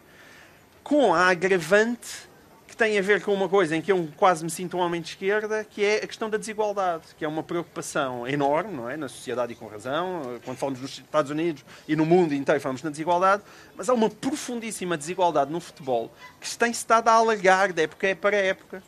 Com 0.83 1.13
a 1.13 1.27
agravante 1.27 2.30
que 2.71 2.77
tem 2.77 2.97
a 2.97 3.01
ver 3.01 3.21
com 3.21 3.33
uma 3.33 3.49
coisa 3.49 3.75
em 3.75 3.81
que 3.81 3.91
eu 3.91 4.07
quase 4.15 4.45
me 4.45 4.49
sinto 4.49 4.77
um 4.77 4.79
homem 4.79 5.01
de 5.01 5.09
esquerda, 5.09 5.65
que 5.65 5.83
é 5.83 5.97
a 5.97 6.07
questão 6.07 6.29
da 6.29 6.37
desigualdade, 6.37 7.03
que 7.17 7.25
é 7.25 7.27
uma 7.27 7.43
preocupação 7.43 8.25
enorme, 8.25 8.73
não 8.73 8.89
é, 8.89 8.95
na 8.95 9.09
sociedade 9.09 9.51
e 9.51 9.55
com 9.57 9.67
razão. 9.67 10.39
Quando 10.45 10.57
falamos 10.57 10.79
nos 10.79 10.91
Estados 10.91 11.29
Unidos 11.29 11.65
e 11.85 11.97
no 11.97 12.05
mundo 12.05 12.33
inteiro 12.33 12.61
falamos 12.61 12.81
na 12.81 12.89
desigualdade, 12.89 13.43
mas 13.75 13.89
há 13.89 13.93
uma 13.93 14.09
profundíssima 14.09 14.97
desigualdade 14.97 15.51
no 15.51 15.59
futebol 15.59 16.13
que 16.39 16.47
se 16.47 16.57
tem 16.57 16.71
estado 16.71 17.09
a 17.09 17.11
alargar 17.11 17.73
de 17.73 17.83
época 17.83 18.15
para 18.15 18.37
época. 18.37 18.81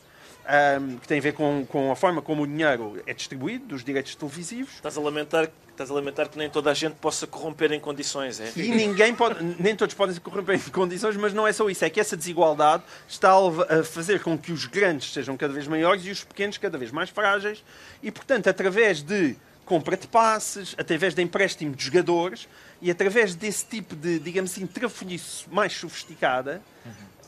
Um, 0.46 0.98
que 0.98 1.08
tem 1.08 1.18
a 1.18 1.22
ver 1.22 1.32
com, 1.32 1.64
com 1.66 1.90
a 1.90 1.96
forma 1.96 2.20
como 2.20 2.42
o 2.42 2.46
dinheiro 2.46 3.02
é 3.06 3.14
distribuído, 3.14 3.64
dos 3.64 3.82
direitos 3.82 4.14
televisivos, 4.14 4.74
Estás 4.74 4.98
a 4.98 5.00
lamentar, 5.00 5.48
estás 5.74 5.90
a 5.90 5.94
lamentar 5.94 6.28
que 6.28 6.38
nem 6.38 6.48
toda 6.48 6.70
a 6.70 6.74
gente 6.74 6.94
possa 6.94 7.26
corromper 7.26 7.72
em 7.72 7.80
condições, 7.80 8.40
é? 8.40 8.52
E 8.56 8.68
ninguém 8.68 9.14
pode, 9.14 9.42
nem 9.60 9.74
todos 9.76 9.94
podem 9.94 10.14
se 10.14 10.20
corromper 10.20 10.56
em 10.56 10.70
condições, 10.70 11.16
mas 11.16 11.34
não 11.34 11.46
é 11.46 11.52
só 11.52 11.68
isso. 11.68 11.84
É 11.84 11.90
que 11.90 12.00
essa 12.00 12.16
desigualdade 12.16 12.82
está 13.08 13.32
a 13.32 13.82
fazer 13.84 14.20
com 14.22 14.38
que 14.38 14.52
os 14.52 14.66
grandes 14.66 15.12
sejam 15.12 15.36
cada 15.36 15.52
vez 15.52 15.66
maiores 15.66 16.04
e 16.06 16.10
os 16.10 16.24
pequenos 16.24 16.56
cada 16.58 16.78
vez 16.78 16.90
mais 16.90 17.10
frágeis. 17.10 17.62
E, 18.02 18.10
portanto, 18.10 18.48
através 18.48 19.02
de 19.02 19.36
compra 19.64 19.96
de 19.96 20.06
passes, 20.06 20.74
através 20.78 21.14
de 21.14 21.22
empréstimo 21.22 21.74
de 21.74 21.84
jogadores 21.84 22.48
e 22.80 22.90
através 22.90 23.34
desse 23.34 23.64
tipo 23.66 23.96
de, 23.96 24.18
digamos 24.18 24.52
assim, 24.52 24.66
trafolhice 24.66 25.44
mais 25.50 25.72
sofisticada, 25.72 26.62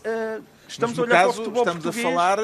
eh, 0.05 0.41
estamos 0.69 0.97
Mas, 0.97 0.99
no 0.99 1.03
a 1.03 1.17
olhar 1.17 1.27
caso, 1.27 1.33
para 1.33 1.41
o 1.41 1.45
futebol 1.45 1.63
estamos 1.63 1.83
português. 1.85 2.07
a 2.07 2.11
falar 2.11 2.39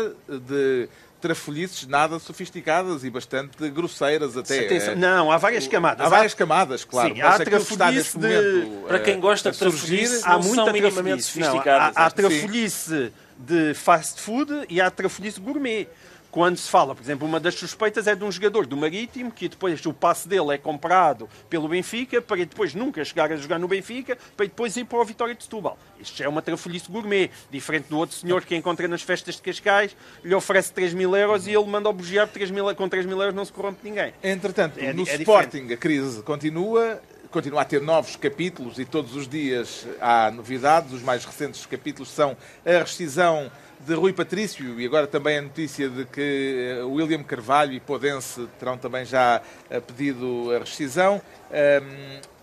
de 0.49 0.89
trafolhices 1.23 1.87
nada 1.87 2.19
sofisticadas 2.19 3.05
e 3.05 3.11
bastante 3.11 3.71
grosseiras 3.71 4.37
até. 4.37 4.67
É, 4.67 4.95
Não, 4.97 5.31
há 5.31 5.39
várias 5.39 5.67
camadas. 5.69 6.05
Há 6.05 6.09
várias 6.09 6.35
camadas, 6.35 6.85
claro. 6.85 7.15
Sim, 7.15 7.21
há 7.23 7.39
neste 7.39 7.45
trafolhice 7.45 8.19
de- 8.19 8.27
momento, 8.27 8.87
Para 8.89 8.99
quem 8.99 9.15
eh, 9.15 9.19
gosta 9.19 9.49
a 9.49 9.53
de 9.53 9.59
trafolhice, 9.59 10.21
há 10.25 10.39
muita 10.39 10.55
são 10.57 10.73
minimamente 10.73 11.23
trafolhice. 11.23 11.41
Não, 11.41 11.59
há, 11.61 11.93
há 11.95 12.07
é. 12.07 12.11
trafolhice 12.11 13.13
de 13.39 13.75
fast 13.75 14.21
food 14.21 14.53
e 14.69 14.81
há 14.81 14.91
trafolhice 14.91 15.41
gourmet. 15.41 15.89
Quando 16.33 16.57
se 16.57 16.71
fala, 16.71 16.95
por 16.95 17.03
exemplo, 17.03 17.29
uma 17.29 17.39
das 17.39 17.55
suspeitas 17.55 18.07
é 18.07 18.15
de 18.15 18.25
um 18.25 18.33
jogador 18.33 18.67
do 18.67 18.75
Marítimo 18.75 19.31
que 19.31 19.51
depois 19.51 19.85
o 19.85 19.93
passe 19.93 20.27
dele 20.27 20.55
é 20.55 20.57
comprado 20.57 21.29
pelo 21.51 21.69
Benfica 21.69 22.23
para 22.23 22.39
depois 22.39 22.75
nunca 22.75 23.05
chegar 23.05 23.31
a 23.31 23.37
jogar 23.37 23.59
no 23.59 23.69
Benfica 23.69 24.17
para 24.35 24.47
depois 24.47 24.75
ir 24.79 24.87
para 24.87 24.99
o 24.99 25.05
Vitória 25.05 25.35
de 25.35 25.45
Setúbal. 25.45 25.79
Isto 26.01 26.17
já 26.17 26.25
é 26.25 26.29
uma 26.29 26.41
trafolhice 26.41 26.91
gourmet, 26.91 27.31
diferente 27.51 27.89
do 27.91 27.99
outro 27.99 28.17
senhor 28.17 28.43
que 28.47 28.57
encontra 28.57 28.89
nas 28.89 29.03
festas 29.03 29.35
de 29.37 29.43
Cascais, 29.43 29.95
lhe 30.25 30.35
oferece 30.35 30.73
3 30.73 30.95
mil 30.95 31.15
euros 31.15 31.47
e 31.47 31.51
ele 31.51 31.67
manda 31.67 31.91
o 31.91 31.93
bugiar 31.93 32.27
por 32.27 32.33
3 32.33 32.51
mil, 32.51 32.75
com 32.75 32.89
3 32.89 33.05
mil 33.05 33.19
euros 33.21 33.35
não 33.35 33.45
se 33.45 33.53
corrompe 33.53 33.81
ninguém. 33.85 34.15
Entretanto, 34.23 34.81
É- 34.81 34.91
no 34.95 35.07
é 35.07 35.17
Sporting 35.17 35.71
a 35.71 35.77
crise 35.77 36.23
continua, 36.23 36.99
continua 37.31 37.61
a 37.61 37.65
ter 37.67 37.83
novos 37.83 38.17
capítulos 38.17 38.79
e 38.79 38.87
todos 38.87 39.15
os 39.15 39.29
dias 39.29 39.87
há 40.01 40.31
novidades. 40.31 40.95
Os 40.95 41.03
mais 41.03 41.27
recentes 41.27 41.67
capítulos 41.67 42.11
são 42.11 42.35
a 42.65 42.79
rescisão 42.79 43.53
de 43.87 43.95
Rui 43.95 44.13
Patrício 44.13 44.79
e 44.81 44.87
agora 44.87 45.07
também 45.07 45.39
a 45.39 45.43
notícia 45.43 45.89
de 45.89 46.05
que 46.05 46.79
eh, 46.79 46.85
William 46.85 47.23
Carvalho 47.23 47.73
e 47.73 47.81
Podense 47.81 48.47
terão 48.59 48.79
também 48.79 49.05
já 49.05 49.43
eh, 49.69 49.81
pedido 49.81 50.51
a 50.55 50.59
rescisão. 50.61 51.21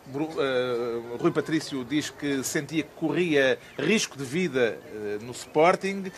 Bru- 0.07 0.29
eh, 0.37 1.17
Rui 1.19 1.31
Patrício 1.31 1.85
diz 1.85 2.09
que 2.09 2.43
sentia 2.43 2.83
que 2.83 2.89
corria 2.95 3.57
risco 3.77 4.17
de 4.17 4.23
vida 4.23 4.77
no 5.21 5.31
Sporting 5.31 6.11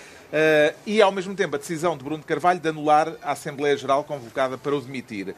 e, 0.87 1.01
ao 1.01 1.11
mesmo 1.11 1.35
tempo, 1.35 1.57
a 1.57 1.59
decisão 1.59 1.97
de 1.97 2.03
Bruno 2.05 2.23
Carvalho 2.23 2.59
de 2.59 2.69
anular 2.69 3.13
a 3.21 3.33
Assembleia 3.33 3.75
Geral 3.75 4.05
convocada 4.05 4.57
para 4.57 4.73
o 4.73 4.79
demitir. 4.79 5.35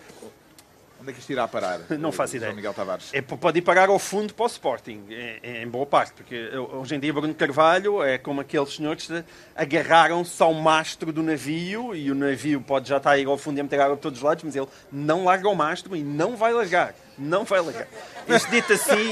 Onde 1.04 1.12
é 1.12 1.14
que 1.14 1.20
isto 1.20 1.30
irá 1.34 1.46
parar? 1.50 1.82
Não 2.00 2.10
eh, 2.10 2.12
faço 2.14 2.32
João 2.32 2.44
ideia. 2.44 2.54
Miguel 2.54 2.74
Tavares. 2.74 3.10
É, 3.14 3.22
pode 3.22 3.60
ir 3.60 3.62
parar 3.62 3.90
ao 3.90 4.00
fundo 4.00 4.34
para 4.34 4.46
o 4.46 4.48
Sporting, 4.48 5.04
em, 5.44 5.64
em 5.64 5.68
boa 5.68 5.86
parte, 5.86 6.14
porque 6.14 6.50
hoje 6.72 6.96
em 6.96 7.00
dia 7.00 7.12
Bruno 7.12 7.36
Carvalho 7.36 8.02
é 8.02 8.18
como 8.18 8.40
aqueles 8.40 8.74
senhores 8.74 9.08
que 9.08 9.24
agarraram-se 9.54 10.42
ao 10.42 10.54
mastro 10.54 11.12
do 11.12 11.22
navio 11.22 11.94
e 11.94 12.10
o 12.10 12.16
navio 12.16 12.62
pode 12.62 12.88
já 12.88 12.98
estar 12.98 13.12
a 13.12 13.18
ir 13.18 13.28
ao 13.28 13.38
fundo 13.38 13.58
e 13.58 13.60
a 13.60 13.64
meter 13.64 13.82
água 13.82 13.98
por 13.98 14.04
todos 14.04 14.20
os 14.20 14.24
lados, 14.24 14.46
mas 14.46 14.56
ele 14.56 14.68
não 14.90 15.26
larga 15.26 15.50
o 15.50 15.56
mastro 15.56 15.94
e 15.94 16.02
não 16.02 16.38
vai 16.38 16.54
largar. 16.54 16.96
Não 17.18 17.44
vai 17.44 17.62
largar. 17.62 17.88
Isto 18.28 18.50
dito 18.50 18.74
assim, 18.74 19.12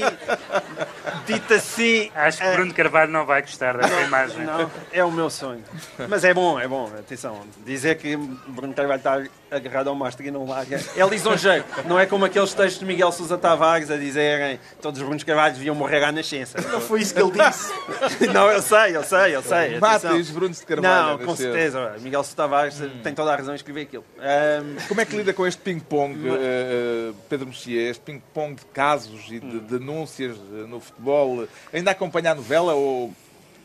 dito 1.26 1.54
assim. 1.54 2.10
Acho 2.14 2.38
que 2.38 2.44
é- 2.44 2.52
Bruno 2.54 2.72
Carvalho 2.74 3.10
não 3.12 3.24
vai 3.26 3.42
gostar 3.42 3.76
dessa 3.76 4.00
imagem. 4.00 4.44
não, 4.44 4.70
é 4.92 5.04
o 5.04 5.10
meu 5.12 5.30
sonho. 5.30 5.62
Mas 6.08 6.24
é 6.24 6.32
bom, 6.34 6.58
é 6.58 6.66
bom. 6.66 6.90
Atenção, 6.98 7.40
dizer 7.64 7.96
que 7.98 8.16
Bruno 8.16 8.72
Carvalho 8.74 8.98
está 8.98 9.22
agarrado 9.50 9.88
ao 9.88 9.94
mastro 9.94 10.26
e 10.26 10.30
não 10.30 10.46
larga 10.46 10.80
é 10.96 11.06
lisonjeiro. 11.06 11.64
Não 11.84 11.98
é 11.98 12.06
como 12.06 12.24
aqueles 12.24 12.52
textos 12.54 12.80
de 12.80 12.86
Miguel 12.86 13.12
Sousa 13.12 13.36
Tavares 13.36 13.90
a 13.90 13.96
dizerem 13.96 14.58
todos 14.80 14.98
os 14.98 15.04
Brunos 15.04 15.22
Carvalhos 15.24 15.58
deviam 15.58 15.74
morrer 15.74 16.02
à 16.02 16.10
nascença. 16.10 16.58
Não 16.72 16.80
foi 16.80 17.02
isso 17.02 17.14
que 17.14 17.20
ele 17.20 17.32
disse. 17.32 17.72
não, 18.32 18.50
eu 18.50 18.62
sei, 18.62 18.96
eu 18.96 19.04
sei, 19.04 19.36
eu 19.36 19.42
sei. 19.42 19.76
Atenção. 19.76 20.16
os 20.16 20.30
Brunos 20.30 20.58
de 20.58 20.66
Carvalho. 20.66 21.18
Não, 21.18 21.26
com 21.26 21.36
certeza. 21.36 21.94
Miguel 22.00 22.22
Sousa 22.24 22.36
Tavares 22.36 22.80
tem 23.02 23.14
toda 23.14 23.32
a 23.32 23.36
razão 23.36 23.52
em 23.52 23.56
escrever 23.56 23.82
aquilo. 23.82 24.04
Ahm, 24.18 24.76
Como 24.88 25.00
é 25.00 25.04
que 25.04 25.16
lida 25.16 25.32
com 25.34 25.46
este 25.46 25.60
ping-pong, 25.60 26.16
eh, 26.28 27.12
Pedro 27.28 27.46
Mexia? 27.46 27.91
Este 27.92 28.02
ping-pong 28.04 28.54
de 28.54 28.64
casos 28.66 29.28
e 29.30 29.38
de 29.38 29.60
denúncias 29.60 30.36
eh, 30.36 30.66
no 30.66 30.80
futebol? 30.80 31.46
Ainda 31.72 31.90
acompanha 31.90 32.32
a 32.32 32.34
novela 32.34 32.74
ou 32.74 33.12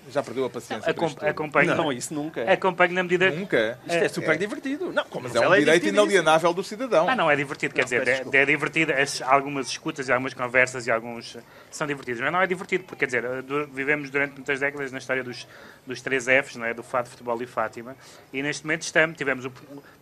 já 0.10 0.24
perdeu 0.24 0.46
a 0.46 0.50
paciência? 0.50 0.90
Acom-? 0.90 1.16
Acompanho, 1.22 1.76
não, 1.76 1.92
isso 1.92 2.14
nunca. 2.14 2.50
acompanho 2.52 2.94
na 2.94 3.04
medida. 3.04 3.30
Nunca. 3.32 3.78
Isto 3.86 3.98
é 4.04 4.08
super 4.10 4.38
divertido. 4.38 4.92
Não, 4.94 5.04
como 5.06 5.24
Mas 5.28 5.36
é 5.36 5.40
um 5.40 5.44
novela 5.44 5.60
direito 5.60 5.88
inalienável 5.88 6.54
do 6.54 6.64
cidadão. 6.64 7.10
Ah, 7.10 7.16
não, 7.16 7.30
é 7.30 7.36
divertido, 7.36 7.74
quer 7.74 7.82
Não, 7.82 7.86
dizer, 7.86 8.08
é, 8.08 8.38
é 8.38 8.46
divertido, 8.46 8.94
as- 8.94 9.22
algumas 9.22 9.68
escutas 9.68 10.08
e 10.08 10.12
algumas 10.12 10.34
conversas 10.34 10.88
e 10.88 10.92
alguns 10.92 11.38
são 11.70 11.86
divertidos, 11.88 12.22
mas 12.22 12.32
não 12.32 12.42
é 12.42 12.48
divertido, 12.48 12.84
porque, 12.86 13.06
quer 13.06 13.06
dizer, 13.08 13.26
eh, 13.26 13.68
vivemos 13.74 14.10
durante 14.10 14.34
muitas 14.36 14.60
décadas 14.60 14.92
na 14.92 14.98
história 14.98 15.24
dos, 15.24 15.48
dos 15.86 16.02
três 16.02 16.26
Fs, 16.26 16.56
não 16.56 16.66
é? 16.66 16.74
do 16.74 16.84
Fado, 16.84 17.10
Futebol 17.10 17.42
e 17.42 17.46
Fátima, 17.48 17.96
e 18.32 18.42
neste 18.42 18.66
momento 18.66 18.84
estamos, 18.84 19.18
tivemos, 19.18 19.46
o, 19.46 19.52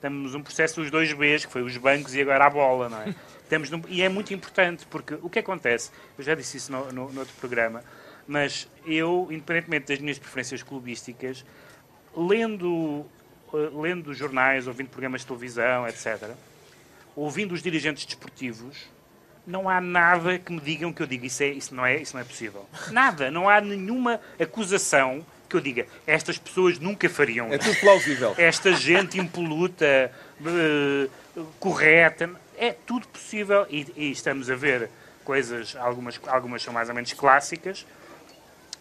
temos 0.02 0.36
um 0.36 0.42
processo 0.44 0.80
dos 0.82 0.92
dois 0.92 1.12
Bs, 1.14 1.46
que 1.46 1.52
foi 1.52 1.62
os 1.64 1.76
bancos 1.78 2.14
e 2.16 2.22
agora 2.22 2.46
a 2.46 2.50
bola, 2.50 2.90
não 2.90 3.02
é? 3.02 3.14
Temos 3.50 3.70
num- 3.70 3.84
e 3.88 4.02
é 4.02 4.10
muito 4.10 4.34
importante, 4.34 4.88
porque 4.90 5.14
o 5.22 5.30
que 5.30 5.38
acontece, 5.38 5.92
eu 6.18 6.24
já 6.24 6.34
disse 6.34 6.58
isso 6.58 6.72
no, 6.72 6.92
no, 6.92 7.12
no 7.14 7.20
outro 7.20 7.34
programa, 7.40 7.84
mas 8.28 8.68
eu, 8.86 9.28
independentemente 9.30 9.88
das 9.88 10.00
minhas 10.00 10.20
preferências 10.20 10.64
clubísticas, 10.64 11.46
lendo, 12.16 13.06
eh, 13.54 13.70
lendo 13.74 14.14
jornais, 14.14 14.68
ouvindo 14.68 14.90
programas 14.90 15.22
de 15.22 15.28
televisão, 15.28 15.88
etc., 15.88 16.32
ouvindo 17.16 17.54
os 17.54 17.62
dirigentes 17.62 18.06
desportivos, 18.06 18.88
não 19.46 19.70
há 19.70 19.80
nada 19.80 20.40
que 20.40 20.52
me 20.52 20.60
digam 20.60 20.92
que 20.92 21.02
eu 21.04 21.08
diga 21.08 21.26
isso, 21.26 21.44
é, 21.44 21.48
isso, 21.48 21.76
não, 21.76 21.86
é, 21.86 21.98
isso 21.98 22.16
não 22.16 22.22
é 22.22 22.26
possível. 22.26 22.68
Nada. 22.92 23.30
Não 23.30 23.48
há 23.48 23.62
nenhuma 23.62 24.20
acusação 24.40 25.26
que 25.48 25.56
eu 25.56 25.62
diga 25.62 25.86
estas 26.08 26.38
pessoas 26.38 26.80
nunca 26.80 27.08
fariam. 27.08 27.54
É 27.54 27.58
tudo 27.58 27.80
plausível. 27.80 28.34
Esta 28.40 28.74
gente 28.74 29.20
impoluta, 29.20 29.86
eh, 29.86 31.08
correta, 31.60 32.30
é 32.58 32.72
tudo 32.72 33.08
possível. 33.08 33.68
E, 33.70 33.86
e 33.96 34.12
estamos 34.12 34.50
a 34.50 34.56
ver 34.56 34.90
coisas, 35.24 35.76
algumas, 35.76 36.20
algumas 36.28 36.64
são 36.64 36.74
mais 36.74 36.90
ou 36.90 36.96
menos 36.96 37.14
clássicas, 37.14 37.86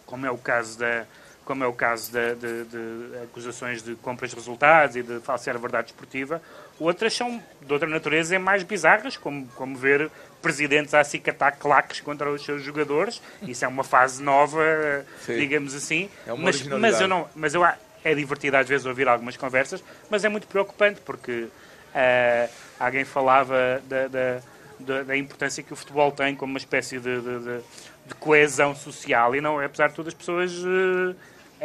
como 0.05 0.25
é 0.25 0.31
o 0.31 0.37
caso 0.37 0.79
da 0.79 1.05
como 1.45 1.63
é 1.63 1.67
o 1.67 1.73
caso 1.73 2.11
de, 2.11 2.35
de, 2.35 2.63
de 2.65 3.17
acusações 3.23 3.83
de 3.83 3.95
compras 3.97 4.31
de 4.31 4.35
resultados 4.35 4.95
e 4.95 5.03
de 5.03 5.19
falsear 5.19 5.55
a 5.55 5.59
verdade 5.59 5.89
esportiva. 5.89 6.41
Outras 6.79 7.13
são 7.13 7.41
de 7.61 7.71
outra 7.71 7.87
natureza 7.87 8.35
e 8.35 8.39
mais 8.39 8.63
bizarras, 8.63 9.15
como, 9.15 9.47
como 9.49 9.77
ver 9.77 10.09
presidentes 10.41 10.95
a 10.95 11.01
acicatar 11.01 11.55
claques 11.57 12.01
contra 12.01 12.31
os 12.31 12.43
seus 12.43 12.63
jogadores. 12.63 13.21
Isso 13.43 13.63
é 13.63 13.67
uma 13.67 13.83
fase 13.83 14.23
nova, 14.23 15.05
Sim. 15.23 15.37
digamos 15.37 15.75
assim. 15.75 16.09
É 16.25 16.33
uma 16.33 16.45
mas, 16.45 16.63
mas 16.63 16.99
eu 16.99 17.07
não, 17.07 17.29
mas 17.35 17.53
eu, 17.53 17.63
é 17.63 18.15
divertido 18.15 18.57
às 18.57 18.67
vezes 18.67 18.85
ouvir 18.85 19.07
algumas 19.07 19.37
conversas, 19.37 19.83
mas 20.09 20.25
é 20.25 20.29
muito 20.29 20.47
preocupante 20.47 20.99
porque 21.01 21.47
eh, 21.93 22.49
alguém 22.79 23.05
falava 23.05 23.81
da, 23.87 24.07
da, 24.07 24.41
da- 24.79 25.17
importância 25.17 25.63
que 25.63 25.73
o 25.73 25.75
futebol 25.75 26.11
tem 26.11 26.35
como 26.35 26.51
uma 26.53 26.59
espécie 26.59 26.99
de, 26.99 27.21
de- 27.21 27.39
de- 27.39 27.61
de 28.07 28.15
coesão 28.19 28.75
social 28.75 29.35
e 29.35 29.41
não, 29.41 29.59
apesar 29.59 29.87
de 29.89 29.95
tudo, 29.95 30.07
as 30.09 30.13
pessoas 30.13 30.51
eh, 30.51 31.15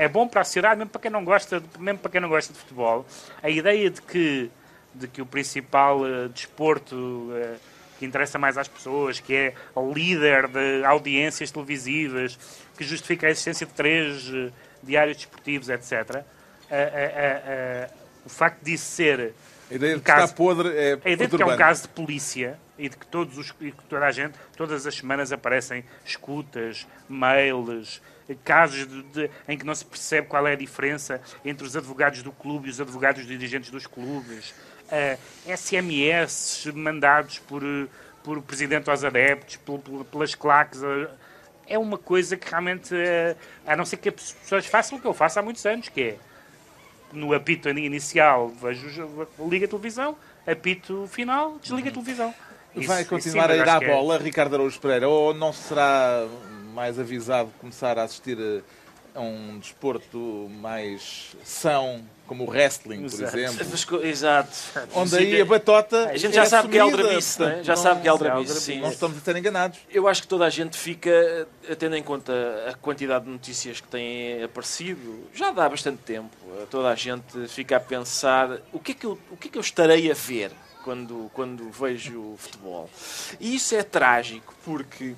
é 0.04 0.08
bom 0.08 0.26
para 0.26 0.40
a 0.40 0.44
sociedade, 0.44 0.76
mesmo 0.78 0.90
para 0.90 1.00
quem 1.02 1.10
não 1.10 1.24
gosta, 1.24 1.62
mesmo 1.78 1.98
para 2.00 2.10
quem 2.10 2.20
não 2.20 2.28
gosta 2.28 2.52
de 2.52 2.58
futebol. 2.58 3.04
A 3.42 3.50
ideia 3.50 3.90
de 3.90 4.00
que 4.02 4.50
de 4.92 5.06
que 5.06 5.22
o 5.22 5.26
principal 5.26 6.04
eh, 6.06 6.28
desporto 6.28 7.30
eh, 7.34 7.54
que 7.98 8.06
interessa 8.06 8.38
mais 8.38 8.56
às 8.56 8.66
pessoas, 8.66 9.20
que 9.20 9.34
é 9.34 9.54
líder 9.94 10.48
de 10.48 10.82
audiências 10.84 11.50
televisivas, 11.50 12.38
que 12.76 12.82
justifica 12.82 13.26
a 13.26 13.30
existência 13.30 13.66
de 13.66 13.72
três 13.74 14.30
diários 14.82 15.18
desportivos, 15.18 15.68
etc. 15.68 16.24
O 18.24 18.28
facto 18.28 18.62
disso 18.62 18.84
ser 18.86 19.34
A 19.70 19.74
ideia 19.74 19.94
de 19.94 20.00
que 20.00 20.10
está 20.10 20.20
caso- 20.22 20.34
podre 20.34 20.68
é 20.70 20.92
a 21.04 21.10
ideia 21.10 21.28
de 21.28 21.36
que 21.36 21.42
é 21.42 21.46
um 21.46 21.56
caso 21.58 21.82
de 21.82 21.88
polícia 21.88 22.58
e 22.78 22.88
de 22.88 22.96
que, 22.96 23.06
todos 23.06 23.38
os, 23.38 23.52
que 23.52 23.72
toda 23.88 24.04
a 24.06 24.10
gente, 24.10 24.34
todas 24.56 24.86
as 24.86 24.94
semanas 24.94 25.32
aparecem 25.32 25.84
escutas, 26.04 26.86
mails, 27.08 28.00
casos 28.44 28.86
de- 28.88 29.02
de- 29.04 29.30
em 29.48 29.56
que 29.58 29.64
não 29.66 29.74
se 29.74 29.84
percebe 29.84 30.26
qual 30.26 30.46
é 30.46 30.52
a 30.52 30.56
diferença 30.56 31.20
entre 31.44 31.66
os 31.66 31.76
advogados 31.76 32.22
do 32.22 32.32
clube 32.32 32.68
e 32.68 32.70
os 32.70 32.80
advogados 32.80 33.26
dirigentes 33.26 33.70
dos 33.70 33.86
clubes, 33.86 34.54
eh, 34.90 35.18
SMS 35.46 36.66
mandados 36.74 37.38
por, 37.40 37.62
por 38.24 38.38
o 38.38 38.42
presidente 38.42 38.88
aos 38.90 39.04
adeptos, 39.04 39.56
pel- 39.56 39.78
pel- 39.78 40.04
pelas 40.04 40.34
claques. 40.34 40.82
eh, 40.82 41.08
é 41.66 41.78
uma 41.78 41.98
coisa 41.98 42.36
que 42.36 42.48
realmente, 42.50 42.94
eh, 42.94 43.36
a 43.66 43.76
não 43.76 43.84
ser 43.84 43.96
que 43.98 44.08
as 44.08 44.32
pessoas 44.32 44.66
façam 44.66 44.98
o 44.98 45.00
que 45.00 45.06
eu 45.06 45.14
faço 45.14 45.38
há 45.38 45.42
muitos 45.42 45.64
anos, 45.66 45.88
que 45.88 46.00
é 46.02 46.16
no 47.12 47.32
apito 47.34 47.68
inicial 47.68 48.48
vejo 48.48 49.26
liga 49.48 49.66
a 49.66 49.68
televisão, 49.68 50.16
apito 50.46 51.06
final, 51.10 51.58
desliga 51.62 51.88
a 51.90 51.92
televisão. 51.92 52.34
Isso- 52.74 52.86
Vai 52.88 53.00
isso 53.02 53.10
continuar 53.10 53.46
sim, 53.48 53.52
a 53.54 53.56
ir 53.56 53.68
à 53.68 53.76
é- 53.82 53.86
bola, 53.88 54.16
Ricardo 54.18 54.54
Araújo 54.54 54.80
Pereira, 54.80 55.08
ou 55.08 55.34
não 55.34 55.52
será 55.52 56.26
mais 56.72 56.98
avisado 56.98 57.50
começar 57.60 57.98
a 57.98 58.04
assistir 58.04 58.38
a 58.38 58.62
a 59.14 59.20
um 59.20 59.58
desporto 59.58 60.48
mais 60.60 61.34
são, 61.44 62.02
como 62.26 62.44
o 62.44 62.48
wrestling, 62.48 62.98
por 62.98 63.06
Exato. 63.20 63.36
exemplo, 63.38 63.66
Mas 63.70 63.84
co- 63.84 63.96
Exato. 64.02 64.50
onde 64.94 65.16
aí 65.16 65.40
a 65.40 65.44
batota 65.44 66.08
A 66.08 66.16
gente 66.16 66.34
já 66.34 66.42
é 66.42 66.46
sabe 66.46 66.68
que 66.68 66.78
é 66.78 66.80
assumida, 66.80 67.02
aldrabice, 67.02 67.40
não 67.40 67.46
é? 67.46 67.50
portanto, 67.50 67.66
Já 67.66 67.76
sabe 67.76 68.00
que 68.02 68.06
é 68.06 68.10
não- 68.10 68.12
aldrabice. 68.16 68.74
Não 68.76 68.90
estamos 68.90 69.16
a 69.18 69.20
ser 69.20 69.36
enganados. 69.36 69.78
Eu 69.90 70.06
acho 70.08 70.22
que 70.22 70.28
toda 70.28 70.44
a 70.44 70.50
gente 70.50 70.76
fica, 70.78 71.10
eh, 71.68 71.74
tendo 71.74 71.96
em 71.96 72.02
conta 72.02 72.32
a 72.68 72.74
quantidade 72.74 73.24
de 73.24 73.30
notícias 73.30 73.80
que 73.80 73.88
têm 73.88 74.42
aparecido, 74.44 75.26
já 75.34 75.50
dá 75.50 75.68
bastante 75.68 75.98
tempo. 76.02 76.30
eh, 76.60 76.66
Toda 76.70 76.88
a 76.88 76.94
gente 76.94 77.48
fica 77.48 77.76
a 77.76 77.80
pensar 77.80 78.58
o 78.72 78.78
que 78.78 78.92
é 78.92 78.94
que 78.94 79.06
eu, 79.06 79.18
o 79.30 79.36
que 79.36 79.48
é 79.48 79.50
que 79.50 79.58
eu 79.58 79.62
estarei 79.62 80.10
a 80.10 80.14
ver 80.14 80.50
quando, 80.84 81.30
quando 81.34 81.68
vejo 81.70 82.18
o 82.18 82.36
futebol. 82.38 82.88
E 83.40 83.54
isso 83.56 83.74
é 83.74 83.82
trágico, 83.82 84.54
porque 84.64 85.14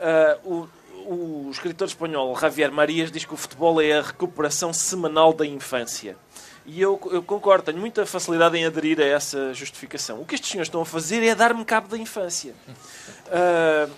ah, 0.00 0.38
o, 0.44 0.68
o 1.06 1.50
escritor 1.50 1.86
espanhol 1.86 2.38
Javier 2.38 2.70
Marias 2.70 3.10
diz 3.10 3.24
que 3.24 3.34
o 3.34 3.36
futebol 3.36 3.80
é 3.80 3.98
a 3.98 4.02
recuperação 4.02 4.72
semanal 4.72 5.32
da 5.32 5.46
infância. 5.46 6.16
E 6.66 6.82
eu, 6.82 7.00
eu 7.10 7.22
concordo, 7.22 7.64
tenho 7.64 7.78
muita 7.78 8.04
facilidade 8.04 8.56
em 8.58 8.66
aderir 8.66 9.00
a 9.00 9.04
essa 9.04 9.54
justificação. 9.54 10.20
O 10.20 10.26
que 10.26 10.34
estes 10.34 10.50
senhores 10.50 10.68
estão 10.68 10.82
a 10.82 10.86
fazer 10.86 11.24
é 11.24 11.34
dar-me 11.34 11.64
cabo 11.64 11.88
da 11.88 11.96
infância. 11.96 12.54
Ah, 13.30 13.88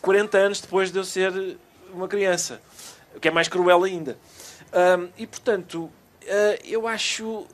40 0.00 0.38
anos 0.38 0.60
depois 0.60 0.90
de 0.92 0.98
eu 0.98 1.04
ser 1.04 1.56
uma 1.92 2.06
criança. 2.06 2.60
O 3.16 3.20
que 3.20 3.28
é 3.28 3.30
mais 3.30 3.48
cruel 3.48 3.84
ainda. 3.84 4.18
Ah, 4.72 5.06
e, 5.16 5.26
portanto, 5.26 5.90
ah, 6.26 6.58
eu 6.64 6.88
acho... 6.88 7.46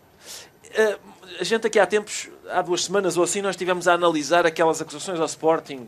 a 1.38 1.44
gente 1.44 1.66
aqui 1.66 1.78
há 1.78 1.86
tempos, 1.86 2.30
há 2.50 2.62
duas 2.62 2.84
semanas 2.84 3.16
ou 3.18 3.24
assim, 3.24 3.42
nós 3.42 3.56
estivemos 3.56 3.86
a 3.86 3.92
analisar 3.92 4.46
aquelas 4.46 4.80
acusações 4.80 5.20
ao 5.20 5.26
Sporting 5.26 5.86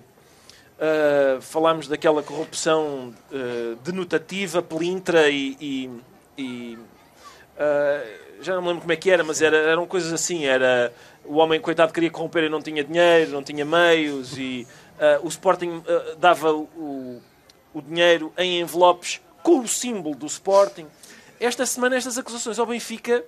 Uh, 0.82 1.40
falámos 1.40 1.86
daquela 1.86 2.24
corrupção 2.24 3.14
uh, 3.30 3.76
denotativa, 3.84 4.60
pelintra 4.60 5.30
e. 5.30 5.56
e- 5.60 5.90
e, 6.36 6.76
uh, 7.56 8.22
já 8.40 8.56
não 8.56 8.62
me 8.62 8.68
lembro 8.68 8.80
como 8.80 8.92
é 8.92 8.96
que 8.96 9.08
era, 9.08 9.22
mas 9.22 9.40
era, 9.40 9.56
eram 9.56 9.86
coisas 9.86 10.12
assim. 10.12 10.44
Era 10.44 10.92
o 11.24 11.36
homem, 11.36 11.60
coitado, 11.60 11.92
queria 11.92 12.10
corromper 12.10 12.44
e 12.44 12.48
não 12.48 12.60
tinha 12.60 12.82
dinheiro, 12.82 13.30
não 13.30 13.44
tinha 13.44 13.64
meios, 13.64 14.36
e 14.36 14.66
o 15.22 15.28
Sporting 15.28 15.80
dava 16.18 16.52
o, 16.52 17.22
o 17.72 17.80
dinheiro 17.80 18.32
em 18.36 18.60
envelopes 18.60 19.20
com 19.44 19.60
o 19.60 19.68
símbolo 19.68 20.16
do 20.16 20.26
Sporting. 20.26 20.86
Esta 21.38 21.64
semana, 21.64 21.94
estas 21.94 22.18
acusações 22.18 22.58
ao 22.58 22.66
Benfica 22.66 23.24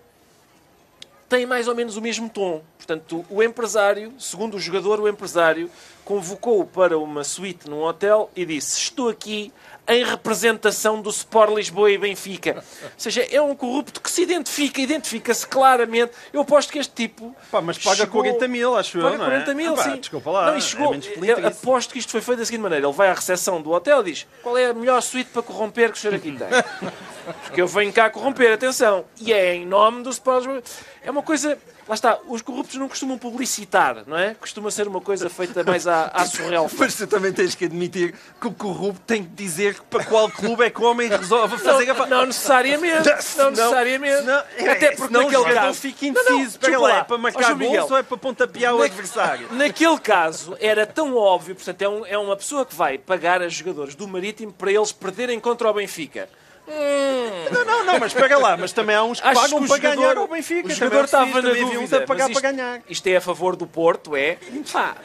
têm 1.35 1.47
mais 1.47 1.67
ou 1.67 1.75
menos 1.75 1.97
o 1.97 2.01
mesmo 2.01 2.31
tom. 2.31 2.63
Portanto, 2.79 3.25
o 3.29 3.43
empresário, 3.43 4.13
segundo 4.21 4.57
o 4.57 4.61
jogador, 4.61 5.01
o 5.01 5.09
empresário 5.09 5.69
convocou-o 6.05 6.65
para 6.65 6.97
uma 6.97 7.25
suíte 7.25 7.69
num 7.69 7.83
hotel 7.83 8.31
e 8.37 8.47
disse: 8.47 8.79
Estou 8.79 9.09
aqui 9.09 9.53
em 9.87 10.03
representação 10.05 11.01
do 11.03 11.11
Sport 11.11 11.53
Lisboa 11.55 11.91
e 11.91 11.99
Benfica. 11.99 12.65
Ou 12.83 12.91
seja, 12.97 13.27
é 13.31 13.41
um 13.41 13.55
corrupto 13.55 14.01
que 14.01 14.11
se 14.11 14.23
identifica, 14.23 14.81
identifica-se 14.81 15.47
claramente. 15.47 16.13
Eu 16.33 16.41
aposto 16.41 16.73
que 16.73 16.79
este 16.79 16.93
tipo. 16.95 17.35
Pá, 17.51 17.61
mas 17.61 17.77
paga 17.79 17.97
chegou- 17.97 18.23
40 18.23 18.49
mil, 18.49 18.77
acho 18.77 18.97
eu, 18.99 19.03
Paga 19.05 19.19
não 19.19 19.25
é? 19.27 19.29
40 19.29 19.55
mil, 19.55 19.73
Ah, 19.75 19.77
pá, 19.77 19.83
sim. 19.85 19.97
Desculpa 20.01 20.31
lá, 20.31 20.51
Não, 20.51 20.57
e 20.59 20.63
chegou, 20.63 20.95
é 20.95 21.47
aposto 21.47 21.93
que 21.93 21.99
isto 21.99 22.11
foi 22.13 22.21
feito 22.23 22.39
da 22.39 22.45
seguinte 22.47 22.63
maneira. 22.63 22.87
Ele 22.87 22.95
vai 22.97 23.09
à 23.09 23.15
recepção 23.15 23.61
do 23.61 23.71
hotel 23.73 24.01
e 24.01 24.05
diz 24.13 24.27
qual 24.43 24.57
é 24.57 24.67
a 24.67 24.75
melhor 24.75 25.03
suíte 25.03 25.31
para 25.31 25.43
corromper 25.43 25.91
que 25.93 25.99
o 25.99 26.01
senhor 26.01 26.15
aqui 26.15 26.33
tem. 26.33 26.49
Porque 27.45 27.61
eu 27.61 27.67
venho 27.67 27.93
cá 27.93 28.09
corromper, 28.11 28.53
atenção. 28.53 29.05
E 29.21 29.33
é 29.33 29.55
em 29.55 29.67
nome 29.67 30.03
do 30.03 30.11
Sport 30.11 30.45
Lisboa. 30.45 30.63
É 31.03 31.11
uma 31.11 31.23
coisa... 31.23 31.59
Lá 31.87 31.95
está, 31.95 32.19
os 32.29 32.41
corruptos 32.41 32.77
não 32.77 32.89
costumam 32.89 33.19
publicitar, 33.19 34.05
não 34.07 34.17
é? 34.17 34.35
Costuma 34.35 34.71
ser 34.71 34.89
uma 34.89 35.01
coisa 35.03 35.29
feita 35.29 35.63
mais 35.63 35.87
à, 35.87 36.07
à 36.07 36.25
surreal. 36.25 36.71
Mas 36.79 36.95
tu 36.95 37.07
também 37.07 37.33
tens 37.33 37.55
que 37.55 37.67
admitir 37.67 38.15
que 38.41 38.47
o 38.47 38.53
corrupto 38.53 39.03
tem 39.07 39.23
que 39.23 39.31
dizer 39.31 39.79
para 39.91 40.03
qual 40.05 40.31
clube 40.31 40.65
é 40.65 40.71
que 40.71 40.81
o 40.81 40.85
homem 40.85 41.09
resolve 41.09 41.59
fazer 41.59 41.91
a... 41.91 41.95
Não, 41.95 42.07
não 42.07 42.27
necessariamente. 42.27 43.09
Não 43.37 43.51
necessariamente. 43.51 44.19
Senão, 44.21 44.39
Até 44.39 44.91
porque 44.93 45.07
senão 45.15 45.23
naquele 45.31 45.55
caso... 45.55 45.81
fica 45.81 46.07
Não, 46.07 46.13
não, 46.13 46.21
indeciso. 46.23 46.49
Espera 46.57 46.73
desculpa 46.73 46.93
lá, 46.93 46.99
é 47.01 47.05
para 47.05 47.19
marcar 47.19 47.49
gols 47.49 47.59
Miguel. 47.59 47.87
ou 47.91 47.99
é 47.99 48.03
para 48.03 48.17
pontapear 48.17 48.75
o 48.75 48.79
Na- 48.79 48.85
adversário? 48.87 49.49
Naquele 49.53 49.99
caso, 49.99 50.57
era 50.61 50.87
tão 50.87 51.15
óbvio, 51.17 51.55
portanto, 51.55 51.83
é, 51.83 51.89
um- 51.89 52.07
é 52.07 52.17
uma 52.17 52.37
pessoa 52.37 52.65
que 52.65 52.75
vai 52.75 52.97
pagar 52.97 53.43
a 53.43 53.49
jogadores 53.49 53.95
do 53.95 54.09
Marítimo 54.09 54.53
para 54.53 54.73
eles 54.73 54.91
perderem 54.93 55.39
contra 55.39 55.69
o 55.71 55.75
Benfica. 55.75 56.29
Hum, 56.67 57.53
Não, 57.53 57.65
não, 57.65 57.85
não, 57.85 57.99
mas 57.99 58.13
espera 58.13 58.39
lá, 58.39 58.57
mas 58.57 58.73
também 58.73 58.97
há 58.97 59.03
uns 59.05 59.21
que 59.21 59.27
Acho 59.27 59.41
pagam 59.41 59.61
que 59.63 59.69
para 59.69 59.77
jogador- 59.77 59.97
ganhar 60.01 60.17
ao 60.17 60.29
Benfica. 60.29 60.69
O 60.69 60.71
jogador 60.71 61.05
estava 61.05 61.43
na 61.43 61.51
dúvida. 61.53 61.99
a 61.99 62.01
pagar 62.07 62.29
mas 62.29 62.39
para 62.41 62.49
isto, 62.51 62.57
ganhar. 62.57 62.83
isto 62.89 63.07
é 63.07 63.17
a 63.17 63.21
favor 63.21 63.55
do 63.57 63.67
Porto, 63.67 64.17
é? 64.17 64.39
Pá, 64.73 64.97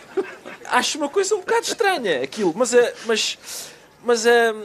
acho 0.66 0.98
uma 0.98 1.10
coisa 1.10 1.36
um 1.36 1.40
bocado 1.40 1.64
estranha 1.64 2.24
aquilo. 2.24 2.54
Mas, 2.56 2.74
eh, 2.74 2.94
mas, 3.06 3.38
mas 4.04 4.26
eh, 4.26 4.56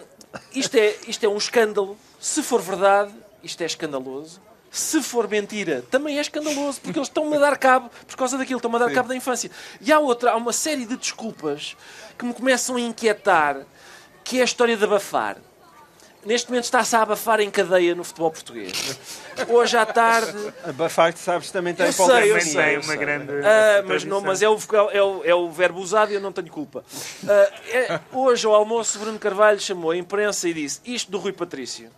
isto, 0.55 0.77
é, 0.77 0.95
isto 1.09 1.25
é 1.25 1.29
um 1.29 1.37
escândalo. 1.37 1.97
Se 2.21 2.43
for 2.43 2.61
verdade, 2.63 3.13
isto 3.43 3.61
é 3.61 3.67
escandaloso. 3.67 4.41
Se 4.71 5.01
for 5.03 5.29
mentira, 5.29 5.85
também 5.91 6.19
é 6.19 6.21
escandaloso, 6.21 6.81
porque 6.81 6.99
eles 6.99 7.09
estão-me 7.09 7.37
a 7.37 7.39
dar 7.39 7.57
cabo, 7.59 7.91
por 8.09 8.17
causa 8.17 8.37
daquilo, 8.39 8.59
estão-me 8.59 8.77
a 8.77 8.81
dar 8.81 8.93
cabo 8.93 9.09
da 9.09 9.15
infância. 9.15 9.49
E 9.81 9.93
há 9.93 9.99
outra, 10.01 10.33
há 10.33 10.37
uma 10.37 10.53
série 10.53 10.85
de 10.85 10.97
desculpas 10.97 11.77
que 12.19 12.25
me 12.25 12.35
começam 12.35 12.75
a 12.77 12.81
inquietar, 12.81 13.59
que 14.25 14.39
é 14.39 14.43
a 14.43 14.45
história 14.45 14.77
de 14.77 14.83
abafar. 14.83 15.37
Neste 16.25 16.49
momento 16.49 16.65
está-se 16.65 16.97
a 16.97 17.03
abafar 17.03 17.41
em 17.41 17.51
cadeia 17.51 17.95
no 17.95 18.03
futebol 18.03 18.31
português. 18.31 18.99
Hoje 19.49 19.77
à 19.77 19.85
tarde, 19.85 20.33
Abafar, 20.65 21.15
sabes, 21.17 21.51
também 21.51 21.75
tem 21.75 21.87
Eu 21.87 21.93
sei, 21.93 22.33
eu 22.33 22.41
sei. 22.41 22.79
Uma 22.79 22.97
grande. 22.97 23.31
Ah, 23.45 23.83
mas, 23.87 24.05
não, 24.05 24.21
mas 24.21 24.41
é, 24.41 24.49
o, 24.49 24.59
é, 24.93 25.03
o, 25.03 25.23
é 25.25 25.35
o 25.35 25.51
verbo 25.51 25.81
usado 25.81 26.13
e 26.13 26.15
eu 26.15 26.21
não 26.21 26.33
tenho 26.33 26.49
culpa. 26.49 26.85
Ah, 27.29 27.51
é- 27.69 28.01
hoje, 28.13 28.47
ao 28.47 28.55
almoço, 28.55 28.99
Bruno 28.99 29.19
Carvalho 29.19 29.61
chamou 29.61 29.91
a 29.91 29.97
imprensa 29.97 30.49
e 30.49 30.55
disse 30.55 30.81
isto 30.85 31.11
do 31.11 31.19
Rui 31.19 31.33
Patrício. 31.33 31.91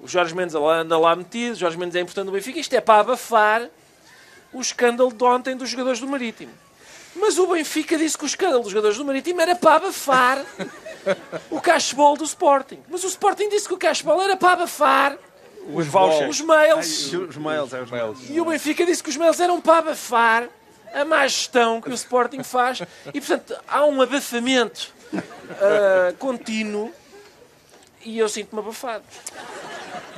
O 0.00 0.08
Jorge 0.08 0.34
Mendes 0.34 0.54
anda 0.54 0.98
lá 0.98 1.14
metido, 1.14 1.52
o 1.52 1.56
Jorge 1.56 1.76
Mendes 1.78 1.96
é 1.96 2.00
importante 2.00 2.26
no 2.26 2.32
Benfica. 2.32 2.58
Isto 2.58 2.74
é 2.74 2.80
para 2.80 3.00
abafar 3.00 3.68
o 4.52 4.60
escândalo 4.60 5.12
de 5.12 5.24
ontem 5.24 5.56
dos 5.56 5.68
jogadores 5.68 6.00
do 6.00 6.06
Marítimo. 6.06 6.52
Mas 7.16 7.38
o 7.38 7.46
Benfica 7.46 7.96
disse 7.96 8.18
que 8.18 8.24
o 8.24 8.26
escândalo 8.26 8.62
dos 8.62 8.72
jogadores 8.72 8.96
do 8.96 9.04
Marítimo 9.04 9.40
era 9.40 9.54
para 9.54 9.76
abafar 9.76 10.44
o 11.50 11.60
cashball 11.60 12.16
do 12.16 12.24
Sporting. 12.24 12.80
Mas 12.88 13.04
o 13.04 13.08
Sporting 13.08 13.48
disse 13.48 13.66
que 13.68 13.74
o 13.74 13.78
cashball 13.78 14.20
era 14.22 14.36
para 14.36 14.52
abafar 14.52 15.18
Os 15.72 15.86
vouchers. 15.86 16.30
os 16.30 16.40
mails. 16.40 17.12
Os 17.12 17.36
mails, 17.36 17.72
é 17.72 17.80
os 17.82 17.90
mails. 17.90 18.18
E 18.28 18.40
o 18.40 18.44
Benfica 18.44 18.84
disse 18.84 19.02
que 19.02 19.10
os 19.10 19.16
mails 19.16 19.40
eram 19.40 19.60
para 19.60 19.78
abafar 19.78 20.48
a 20.92 21.04
má 21.04 21.26
gestão 21.26 21.80
que 21.80 21.90
o 21.90 21.94
Sporting 21.94 22.42
faz 22.42 22.80
e, 23.12 23.20
portanto, 23.20 23.56
há 23.66 23.84
um 23.84 24.00
abafamento 24.00 24.94
uh, 25.12 26.14
contínuo 26.18 26.92
e 28.04 28.18
eu 28.18 28.28
sinto-me 28.28 28.60
abafado. 28.60 29.04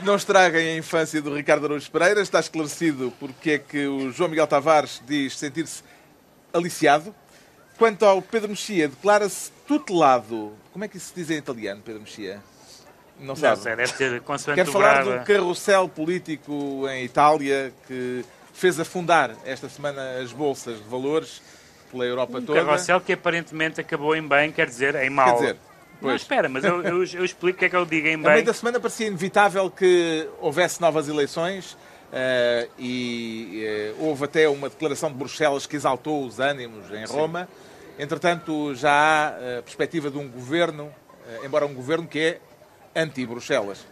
Não 0.02 0.16
estraguem 0.16 0.74
a 0.74 0.76
infância 0.76 1.22
do 1.22 1.34
Ricardo 1.34 1.64
Araújo 1.64 1.90
Pereira. 1.90 2.20
Está 2.20 2.40
esclarecido 2.40 3.12
porque 3.18 3.52
é 3.52 3.58
que 3.58 3.86
o 3.86 4.10
João 4.12 4.28
Miguel 4.28 4.46
Tavares 4.46 5.00
diz 5.06 5.38
sentir-se 5.38 5.82
aliciado. 6.52 7.14
Quanto 7.78 8.04
ao 8.04 8.20
Pedro 8.20 8.50
Mexia, 8.50 8.88
declara-se 8.88 9.50
tutelado. 9.66 10.52
Como 10.72 10.84
é 10.84 10.88
que 10.88 10.96
isso 10.96 11.08
se 11.08 11.14
diz 11.14 11.30
em 11.30 11.36
italiano, 11.38 11.82
Pedro 11.84 12.00
Mexia? 12.02 12.40
Não 13.18 13.28
Não 13.28 13.36
sabe. 13.36 13.62
sei, 13.62 13.76
deve 13.76 13.92
ter 13.94 14.20
consoante 14.20 14.60
Quero 14.60 14.72
falar 14.72 15.02
do 15.04 15.24
carrossel 15.24 15.88
político 15.88 16.86
em 16.88 17.04
Itália 17.04 17.72
que 17.86 18.24
fez 18.52 18.78
afundar 18.78 19.34
esta 19.44 19.68
semana 19.68 20.18
as 20.22 20.32
bolsas 20.32 20.76
de 20.78 20.84
valores 20.88 21.40
pela 21.90 22.04
Europa 22.04 22.38
Um 22.38 22.42
toda. 22.44 22.62
carrossel 22.64 23.00
que 23.00 23.12
aparentemente 23.14 23.80
acabou 23.80 24.14
em 24.14 24.26
bem, 24.26 24.52
quer 24.52 24.66
dizer, 24.66 24.94
em 24.96 25.08
mal. 25.08 25.28
Quer 25.28 25.40
dizer, 25.40 25.52
Não, 25.54 26.00
pois, 26.10 26.20
espera, 26.22 26.48
mas 26.48 26.62
eu, 26.64 26.82
eu, 26.82 27.04
eu 27.04 27.24
explico 27.24 27.56
o 27.56 27.58
que 27.58 27.64
é 27.64 27.68
que 27.70 27.76
eu 27.76 27.86
digo 27.86 28.06
em 28.06 28.14
a 28.14 28.18
bem. 28.18 28.32
meio 28.32 28.44
da 28.44 28.52
semana 28.52 28.78
parecia 28.78 29.06
inevitável 29.06 29.70
que 29.70 30.28
houvesse 30.40 30.78
novas 30.80 31.08
eleições 31.08 31.74
eh, 32.12 32.68
e 32.78 33.62
eh, 33.64 33.94
houve 33.98 34.24
até 34.24 34.46
uma 34.48 34.68
declaração 34.68 35.10
de 35.10 35.16
Bruxelas 35.16 35.64
que 35.66 35.74
exaltou 35.76 36.24
os 36.26 36.38
ânimos 36.38 36.90
em 36.92 37.04
Roma. 37.06 37.48
Entretanto, 37.98 38.74
já 38.74 38.92
há 38.92 39.58
a 39.58 39.62
perspectiva 39.62 40.10
de 40.10 40.18
um 40.18 40.28
governo, 40.28 40.92
eh, 41.26 41.46
embora 41.46 41.64
um 41.64 41.72
governo 41.72 42.06
que 42.06 42.18
é 42.18 42.40
anti-Bruxelas. 42.94 43.86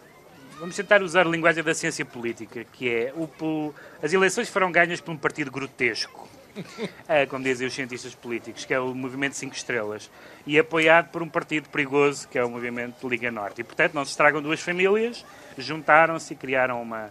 Vamos 0.58 0.76
tentar 0.76 1.02
usar 1.02 1.26
a 1.26 1.30
linguagem 1.30 1.64
da 1.64 1.74
ciência 1.74 2.04
política, 2.04 2.64
que 2.64 2.88
é 2.88 3.14
o, 3.16 3.74
as 4.02 4.12
eleições 4.12 4.48
foram 4.50 4.70
ganhas 4.70 5.00
por 5.00 5.10
um 5.10 5.16
partido 5.16 5.50
grotesco, 5.50 6.28
eh, 7.08 7.24
como 7.24 7.42
dizem 7.42 7.66
os 7.66 7.72
cientistas 7.72 8.14
políticos, 8.14 8.66
que 8.66 8.74
é 8.74 8.78
o 8.78 8.94
Movimento 8.94 9.36
5 9.36 9.54
Estrelas, 9.56 10.10
e 10.46 10.58
apoiado 10.58 11.08
por 11.10 11.22
um 11.22 11.28
partido 11.28 11.70
perigoso, 11.70 12.28
que 12.28 12.38
é 12.38 12.44
o 12.44 12.50
Movimento 12.50 13.08
Liga 13.08 13.30
Norte. 13.30 13.62
E, 13.62 13.64
portanto, 13.64 13.94
não 13.94 14.04
se 14.04 14.10
estragam 14.10 14.42
duas 14.42 14.60
famílias, 14.60 15.24
juntaram-se 15.56 16.34
e 16.34 16.36
criaram 16.36 16.82
uma, 16.82 17.10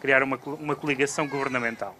criaram 0.00 0.26
uma, 0.26 0.38
uma 0.58 0.74
coligação 0.74 1.28
governamental. 1.28 1.94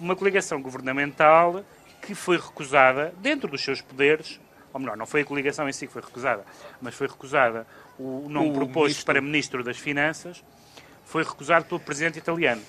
Uma 0.00 0.16
coligação 0.16 0.62
governamental 0.62 1.62
que 2.02 2.14
foi 2.14 2.36
recusada, 2.36 3.14
dentro 3.18 3.48
dos 3.48 3.62
seus 3.62 3.80
poderes, 3.80 4.40
ou 4.72 4.80
melhor, 4.80 4.96
não 4.96 5.06
foi 5.06 5.20
a 5.22 5.24
coligação 5.24 5.68
em 5.68 5.72
si 5.72 5.86
que 5.86 5.92
foi 5.92 6.02
recusada, 6.02 6.44
mas 6.80 6.94
foi 6.94 7.06
recusada 7.06 7.66
o 7.98 8.26
nome 8.28 8.50
O 8.50 8.52
proposto 8.54 8.88
ministro. 8.88 9.06
para 9.06 9.20
Ministro 9.20 9.64
das 9.64 9.78
Finanças, 9.78 10.42
foi 11.04 11.22
recusado 11.22 11.64
pelo 11.66 11.78
Presidente 11.78 12.18
italiano. 12.18 12.62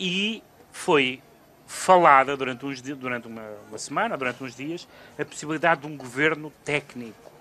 E 0.00 0.42
foi 0.72 1.22
falada 1.66 2.36
durante, 2.36 2.66
uns, 2.66 2.82
durante 2.82 3.28
uma, 3.28 3.42
uma 3.68 3.78
semana, 3.78 4.16
durante 4.16 4.42
uns 4.42 4.56
dias, 4.56 4.88
a 5.18 5.24
possibilidade 5.24 5.82
de 5.82 5.86
um 5.86 5.96
governo 5.96 6.52
técnico, 6.64 7.32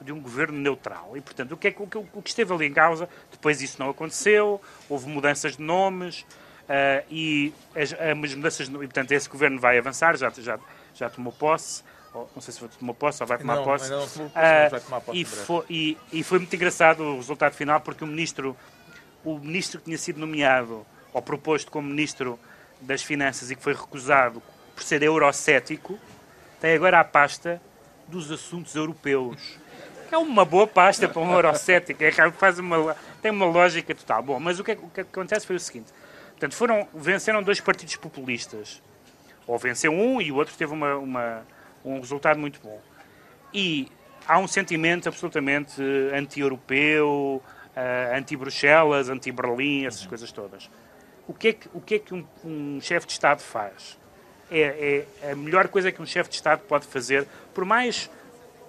de 0.00 0.12
um 0.12 0.20
governo 0.20 0.58
neutral. 0.58 1.16
E, 1.16 1.20
portanto, 1.20 1.52
o 1.52 1.56
que, 1.56 1.68
é, 1.68 1.74
o, 1.78 1.86
que, 1.86 1.98
o 1.98 2.22
que 2.22 2.28
esteve 2.28 2.52
ali 2.52 2.66
em 2.66 2.72
causa, 2.72 3.08
depois 3.30 3.62
isso 3.62 3.76
não 3.78 3.90
aconteceu, 3.90 4.60
houve 4.88 5.08
mudanças 5.08 5.56
de 5.56 5.62
nomes, 5.62 6.26
ah, 6.68 7.02
e 7.10 7.52
as, 7.74 7.92
as 7.92 8.34
mudanças, 8.34 8.68
e, 8.68 8.70
portanto, 8.70 9.12
esse 9.12 9.28
governo 9.28 9.58
vai 9.60 9.78
avançar, 9.78 10.16
já, 10.16 10.30
já, 10.30 10.58
já 10.94 11.10
tomou 11.10 11.32
posse, 11.32 11.82
ou, 12.12 12.30
não 12.34 12.40
sei 12.42 12.54
se 12.54 12.60
tomou 12.78 12.94
posse 12.94 13.22
ou 13.22 13.26
vai 13.26 13.38
tomar 13.38 13.56
Não, 13.56 13.64
posse. 13.64 13.90
não 13.90 14.00
posse, 14.00 14.20
Ah, 14.34 14.60
mas 14.62 14.70
vai 14.70 14.80
tomar 14.80 15.00
posse 15.00 15.20
e, 15.20 15.24
foi, 15.24 15.64
e, 15.68 15.98
e 16.12 16.22
foi 16.22 16.38
muito 16.38 16.54
engraçado 16.54 17.02
o 17.02 17.16
resultado 17.16 17.54
final, 17.54 17.80
porque 17.80 18.04
o 18.04 18.06
ministro, 18.06 18.56
o 19.24 19.38
ministro 19.38 19.78
que 19.80 19.86
tinha 19.86 19.98
sido 19.98 20.18
nomeado 20.20 20.86
ou 21.12 21.20
proposto 21.22 21.70
como 21.70 21.88
ministro 21.88 22.38
das 22.80 23.02
Finanças 23.02 23.50
e 23.50 23.56
que 23.56 23.62
foi 23.62 23.72
recusado 23.74 24.42
por 24.74 24.82
ser 24.82 25.02
eurocético, 25.02 25.98
tem 26.60 26.74
agora 26.74 27.00
a 27.00 27.04
pasta 27.04 27.60
dos 28.08 28.30
assuntos 28.30 28.74
europeus. 28.74 29.58
É 30.10 30.16
uma 30.18 30.44
boa 30.44 30.66
pasta 30.66 31.08
para 31.08 31.20
um 31.22 31.32
eurocético, 31.32 32.02
é, 32.04 32.10
faz 32.32 32.58
uma, 32.58 32.96
tem 33.20 33.30
uma 33.32 33.46
lógica 33.46 33.94
total. 33.94 34.22
Bom, 34.22 34.38
mas 34.40 34.60
o 34.60 34.64
que, 34.64 34.72
é- 34.72 34.78
o 34.80 34.88
que 34.88 35.00
acontece 35.00 35.46
foi 35.46 35.56
o 35.56 35.60
seguinte: 35.60 35.92
portanto, 36.34 36.54
foram, 36.54 36.86
venceram 36.94 37.42
dois 37.42 37.60
partidos 37.60 37.96
populistas. 37.96 38.82
Ou 39.46 39.58
venceu 39.58 39.92
um 39.92 40.20
e 40.20 40.32
o 40.32 40.36
outro 40.36 40.54
teve 40.56 40.72
uma, 40.72 40.96
uma- 40.96 41.42
um 41.84 42.00
resultado 42.00 42.38
muito 42.40 42.60
bom. 42.62 42.80
E 43.52 43.88
há 44.26 44.38
um 44.38 44.48
sentimento 44.48 45.08
absolutamente 45.08 45.80
eh, 45.82 46.16
anti-europeu, 46.18 47.42
eh, 47.76 48.14
anti-Bruxelas, 48.16 49.08
anti-Berlim, 49.10 49.84
essas 49.86 50.06
coisas 50.06 50.32
todas. 50.32 50.70
O 51.28 51.34
que 51.34 51.48
é 51.48 51.52
que, 51.52 51.68
o 51.74 51.80
que, 51.80 51.94
é 51.96 51.98
que 51.98 52.14
um, 52.14 52.24
um 52.44 52.80
chefe 52.80 53.06
de 53.06 53.12
Estado 53.12 53.40
faz? 53.40 53.98
É, 54.50 55.04
é 55.22 55.32
a 55.32 55.36
melhor 55.36 55.68
coisa 55.68 55.90
que 55.92 56.00
um 56.00 56.06
chefe 56.06 56.30
de 56.30 56.36
Estado 56.36 56.60
pode 56.60 56.86
fazer, 56.86 57.26
por 57.54 57.64
mais 57.64 58.10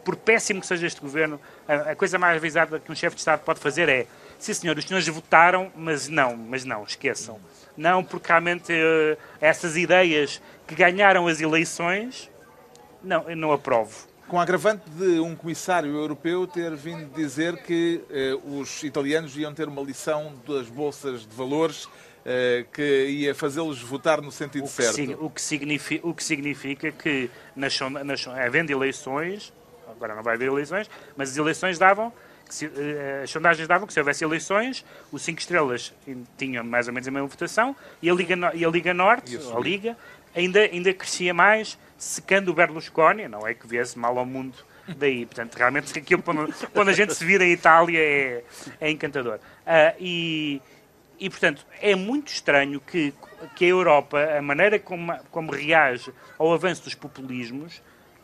por 0.03 0.16
péssimo 0.16 0.61
que 0.61 0.68
seja 0.68 0.86
este 0.86 1.01
governo, 1.01 1.39
a, 1.68 1.91
a 1.91 1.95
coisa 1.95 2.20
mais 2.20 2.38
avisada 2.38 2.80
que 2.80 2.91
um 2.91 2.95
chefe 2.95 3.16
de 3.16 3.22
Estado 3.22 3.41
pode 3.43 3.59
fazer 3.59 3.89
é 3.89 4.05
sim 4.39 4.53
senhor, 4.53 4.77
os 4.77 4.86
senhores 4.86 5.07
votaram, 5.07 5.71
mas 5.75 6.07
não, 6.07 6.36
mas 6.36 6.63
não, 6.65 6.83
esqueçam. 6.83 7.39
Não, 7.77 8.03
porque 8.03 8.27
realmente 8.29 8.71
eh, 8.71 9.17
essas 9.41 9.75
ideias 9.75 10.41
que 10.67 10.75
ganharam 10.75 11.27
as 11.27 11.41
eleições, 11.41 12.29
não, 13.03 13.29
eu 13.29 13.36
não 13.36 13.51
aprovo. 13.51 14.07
Com 14.27 14.39
a 14.39 14.43
agravante 14.43 14.89
de 14.89 15.19
um 15.19 15.36
comissário 15.36 15.93
europeu 15.93 16.47
ter 16.47 16.73
vindo 16.75 17.13
dizer 17.13 17.57
que 17.63 18.01
eh, 18.09 18.36
os 18.45 18.81
italianos 18.83 19.36
iam 19.38 19.53
ter 19.53 19.67
uma 19.67 19.81
lição 19.81 20.33
das 20.47 20.67
bolsas 20.67 21.21
de 21.27 21.36
valores 21.36 21.88
eh, 22.25 22.65
que 22.73 23.05
ia 23.07 23.36
fazê-los 23.36 23.81
votar 23.81 24.21
no 24.21 24.31
sentido 24.31 24.63
O 24.63 24.67
certo. 24.67 24.95
sig- 24.95 25.17
o 25.19 25.29
que 25.29 25.41
significa, 25.41 26.07
o 26.07 26.13
que 26.13 26.23
significa 26.23 26.91
que, 26.91 27.29
nas, 27.55 27.77
nas, 28.03 28.27
havendo 28.27 28.71
eleições, 28.71 29.53
agora 29.88 30.15
não 30.15 30.23
vai 30.23 30.36
haver 30.36 30.47
eleições, 30.47 30.89
mas 31.15 31.29
as 31.31 31.38
eleições 31.38 31.77
davam, 31.77 32.11
se- 32.49 32.65
eh, 32.75 33.21
as 33.23 33.29
sondagens 33.29 33.67
davam 33.67 33.87
que 33.87 33.93
se 33.93 33.99
houvesse 33.99 34.23
eleições, 34.23 34.85
os 35.11 35.21
cinco 35.21 35.39
estrelas 35.39 35.93
tinham 36.37 36.63
mais 36.63 36.87
ou 36.87 36.93
menos 36.93 37.07
a 37.07 37.11
mesma 37.11 37.27
votação 37.27 37.75
e 38.01 38.09
a 38.09 38.13
Liga, 38.13 38.35
No- 38.35 38.51
e 38.53 38.63
a 38.65 38.69
Liga 38.69 38.93
Norte, 38.93 39.35
a. 39.55 39.59
Liga, 39.59 39.97
ainda, 40.35 40.59
ainda 40.61 40.93
crescia 40.93 41.33
mais, 41.33 41.77
secando 41.97 42.49
o 42.49 42.53
Berlusconi, 42.53 43.27
não 43.27 43.47
é 43.47 43.53
que 43.53 43.65
viesse 43.67 43.97
mal 43.97 44.17
ao 44.17 44.25
mundo 44.25 44.57
daí. 44.97 45.25
Portanto, 45.25 45.55
realmente, 45.55 45.91
aquilo, 45.97 46.21
quando, 46.21 46.53
quando 46.73 46.89
a 46.89 46.93
gente 46.93 47.13
se 47.13 47.23
vira 47.25 47.43
em 47.45 47.51
Itália, 47.51 47.99
é, 47.99 48.43
é 48.81 48.91
encantador. 48.91 49.39
Ah, 49.65 49.93
e, 49.99 50.61
e, 51.19 51.29
portanto, 51.29 51.65
é 51.81 51.95
muito 51.95 52.27
estranho 52.27 52.79
que, 52.81 53.13
que 53.55 53.65
a 53.65 53.69
Europa, 53.69 54.19
a 54.37 54.41
maneira 54.41 54.77
como, 54.77 55.17
como 55.31 55.51
reage 55.51 56.11
ao 56.37 56.53
avanço 56.53 56.83
dos 56.83 56.93
populismos, 56.93 57.81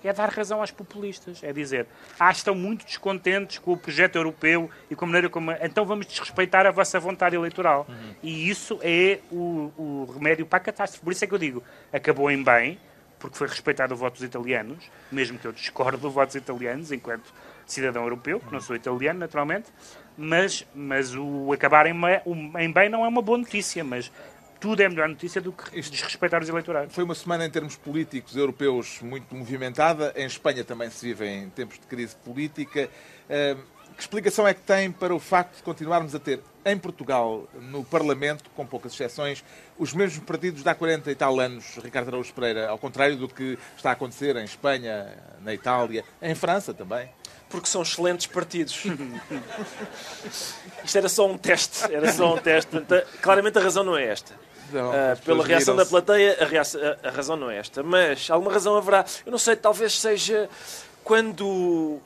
é 0.07 0.13
dar 0.13 0.29
razão 0.29 0.61
aos 0.61 0.71
populistas. 0.71 1.43
É 1.43 1.53
dizer, 1.53 1.87
ah, 2.19 2.31
estão 2.31 2.55
muito 2.55 2.85
descontentes 2.85 3.57
com 3.59 3.73
o 3.73 3.77
projeto 3.77 4.15
europeu 4.15 4.69
e 4.89 4.95
com 4.95 5.05
a 5.05 5.07
maneira 5.07 5.29
como. 5.29 5.51
Então 5.61 5.85
vamos 5.85 6.05
desrespeitar 6.05 6.65
a 6.65 6.71
vossa 6.71 6.99
vontade 6.99 7.35
eleitoral. 7.35 7.87
E 8.21 8.49
isso 8.49 8.79
é 8.81 9.19
o, 9.31 9.71
o 9.77 10.11
remédio 10.13 10.45
para 10.45 10.57
a 10.57 10.61
catástrofe. 10.61 11.03
Por 11.03 11.11
isso 11.11 11.23
é 11.23 11.27
que 11.27 11.33
eu 11.33 11.39
digo, 11.39 11.63
acabou 11.91 12.29
em 12.31 12.43
bem, 12.43 12.79
porque 13.19 13.37
foi 13.37 13.47
respeitado 13.47 13.93
o 13.93 13.97
voto 13.97 14.13
dos 14.13 14.23
italianos, 14.23 14.89
mesmo 15.11 15.37
que 15.37 15.45
eu 15.45 15.51
discordo 15.51 15.97
do 15.97 16.09
voto 16.09 16.27
dos 16.27 16.35
italianos, 16.35 16.91
enquanto 16.91 17.31
cidadão 17.65 18.03
europeu, 18.03 18.39
que 18.39 18.51
não 18.51 18.59
sou 18.59 18.75
italiano, 18.75 19.19
naturalmente, 19.19 19.67
mas, 20.17 20.65
mas 20.73 21.15
o 21.15 21.51
acabar 21.53 21.85
em, 21.85 21.95
em 22.59 22.71
bem 22.71 22.89
não 22.89 23.05
é 23.05 23.07
uma 23.07 23.21
boa 23.21 23.37
notícia, 23.37 23.83
mas 23.83 24.11
tudo 24.61 24.79
é 24.81 24.87
melhor 24.87 25.09
notícia 25.09 25.41
do 25.41 25.51
que 25.51 25.81
desrespeitar 25.81 26.41
os 26.41 26.47
eleitorados. 26.47 26.93
Foi 26.93 27.03
uma 27.03 27.15
semana 27.15 27.45
em 27.45 27.49
termos 27.49 27.75
políticos 27.75 28.37
europeus 28.37 28.99
muito 29.01 29.35
movimentada. 29.35 30.13
Em 30.15 30.25
Espanha 30.25 30.63
também 30.63 30.89
se 30.91 31.03
vive 31.07 31.27
em 31.27 31.49
tempos 31.49 31.79
de 31.79 31.87
crise 31.87 32.15
política. 32.15 32.87
Que 33.27 34.01
explicação 34.01 34.47
é 34.47 34.53
que 34.53 34.61
tem 34.61 34.91
para 34.91 35.13
o 35.13 35.19
facto 35.19 35.57
de 35.57 35.63
continuarmos 35.63 36.15
a 36.15 36.19
ter 36.19 36.41
em 36.63 36.77
Portugal, 36.77 37.47
no 37.59 37.83
Parlamento, 37.83 38.49
com 38.55 38.65
poucas 38.65 38.93
exceções, 38.93 39.43
os 39.77 39.93
mesmos 39.93 40.23
partidos 40.23 40.63
de 40.63 40.69
há 40.69 40.75
40 40.75 41.11
e 41.11 41.15
tal 41.15 41.39
anos, 41.39 41.77
Ricardo 41.83 42.09
Araújo 42.09 42.31
Pereira, 42.33 42.69
ao 42.69 42.77
contrário 42.77 43.17
do 43.17 43.27
que 43.27 43.57
está 43.75 43.89
a 43.89 43.93
acontecer 43.93 44.35
em 44.35 44.45
Espanha, 44.45 45.17
na 45.41 45.53
Itália, 45.53 46.05
em 46.21 46.35
França 46.35 46.73
também? 46.73 47.09
Porque 47.49 47.67
são 47.67 47.81
excelentes 47.81 48.27
partidos. 48.27 48.85
Isto 50.85 50.97
era 50.97 51.09
só 51.09 51.29
um 51.29 51.37
teste. 51.37 51.93
Era 51.93 52.13
só 52.13 52.35
um 52.35 52.37
teste. 52.37 52.71
Portanto, 52.71 53.07
claramente 53.21 53.57
a 53.57 53.61
razão 53.61 53.83
não 53.83 53.97
é 53.97 54.05
esta. 54.05 54.33
Não, 54.71 54.91
as 54.91 55.19
pela 55.19 55.43
reação 55.45 55.75
da 55.75 55.85
plateia, 55.85 56.37
a, 56.39 56.45
reação- 56.45 56.81
a- 56.81 57.07
a 57.07 57.11
razão 57.11 57.35
não 57.35 57.49
é 57.49 57.57
esta. 57.57 57.81
Mas 57.83 58.29
alguma 58.29 58.51
razão 58.51 58.75
haverá. 58.75 59.05
Eu 59.25 59.31
não 59.31 59.39
sei, 59.39 59.55
talvez 59.55 59.99
seja 59.99 60.49
quando. 61.03 61.99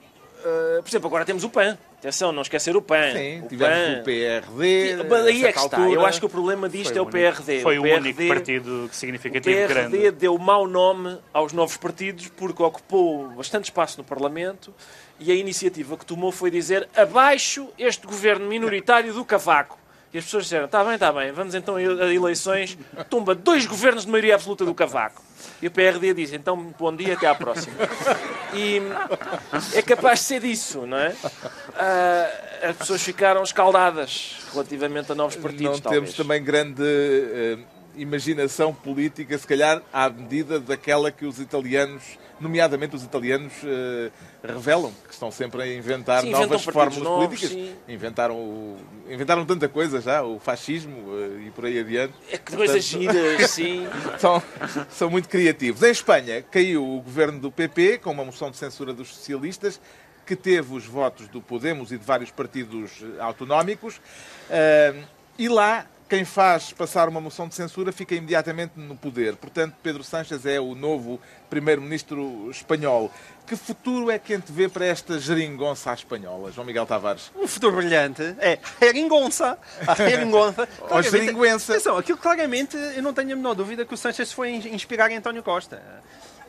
ah, 0.43 0.81
por 0.81 0.89
exemplo, 0.89 1.07
agora 1.07 1.25
temos 1.25 1.43
o 1.43 1.49
PAN. 1.49 1.77
Atenção, 1.97 2.31
não 2.31 2.43
esquecer 2.43 2.75
o 2.77 2.81
PAN. 2.83 3.13
Sim, 3.13 3.41
o 3.41 3.47
tivemos 3.47 3.75
PAN. 3.95 3.99
o 4.01 4.03
PRD. 4.03 5.03
Mas 5.09 5.25
aí 5.25 5.45
a 5.45 5.49
é 5.49 5.53
que 5.53 5.59
está. 5.59 5.79
Eu 5.89 6.05
acho 6.05 6.19
que 6.19 6.25
o 6.25 6.29
problema 6.29 6.69
disto 6.69 6.95
é 6.95 7.01
o 7.01 7.05
o 7.05 7.09
PRD. 7.09 7.61
Foi 7.61 7.79
o, 7.79 7.81
PRD 7.81 7.99
único 7.99 8.27
partido 8.27 8.85
que 8.89 8.93
O 8.95 8.97
significativo 8.97 9.55
PRD 9.55 9.73
grande. 9.97 10.11
deu 10.11 10.37
mau 10.37 10.67
nome 10.67 11.17
aos 11.33 11.51
novos 11.51 11.77
partidos 11.77 12.27
porque 12.27 12.61
ocupou 12.61 13.29
bastante 13.29 13.65
espaço 13.65 13.97
no 13.97 14.03
Parlamento 14.03 14.71
e 15.19 15.31
a 15.31 15.35
iniciativa 15.35 15.97
que 15.97 16.05
tomou 16.05 16.31
foi 16.31 16.51
dizer 16.51 16.87
abaixo 16.95 17.69
este 17.79 18.05
governo 18.05 18.47
minoritário 18.47 19.11
do 19.13 19.25
Cavaco. 19.25 19.79
E 20.15 20.17
as 20.17 20.23
pessoas 20.23 20.45
disseram, 20.45 20.63
está 20.63 20.81
bem, 20.81 20.93
está 20.93 21.11
bem, 21.11 21.29
vamos 21.33 21.53
então 21.55 21.75
a 21.75 21.81
eleições, 21.81 22.77
tumba 23.09 23.35
dois 23.35 23.65
governos 23.65 24.05
de 24.05 24.09
maioria 24.09 24.35
absoluta 24.35 24.63
do 24.63 24.73
Cavaco. 24.73 25.21
E 25.61 25.67
o 25.67 25.71
PRD 25.71 26.13
diz, 26.13 26.31
então 26.31 26.73
bom 26.79 26.95
dia, 26.95 27.15
até 27.15 27.27
à 27.27 27.35
próxima. 27.35 27.75
E 28.53 28.81
é 29.73 29.81
capaz 29.81 30.19
de 30.19 30.25
ser 30.25 30.39
disso, 30.39 30.87
não 30.87 30.97
é? 30.97 31.09
Uh, 31.09 32.69
as 32.69 32.77
pessoas 32.77 33.01
ficaram 33.01 33.43
escaldadas 33.43 34.37
relativamente 34.53 35.11
a 35.11 35.15
novos 35.15 35.35
partidos, 35.35 35.73
Não 35.73 35.79
talvez. 35.81 36.03
temos 36.03 36.15
também 36.15 36.41
grande 36.41 36.81
uh, 36.81 37.74
imaginação 37.97 38.73
política, 38.73 39.37
se 39.37 39.45
calhar 39.47 39.81
à 39.91 40.09
medida 40.09 40.59
daquela 40.59 41.11
que 41.11 41.25
os 41.25 41.39
italianos, 41.39 42.03
nomeadamente 42.39 42.95
os 42.95 43.03
italianos, 43.03 43.53
uh, 43.63 44.11
revelam, 44.43 44.91
que 45.07 45.13
estão 45.13 45.31
sempre 45.31 45.61
a 45.63 45.67
inventar 45.75 46.21
Sim, 46.21 46.31
novas 46.31 46.63
fórmulas 46.63 46.97
novos, 47.03 47.25
políticas. 47.39 47.49
sim. 47.51 47.75
Inventaram, 47.87 48.35
o- 48.35 48.77
inventaram 49.09 49.45
tanta 49.45 49.67
coisa 49.69 50.01
já, 50.01 50.23
o 50.23 50.39
fascismo 50.39 50.97
uh, 51.09 51.41
e 51.45 51.51
por 51.51 51.65
aí 51.65 51.79
adiante. 51.79 52.13
É 52.31 52.37
que 52.37 52.55
coisas 52.55 52.83
giras, 52.83 53.49
sim. 53.51 53.87
são, 54.19 54.41
são 54.89 55.09
muito 55.09 55.29
criativos. 55.29 55.81
Em 55.83 55.91
Espanha 55.91 56.41
caiu 56.41 56.83
o 56.85 57.01
governo 57.01 57.39
do 57.39 57.51
PP 57.51 57.99
com 57.99 58.11
uma 58.11 58.25
moção 58.25 58.51
de 58.51 58.57
censura 58.57 58.93
dos 58.93 59.07
socialistas 59.13 59.79
que 60.25 60.35
teve 60.35 60.73
os 60.73 60.85
votos 60.85 61.27
do 61.27 61.39
Podemos 61.39 61.91
e 61.91 61.97
de 61.99 62.03
vários 62.03 62.31
partidos 62.31 62.91
eh, 63.03 63.21
autonómicos. 63.21 64.01
Ah, 64.49 64.93
e 65.37 65.47
lá, 65.47 65.85
quem 66.15 66.23
faz 66.23 66.71
passar 66.71 67.09
uma 67.09 67.19
moção 67.19 67.45
de 67.45 67.55
censura 67.55 67.91
fica 67.91 68.15
imediatamente 68.15 68.71
no 68.77 68.95
poder. 68.95 69.35
Portanto, 69.35 69.75
Pedro 69.83 70.01
Sánchez 70.01 70.45
é 70.45 70.61
o 70.61 70.73
novo 70.73 71.19
primeiro-ministro 71.49 72.49
espanhol. 72.49 73.11
Que 73.45 73.57
futuro 73.57 74.09
é 74.09 74.17
que 74.17 74.33
antevê 74.33 74.69
para 74.69 74.85
esta 74.85 75.19
geringonça 75.19 75.93
espanhola, 75.93 76.53
João 76.53 76.65
Miguel 76.65 76.85
Tavares? 76.85 77.31
Um 77.35 77.45
futuro 77.45 77.75
brilhante. 77.75 78.23
É 78.39 78.57
Heringonça. 78.81 79.57
A 79.85 80.01
Heringonça. 80.01 80.69
Ou 80.89 81.01
Geringuença. 81.03 81.73
Atenção, 81.73 81.97
aquilo 81.97 82.17
claramente, 82.17 82.77
eu 82.77 83.03
não 83.03 83.13
tenho 83.13 83.33
a 83.33 83.35
menor 83.35 83.53
dúvida 83.53 83.83
que 83.85 83.93
o 83.93 83.97
Sanchez 83.97 84.31
foi 84.31 84.51
in- 84.51 84.73
inspirar 84.73 85.11
em 85.11 85.17
António 85.17 85.43
Costa. 85.43 85.83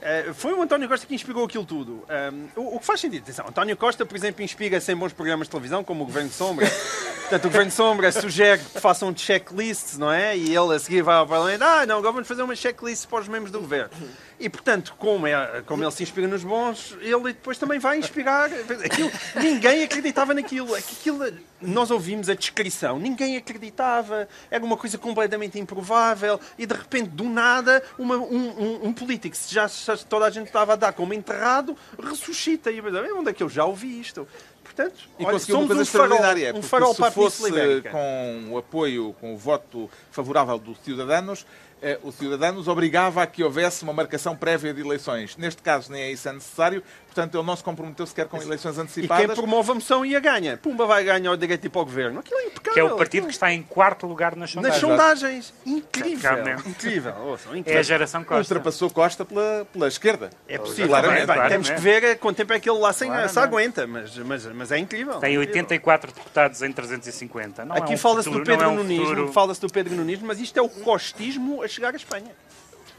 Eh, 0.09 0.33
foi 0.33 0.53
o 0.53 0.63
António 0.63 0.89
Costa 0.89 1.05
que 1.05 1.17
inspirou 1.17 1.45
aquilo 1.45 1.67
tudo. 1.67 2.05
Um, 2.09 2.61
o, 2.61 2.77
o 2.77 2.79
que 2.79 2.87
faz 2.87 3.01
sentido, 3.01 3.25
atenção, 3.25 3.45
António 3.49 3.77
Costa, 3.77 4.07
por 4.07 4.17
exemplo, 4.17 4.41
inspira-se 4.41 4.93
em 4.93 4.95
bons 4.95 5.13
programas 5.13 5.49
de 5.49 5.51
televisão, 5.51 5.83
como 5.83 6.05
o 6.05 6.07
Governo 6.07 6.29
de 6.29 6.37
Sombra. 6.37 6.65
Portanto, 7.27 7.45
o 7.45 7.49
Governo 7.49 7.71
de 7.71 7.77
Sombra 7.77 8.13
sugere 8.13 8.63
que 8.63 8.81
façam 8.81 9.13
checklists, 9.13 9.99
não 9.99 10.13
é? 10.13 10.39
E 10.39 10.55
ele 10.55 10.77
a 10.77 10.79
seguir 10.79 11.03
vai 11.03 11.17
ao 11.17 11.27
Parlamento, 11.27 11.63
ah, 11.63 11.85
não, 11.87 11.99
agora 11.99 12.13
vamos 12.13 12.29
fazer 12.29 12.43
uma 12.43 12.55
checklist 12.55 13.09
para 13.09 13.19
os 13.19 13.27
membros 13.27 13.51
do 13.51 13.59
Governo. 13.59 13.91
E, 14.39 14.51
portanto, 14.51 14.95
como, 14.99 15.27
é, 15.27 15.63
como 15.65 15.83
ele 15.83 15.91
se 15.91 16.03
inspira 16.03 16.29
nos 16.29 16.45
bons, 16.45 16.95
ele 17.01 17.23
depois 17.33 17.57
também 17.57 17.79
vai 17.79 17.99
inspirar. 17.99 18.51
Aquilo, 18.85 19.11
ninguém 19.37 19.83
acreditava 19.83 20.35
naquilo. 20.35 20.75
Aquilo, 20.75 21.25
nós 21.61 21.91
ouvimos 21.91 22.29
a 22.29 22.35
descrição, 22.35 22.99
ninguém 22.99 23.39
acreditava, 23.39 24.29
era 24.51 24.63
uma 24.63 24.77
coisa 24.77 24.99
completamente 24.99 25.59
improvável 25.59 26.39
e 26.59 26.67
de 26.67 26.75
repente, 26.75 27.09
do 27.09 27.25
nada, 27.25 27.83
uma- 27.99 28.17
um, 28.19 28.49
um- 28.51 28.87
um 28.89 28.93
político 28.93 29.35
que 29.35 29.55
já, 29.55 29.67
já 29.67 29.97
toda 29.97 30.27
a 30.27 30.31
gente 30.31 30.49
estava 30.49 30.75
a 30.75 30.77
dar 30.77 30.93
como 30.93 31.15
enterrado 31.15 31.75
ressuscita. 31.99 32.71
E 32.71 32.77
eu 32.79 32.85
pensava, 32.85 33.07
onde 33.15 33.31
é 33.31 33.33
que 33.33 33.43
eu 33.43 33.49
já 33.49 33.65
ouvi 33.65 33.99
isto? 34.01 34.29
Portanto, 34.63 34.97
E 35.19 35.25
olha, 35.25 35.33
conseguiu 35.33 35.59
uma 35.61 35.67
coisa 35.69 35.83
um 35.83 35.87
farol, 35.87 36.05
extraordinária, 36.07 36.51
um 36.51 36.53
porque 36.55 36.69
farol 36.69 36.95
se 36.95 37.11
fosse 37.13 37.51
com 37.91 38.49
o 38.51 38.59
apoio, 38.59 39.15
com 39.19 39.33
o 39.35 39.39
voto 39.39 39.89
favorável 40.11 40.59
dos 40.59 40.77
cidadãos, 40.85 41.47
eh, 41.83 41.99
os 42.03 42.15
cidadãos 42.15 42.69
obrigava 42.69 43.23
a 43.23 43.27
que 43.27 43.43
houvesse 43.45 43.83
uma 43.83 43.93
marcação 43.93 44.35
prévia 44.37 44.73
de 44.73 44.81
eleições. 44.81 45.37
Neste 45.37 45.63
caso 45.63 45.93
nem 45.93 46.03
é 46.03 46.11
isso 46.11 46.29
é 46.29 46.33
necessário, 46.33 46.83
portanto 47.07 47.37
ele 47.37 47.47
não 47.47 47.55
se 47.57 47.63
comprometeu 47.65 48.07
sequer 48.07 48.27
com 48.27 48.37
eleições 48.41 48.73
E 48.73 48.75
quem 48.77 48.83
antecipadas. 48.85 49.37
promove 49.39 49.71
a 49.73 49.75
moção 49.75 50.05
ia 50.05 50.19
ganha. 50.21 50.57
Pumba 50.57 50.87
vai 50.87 51.05
ganhar 51.05 51.31
o 51.33 51.37
direito 51.37 51.61
de 51.63 51.67
ir 51.67 51.71
para 51.71 51.81
o 51.83 51.85
governo. 51.85 52.21
Aquilo 52.21 52.39
é 52.41 52.45
impecável. 52.47 52.73
Que 52.73 52.81
é 52.81 52.85
o 52.85 52.97
partido 52.97 53.27
que 53.27 53.33
está 53.33 53.53
em 53.53 53.63
quarto 53.63 54.07
lugar 54.07 54.35
nas 54.37 54.55
Nas 54.55 54.77
sondagens. 54.77 54.81
sondagens. 54.81 55.55
Incrível. 55.65 56.31
Realmente. 56.33 56.69
Incrível. 56.69 57.15
Ouçam, 57.27 57.55
É 57.55 57.59
incrível. 57.59 57.81
a 57.81 57.83
geração 57.83 58.25
Costa. 58.25 58.39
Ultrapassou 58.55 58.91
Costa 58.91 59.25
pela, 59.25 59.67
pela 59.73 59.89
esquerda. 59.89 60.31
É 60.49 60.59
possível. 60.59 60.89
Claramente. 60.89 61.19
Bem, 61.19 61.27
bem, 61.27 61.35
Claramente. 61.37 61.67
temos 61.67 61.71
que 61.71 61.81
ver 61.81 62.19
quanto 62.19 62.37
tempo 62.37 62.53
é 62.53 62.61
que 62.61 62.69
ele 62.71 62.79
lá 62.79 62.93
sem, 62.93 63.09
Claramente. 63.09 63.33
se 63.33 63.39
aguenta, 63.39 63.87
mas, 63.87 64.17
mas, 64.19 64.47
mas 64.47 64.73
é 64.73 64.79
incrível. 64.79 65.15
Tem 65.21 65.35
Incrível. 65.35 65.49
84 65.55 66.13
deputados 66.13 66.63
em 66.63 66.73
350. 66.73 67.65
Não 67.65 67.77
Aqui 67.77 67.93
é 67.93 67.95
um 67.95 67.99
fala-se 67.99 68.31
do 68.31 68.43
Pedro 68.43 68.65
é 68.65 68.69
um 68.69 69.33
fala-se 69.33 69.61
do 69.61 69.69
Pedro 69.69 69.95
Nunismo, 69.95 70.27
mas 70.27 70.41
isto 70.41 70.57
é 70.59 70.63
o 70.63 70.69
costismo 70.69 71.66
a 71.67 71.69
chegar 71.69 71.93
à 71.93 71.97
Espanha. 71.97 72.31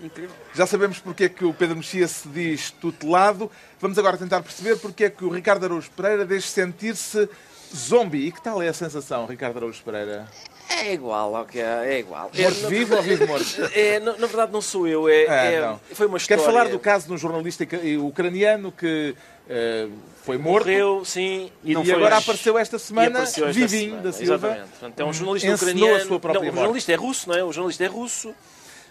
Incrível. 0.01 0.35
Já 0.53 0.67
sabemos 0.67 0.99
porque 0.99 1.23
é 1.23 1.29
que 1.29 1.43
o 1.43 1.51
Pedro 1.53 1.77
Mexia 1.77 2.07
se 2.07 2.27
diz 2.27 2.69
tutelado. 2.69 3.49
Vamos 3.81 3.97
agora 3.97 4.15
tentar 4.17 4.41
perceber 4.43 4.77
porque 4.77 5.05
é 5.05 5.09
que 5.09 5.25
o 5.25 5.29
Ricardo 5.29 5.65
Araújo 5.65 5.89
Pereira 5.91 6.23
deixa 6.23 6.47
sentir-se 6.47 7.27
zombie. 7.75 8.27
E 8.27 8.31
que 8.31 8.39
tal 8.41 8.61
é 8.61 8.67
a 8.67 8.73
sensação, 8.73 9.25
Ricardo 9.25 9.57
Araújo 9.57 9.81
Pereira? 9.83 10.27
É 10.69 10.93
igual, 10.93 11.33
ok, 11.33 11.59
é 11.59 11.99
igual. 11.99 12.29
É, 12.35 12.43
Morto 12.43 12.61
na- 12.61 12.69
vivo 12.69 12.95
ou 12.95 13.01
vivo 13.01 13.25
morto? 13.25 13.45
é, 13.73 13.99
na, 13.99 14.11
na 14.17 14.27
verdade 14.27 14.51
não 14.51 14.61
sou 14.61 14.87
eu, 14.87 15.09
é, 15.09 15.25
Ah, 15.27 15.45
é- 15.45 15.61
não. 15.61 15.79
foi 15.93 16.05
uma 16.05 16.17
história. 16.17 16.43
Quero 16.43 16.53
falar 16.53 16.69
do 16.69 16.77
caso 16.77 17.07
de 17.07 17.13
um 17.13 17.17
jornalista 17.17 17.65
ucraniano 18.03 18.71
que 18.71 19.15
eh, 19.49 19.87
foi 20.23 20.37
morto 20.37 20.65
Morreu, 20.65 21.03
sim. 21.05 21.49
e 21.63 21.73
não 21.73 21.81
e 21.81 21.85
foi 21.85 21.95
agora 21.95 22.15
hoje. 22.17 22.23
apareceu 22.23 22.57
esta 22.57 22.77
semana 22.77 23.07
apareceu 23.09 23.47
esta 23.47 23.59
vivinho 23.59 23.83
semana, 23.91 24.03
da 24.03 24.11
Silva. 24.11 24.33
Exatamente. 24.35 24.69
Portanto, 24.71 24.99
é 24.99 25.05
um 25.05 25.13
jornalista 25.13 25.55
ucraniano. 25.55 25.95
a 25.95 26.05
sua 26.05 26.19
própria 26.19 26.33
não, 26.33 26.41
o 26.41 26.45
morte. 26.45 26.57
jornalista 26.59 26.91
é 26.91 26.95
russo, 26.95 27.29
não 27.29 27.35
é? 27.37 27.43
O 27.45 27.51
jornalista 27.53 27.83
é 27.85 27.87
russo, 27.87 28.35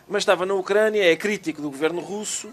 mas 0.08 0.22
estava 0.22 0.44
na 0.46 0.54
Ucrânia, 0.54 1.02
é 1.02 1.16
crítico 1.16 1.60
do 1.62 1.70
governo 1.70 2.00
russo, 2.00 2.48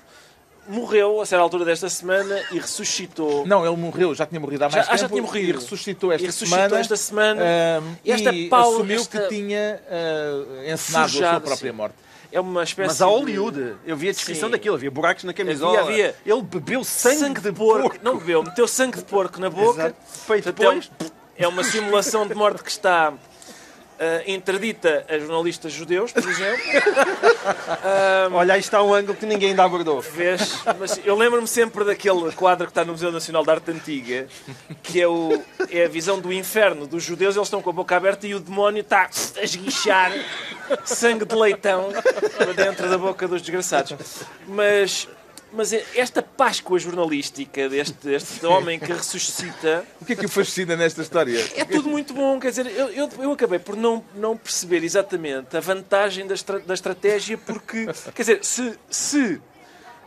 morreu 0.68 1.20
a 1.20 1.26
certa 1.26 1.43
altura 1.43 1.66
desta 1.66 1.89
semana 1.89 2.41
e 2.51 2.58
ressuscitou. 2.60 3.45
Não, 3.45 3.66
ele 3.66 3.76
morreu, 3.76 4.16
já 4.16 4.26
tinha 4.26 4.39
morrido 4.39 4.64
há 4.64 4.70
Já- 4.70 4.78
mais 4.78 4.88
ah, 4.88 4.91
tempo 4.91 5.01
já 5.01 5.10
tinha 5.10 5.22
morrido. 5.22 5.49
e 5.49 5.51
ressuscitou 5.62 6.12
esta 6.12 6.24
E 6.24 6.28
ressuscitou 6.28 6.58
semana. 6.64 6.80
esta 6.80 6.95
semana. 6.95 7.41
ahm, 7.41 7.95
E 8.06 8.12
esta 8.12 8.32
e 8.32 8.47
Paulo- 8.49 8.76
assumiu 8.78 8.95
esta- 9.01 9.22
que 9.22 9.28
tinha 9.28 9.82
ah, 9.89 10.72
encenado 10.72 11.06
a 11.06 11.10
sua 11.10 11.39
própria 11.41 11.72
sim. 11.72 11.76
morte. 11.78 11.95
É 12.32 12.39
uma 12.39 12.64
espécie 12.64 12.88
Mas 12.88 13.01
a 13.01 13.06
de- 13.06 13.12
Hollywood, 13.12 13.76
eu 13.86 13.95
vi 13.95 14.10
a 14.10 14.12
descrição 14.12 14.47
Sim. 14.47 14.54
daquilo, 14.54 14.76
havia 14.76 14.89
buracos 14.89 15.24
na 15.24 15.34
camisola. 15.34 15.82
Havia, 15.82 16.10
havia. 16.10 16.16
Ele 16.26 16.41
bebeu 16.41 16.84
sangue, 16.84 17.39
de 17.39 17.51
porco. 17.51 17.95
Não 18.01 18.18
bebeu, 18.18 18.41
meteu 18.41 18.68
sangue 18.68 18.97
de 18.97 19.04
porco 19.04 19.39
na 19.39 19.51
boca. 19.51 19.82
Exato. 19.82 19.95
Feito 20.26 20.43
Portanto, 20.45 20.64
é 20.64 20.80
depois. 20.80 20.91
É 21.38 21.47
uma 21.47 21.64
simulação 21.64 22.26
de 22.28 22.34
morte 22.34 22.64
que 22.64 22.72
está 22.72 23.14
ah, 24.00 24.24
interdita 24.28 25.06
a 25.08 25.18
jornalistas 25.18 25.72
judeus, 25.72 26.12
por 26.12 26.28
exemplo. 26.28 26.64
Olha, 28.34 28.56
aí 28.56 28.60
está 28.60 28.82
um 28.82 28.94
ângulo 28.94 29.16
que 29.18 29.26
ninguém 29.26 29.50
ainda 29.50 29.64
abordou. 29.64 30.02
Vês? 30.02 30.60
Mas 30.80 31.00
eu 31.06 31.16
lembro-me 31.16 31.48
sempre 31.48 31.84
daquele 31.84 32.32
quadro 32.32 32.68
que 32.68 32.72
está 32.72 32.84
no 32.84 32.94
Museu 32.94 33.12
Nacional 33.12 33.44
de 33.44 33.52
Arte 33.52 33.72
Antiga, 33.72 34.28
que 34.82 35.02
é, 35.02 35.08
o, 35.08 35.41
é 35.70 35.86
a 35.86 35.88
visão 35.88 36.20
do 36.20 36.32
inferno 36.34 36.88
dos 36.88 37.04
judeus. 37.04 37.36
Eles 37.36 37.48
estão 37.48 37.62
com 37.62 37.70
a 37.70 37.74
boca 37.74 37.96
aberta 37.96 38.28
e 38.28 38.36
o 38.36 38.39
demónio 38.39 38.82
está 38.82 39.10
a 39.38 39.44
esguichar 39.44 40.12
sangue 40.86 41.26
de 41.26 41.36
leitão 41.36 41.89
para 42.38 42.54
dentro 42.54 42.89
da 42.89 42.98
boca 42.98 43.28
dos 43.28 43.41
desgraçados. 43.41 43.96
Mas, 44.48 45.08
mas 45.54 45.72
esta 45.72 46.22
Páscoa 46.22 46.78
jornalística 46.80 47.70
deste, 47.70 47.93
deste 48.08 48.45
homem 48.47 48.80
que 48.80 48.91
ressuscita 48.91 49.86
O 50.01 50.06
que 50.06 50.14
é 50.14 50.16
que 50.16 50.26
o 50.26 50.30
fascina 50.30 50.76
nesta 50.76 51.01
história? 51.01 51.39
é 51.56 51.64
tudo 51.64 51.89
muito 51.89 52.14
bom. 52.14 52.39
Quer 52.39 52.49
dizer, 52.49 52.68
eu, 52.68 52.89
eu, 52.89 53.10
eu 53.20 53.32
acabei 53.32 53.60
por 53.60 53.76
não, 53.76 54.04
não 54.16 54.36
perceber 54.36 54.84
exatamente 54.84 55.56
a 55.56 55.60
vantagem 55.60 56.26
da, 56.28 56.34
estra- 56.34 56.60
da 56.60 56.74
estratégia, 56.74 57.38
porque, 57.38 57.86
quer 58.16 58.22
dizer, 58.22 58.43
se, 58.43 58.78
se 58.89 59.41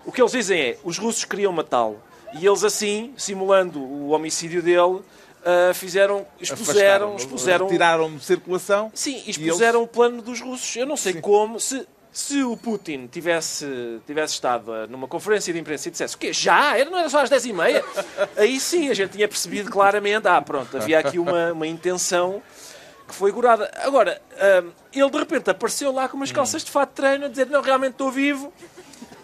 o 0.05 0.13
que 0.13 0.21
eles 0.21 0.33
dizem 0.33 0.61
é 0.61 0.79
os 0.85 0.99
russos 0.99 1.25
queriam 1.25 1.53
matá-lo 1.53 2.03
e 2.39 2.47
eles 2.47 2.65
assim, 2.65 3.15
simulando 3.17 3.81
o 3.81 4.11
homicídio 4.11 4.61
dele, 4.63 5.01
ah, 5.45 5.73
fizeram, 5.73 6.27
expuseram, 6.41 7.15
expuseram 7.17 7.69
Tiraram-no 7.69 8.19
de 8.19 8.25
circulação. 8.25 8.91
Sim, 8.93 9.23
expuseram 9.27 9.83
o 9.85 9.87
plano 9.87 10.21
dos 10.21 10.41
russos. 10.41 10.75
Eu 10.75 10.87
não 10.87 10.97
sei 10.97 11.15
como. 11.15 11.61
Se, 11.61 11.87
se 12.17 12.43
o 12.43 12.57
Putin 12.57 13.07
tivesse, 13.09 14.01
tivesse 14.07 14.33
estado 14.33 14.87
numa 14.89 15.07
conferência 15.07 15.53
de 15.53 15.61
imprensa 15.61 15.89
e 15.89 15.91
dissesse 15.91 16.17
o 16.17 16.19
quê? 16.19 16.33
Já? 16.33 16.75
Era, 16.75 16.89
não 16.89 16.99
era 16.99 17.11
só 17.11 17.21
às 17.21 17.29
10h30? 17.29 17.85
Aí 18.39 18.59
sim, 18.59 18.89
a 18.89 18.95
gente 18.95 19.11
tinha 19.11 19.29
percebido 19.29 19.71
claramente. 19.71 20.27
Ah, 20.27 20.41
pronto, 20.41 20.75
havia 20.79 20.99
aqui 20.99 21.19
uma, 21.19 21.53
uma 21.53 21.67
intenção 21.67 22.43
que 23.07 23.15
foi 23.15 23.31
gorada. 23.31 23.71
Agora, 23.83 24.19
ah, 24.39 24.65
ele 24.95 25.11
de 25.11 25.19
repente 25.19 25.51
apareceu 25.51 25.93
lá 25.93 26.09
com 26.09 26.17
umas 26.17 26.33
calças 26.33 26.65
de 26.65 26.71
fato 26.71 26.89
de 26.89 26.95
treino 26.95 27.27
a 27.27 27.29
dizer 27.29 27.49
não, 27.49 27.61
realmente 27.61 27.93
estou 27.93 28.11
vivo. 28.11 28.51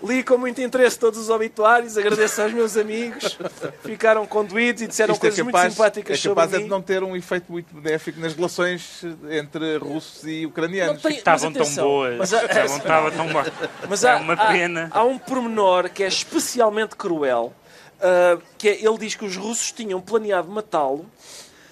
Li 0.02 0.22
com 0.24 0.36
muito 0.36 0.60
interesse 0.60 0.98
todos 0.98 1.18
os 1.18 1.30
obituários, 1.30 1.96
agradeço 1.96 2.42
aos 2.42 2.52
meus 2.52 2.76
amigos, 2.76 3.38
ficaram 3.84 4.26
conduídos 4.26 4.82
e 4.82 4.86
disseram 4.88 5.12
Isto 5.14 5.26
é 5.26 5.28
coisas 5.30 5.46
capaz, 5.46 5.62
muito 5.64 5.72
simpáticas 5.76 6.18
é 6.24 6.28
capaz 6.28 6.44
sobre 6.50 6.56
é 6.56 6.58
mim. 6.58 6.64
de 6.64 6.70
não 6.70 6.82
ter 6.82 7.02
um 7.04 7.14
efeito 7.16 7.52
muito 7.52 7.72
benéfico 7.74 8.18
nas 8.20 8.34
relações 8.34 9.02
entre 9.30 9.76
russos 9.78 10.24
e 10.26 10.44
ucranianos. 10.46 11.00
tem- 11.02 11.16
Estavam 11.16 11.50
mas 11.50 11.52
tão 11.54 11.62
atenção, 11.62 11.84
boas. 11.86 12.18
mas 12.18 12.34
há- 12.34 12.44
Estavam, 12.44 12.76
estavam 12.78 13.10
tão 13.12 13.28
boas. 13.28 13.48
Mas 13.88 14.02
é 14.04 14.10
há, 14.10 14.16
uma 14.16 14.32
há- 14.34 14.46
pena. 14.52 14.88
Há, 14.92 15.04
um 15.04 15.18
pormenor 15.18 15.88
que 15.88 16.02
é 16.02 16.08
especialmente 16.08 16.96
cruel, 16.96 17.52
ah, 18.00 18.38
que 18.58 18.68
é, 18.68 18.84
ele 18.84 18.98
diz 18.98 19.14
que 19.14 19.24
os 19.24 19.36
russos 19.36 19.70
tinham 19.70 20.00
planeado 20.00 20.48
matá-lo. 20.50 21.06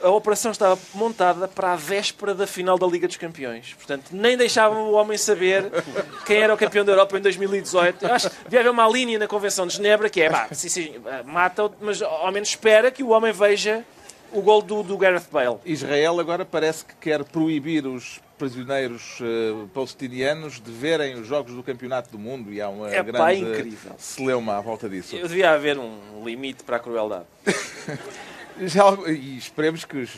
A 0.02 0.08
operação 0.10 0.50
estava 0.50 0.78
montada 0.94 1.46
para 1.46 1.72
a 1.72 1.76
véspera 1.76 2.34
da 2.34 2.46
final 2.46 2.78
da 2.78 2.86
Liga 2.86 3.06
dos 3.06 3.16
Campeões. 3.16 3.74
Portanto, 3.74 4.06
nem 4.12 4.36
deixavam 4.36 4.84
o 4.88 4.92
homem 4.92 5.18
saber 5.18 5.70
quem 6.24 6.38
era 6.38 6.54
o 6.54 6.56
campeão 6.56 6.84
da 6.84 6.92
Europa 6.92 7.18
em 7.18 7.20
2018. 7.20 8.04
Eu 8.06 8.14
acho 8.14 8.30
que 8.30 8.44
devia 8.44 8.60
haver 8.60 8.70
uma 8.70 8.88
linha 8.88 9.18
na 9.18 9.26
Convenção 9.26 9.66
de 9.66 9.74
Genebra 9.76 10.08
que 10.08 10.22
é, 10.22 10.30
pá, 10.30 10.48
sim, 10.52 10.68
sim, 10.68 10.94
mata-o, 11.26 11.70
mas 11.80 12.00
ao 12.00 12.32
menos 12.32 12.48
espera 12.48 12.90
que 12.90 13.02
o 13.02 13.08
homem 13.10 13.32
veja 13.32 13.84
O 14.32 14.40
gol 14.40 14.62
do, 14.62 14.82
do 14.82 14.96
Gareth 14.96 15.26
Bale. 15.30 15.56
Israel 15.66 16.18
agora 16.20 16.44
parece 16.44 16.84
que 16.84 16.94
quer 16.94 17.22
proibir 17.24 17.84
os 17.86 18.20
prisioneiros 18.38 19.18
uh, 19.20 19.68
palestinianos 19.74 20.60
de 20.60 20.70
verem 20.70 21.14
os 21.20 21.26
jogos 21.26 21.52
do 21.52 21.62
Campeonato 21.62 22.10
do 22.10 22.18
Mundo 22.18 22.50
e 22.52 22.58
há 22.60 22.68
uma 22.70 22.88
É, 22.88 23.02
pá, 23.02 23.32
grande 23.34 23.40
incrível. 23.42 23.92
celeuma 23.98 24.56
à 24.56 24.60
volta 24.62 24.88
disso. 24.88 25.14
Eu 25.14 25.28
devia 25.28 25.50
haver 25.50 25.76
um 25.78 26.22
limite 26.24 26.62
para 26.64 26.76
a 26.76 26.80
crueldade. 26.80 27.26
Já, 28.62 28.84
e 29.08 29.38
esperemos 29.38 29.84
que, 29.84 29.96
os- 29.98 30.10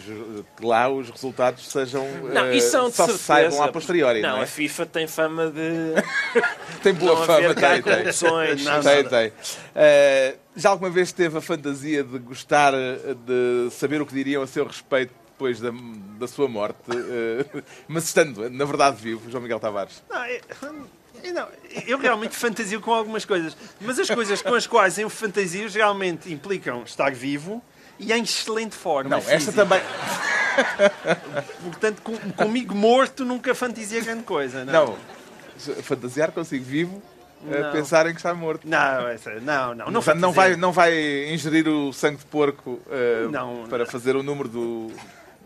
que 0.57 0.65
lá 0.67 0.89
os 0.89 1.09
resultados 1.11 1.67
sejam 1.69 2.07
Não, 2.33 2.53
isso 2.53 2.71
são 2.71 2.89
de 2.91 2.97
só 2.97 3.05
se 3.07 3.19
certeza. 3.19 3.19
saibam 3.51 3.63
a 3.63 3.69
posteriori, 3.69 4.21
não, 4.21 4.31
Não, 4.31 4.39
é? 4.39 4.43
a 4.43 4.47
FIFA 4.47 4.87
tem 4.87 5.07
fama 5.07 5.51
de 5.51 5.95
Tem 6.83 6.93
boa 6.95 7.15
não 7.21 7.25
fama, 7.27 7.55
tem, 7.55 7.83
tem. 7.83 7.83
corrupções. 7.83 8.65
Tem, 8.83 9.05
tem. 9.09 9.33
Eh, 9.75 10.35
já 10.57 10.71
alguma 10.71 10.91
vez 10.91 11.13
teve 11.13 11.39
a 11.39 11.41
fantasia 11.41 12.03
de 12.03 12.19
gostar 12.19 12.75
eh, 12.75 13.15
de 13.27 13.71
saber 13.71 14.03
o 14.03 14.07
que 14.07 14.15
diriam 14.15 14.43
a 14.43 14.47
seu 14.47 14.67
respeito 14.67 15.13
depois 15.33 15.61
da, 15.61 15.71
da 16.19 16.27
sua 16.27 16.49
morte? 16.49 16.79
eh, 16.91 17.63
mas 17.87 18.05
estando, 18.05 18.51
na 18.51 18.65
verdade, 18.65 18.97
vivo, 19.01 19.31
João 19.31 19.43
Miguel 19.43 19.61
Tavares. 19.61 20.03
Não, 20.11 20.89
não, 21.33 21.49
eu 21.87 21.99
realmente 21.99 22.35
fantasio 22.37 22.81
com 22.81 22.93
algumas 22.93 23.25
coisas, 23.25 23.57
mas 23.81 23.97
as 24.01 24.11
coisas 24.11 24.43
com 24.43 24.55
as 24.55 24.67
quais 24.67 24.99
eu 24.99 25.09
fantasio 25.09 25.69
geralmente 25.69 26.33
implicam 26.33 26.83
estar 26.83 27.13
vivo 27.13 27.63
e 28.03 28.13
em 28.13 28.23
excelente 28.23 28.75
forma. 28.75 29.11
Não, 29.11 29.19
esta 29.19 29.31
física. 29.53 29.53
também. 29.53 29.81
Portanto, 31.65 32.03
com- 32.03 32.19
comigo 32.33 32.75
morto 32.75 33.25
nunca 33.25 33.55
fantasia 33.55 34.01
grande 34.01 34.23
coisa. 34.25 34.65
Não, 34.65 34.73
Não, 34.87 35.75
fantasiar 35.83 36.31
consigo 36.33 36.65
vivo, 36.65 37.03
Não. 37.43 37.73
pensar 37.73 38.07
em 38.07 38.11
que 38.13 38.19
está 38.19 38.35
morto. 38.35 38.67
não, 38.69 39.09
essa- 39.09 39.31
não, 39.41 39.75
não. 39.75 39.87
Não, 39.87 39.93
Portanto, 40.03 40.19
não, 40.21 40.33
vai, 40.33 40.57
não 40.57 40.73
vai 40.73 40.93
ingerir 41.33 41.69
o 41.69 41.93
sangue 41.93 42.19
de 42.19 42.25
porco 42.27 42.81
eh, 42.91 43.27
Não. 43.31 43.67
para 43.69 43.87
fazer 43.87 44.17
o 44.17 44.23
número 44.23 44.49
do. 44.49 44.91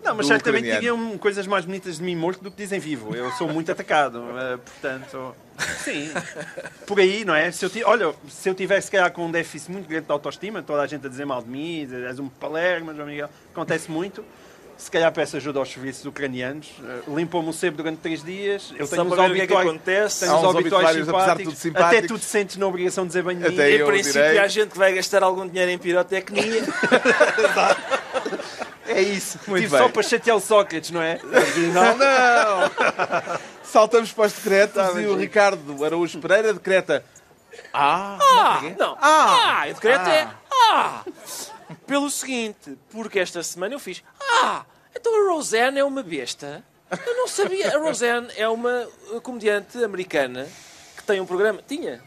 Não, 0.04 0.14
mas 0.14 0.26
certamente 0.26 0.78
digam 0.78 1.18
coisas 1.18 1.46
mais 1.46 1.64
bonitas 1.64 1.96
de 1.98 2.02
mim 2.02 2.14
morto 2.14 2.42
do 2.42 2.50
que 2.50 2.56
dizem 2.58 2.78
vivo. 2.78 3.14
Eu 3.14 3.30
sou 3.32 3.48
muito 3.48 3.72
atacado, 3.72 4.24
eh, 4.38 4.56
portanto, 4.56 5.34
sim. 5.84 6.10
Por 6.86 7.00
aí, 7.00 7.24
não 7.24 7.34
é? 7.34 7.50
Se 7.50 7.64
eu, 7.64 7.70
olha, 7.86 8.14
se 8.28 8.48
eu 8.48 8.54
tivesse, 8.54 8.86
se 8.86 8.92
calhar, 8.92 9.10
com 9.12 9.26
um 9.26 9.30
déficit 9.30 9.70
muito 9.72 9.88
grande 9.88 10.06
de 10.06 10.12
autoestima, 10.12 10.62
toda 10.62 10.82
a 10.82 10.86
gente 10.86 11.06
a 11.06 11.08
dizer 11.08 11.24
mal 11.24 11.42
de 11.42 11.48
mim, 11.48 11.84
dizer, 11.84 12.04
és 12.06 12.18
um 12.18 12.28
palermo, 12.28 12.94
João 12.94 13.06
Miguel, 13.08 13.28
acontece 13.52 13.90
muito. 13.90 14.24
Se 14.78 14.90
calhar 14.90 15.10
peço 15.10 15.38
ajuda 15.38 15.58
aos 15.58 15.70
serviços 15.72 16.04
ucranianos, 16.04 16.68
eh, 16.84 16.98
limpam-me 17.08 17.48
o 17.48 17.52
sebo 17.54 17.78
durante 17.78 17.96
três 18.00 18.22
dias, 18.22 18.74
eu 18.78 18.86
Só 18.86 18.96
tenho 18.96 19.08
os 19.08 19.14
para 19.14 19.22
ver 19.28 19.30
o 19.30 19.34
que 19.34 19.40
é 19.40 19.46
que 19.46 19.52
obituários, 19.54 19.74
acontece. 19.74 20.20
tenho 20.20 20.36
os 20.36 20.44
obituários 20.44 20.58
obituários, 21.08 21.08
apesar 21.08 21.24
de 21.36 21.42
simpáticos, 21.44 21.54
tudo 21.54 21.62
simpáticos. 21.62 21.98
até 21.98 22.06
tu 22.06 22.18
te 22.18 22.24
sentes 22.26 22.56
na 22.58 22.66
obrigação 22.66 23.04
de 23.04 23.08
dizer 23.08 23.22
bem 23.22 23.38
de 23.38 23.42
mim. 23.48 23.54
Até 23.54 23.70
Em 23.74 23.86
princípio, 23.86 24.22
direi. 24.22 24.38
há 24.38 24.46
gente 24.48 24.68
que 24.72 24.76
vai 24.78 24.92
gastar 24.92 25.22
algum 25.22 25.48
dinheiro 25.48 25.70
em 25.70 25.78
pirotecnia. 25.78 26.62
É 28.88 29.02
isso. 29.02 29.38
Muito 29.48 29.62
Tive 29.62 29.72
bem. 29.76 29.82
só 29.84 29.88
para 29.88 30.02
chatear 30.02 30.36
o 30.36 30.40
Sócrates, 30.40 30.90
não 30.92 31.02
é? 31.02 31.14
Afinal, 31.14 31.96
não. 31.98 33.36
Saltamos 33.76 34.10
para 34.10 34.24
os 34.24 34.32
decretos 34.32 34.74
Tá, 34.74 34.98
e 34.98 35.06
o. 35.06 35.14
Ricardo 35.14 35.84
Araújo 35.84 36.18
Pereira 36.18 36.50
decreta. 36.54 37.04
Ah! 37.74 38.16
Ah, 38.22 38.62
não. 38.78 38.96
Ah! 38.98 39.64
Ah, 39.64 39.66
o 39.68 39.74
decreto 39.74 40.08
é 40.08 40.30
ah. 40.50 41.04
Pelo 41.86 42.08
seguinte, 42.08 42.78
porque 42.90 43.18
esta 43.18 43.42
semana 43.42 43.74
eu 43.74 43.78
fiz 43.78 44.02
ah, 44.18 44.64
então 44.94 45.14
a 45.14 45.30
Roseanne 45.30 45.78
é 45.78 45.84
uma 45.84 46.02
besta. 46.02 46.64
Eu 46.90 47.16
não 47.18 47.28
sabia. 47.28 47.76
A 47.76 47.78
Roseanne 47.78 48.28
é 48.38 48.48
uma 48.48 48.88
uh, 49.10 49.20
comediante 49.20 49.84
americana 49.84 50.48
que 50.96 51.02
tem 51.02 51.20
um 51.20 51.26
programa. 51.26 51.60
Tinha. 51.68 52.02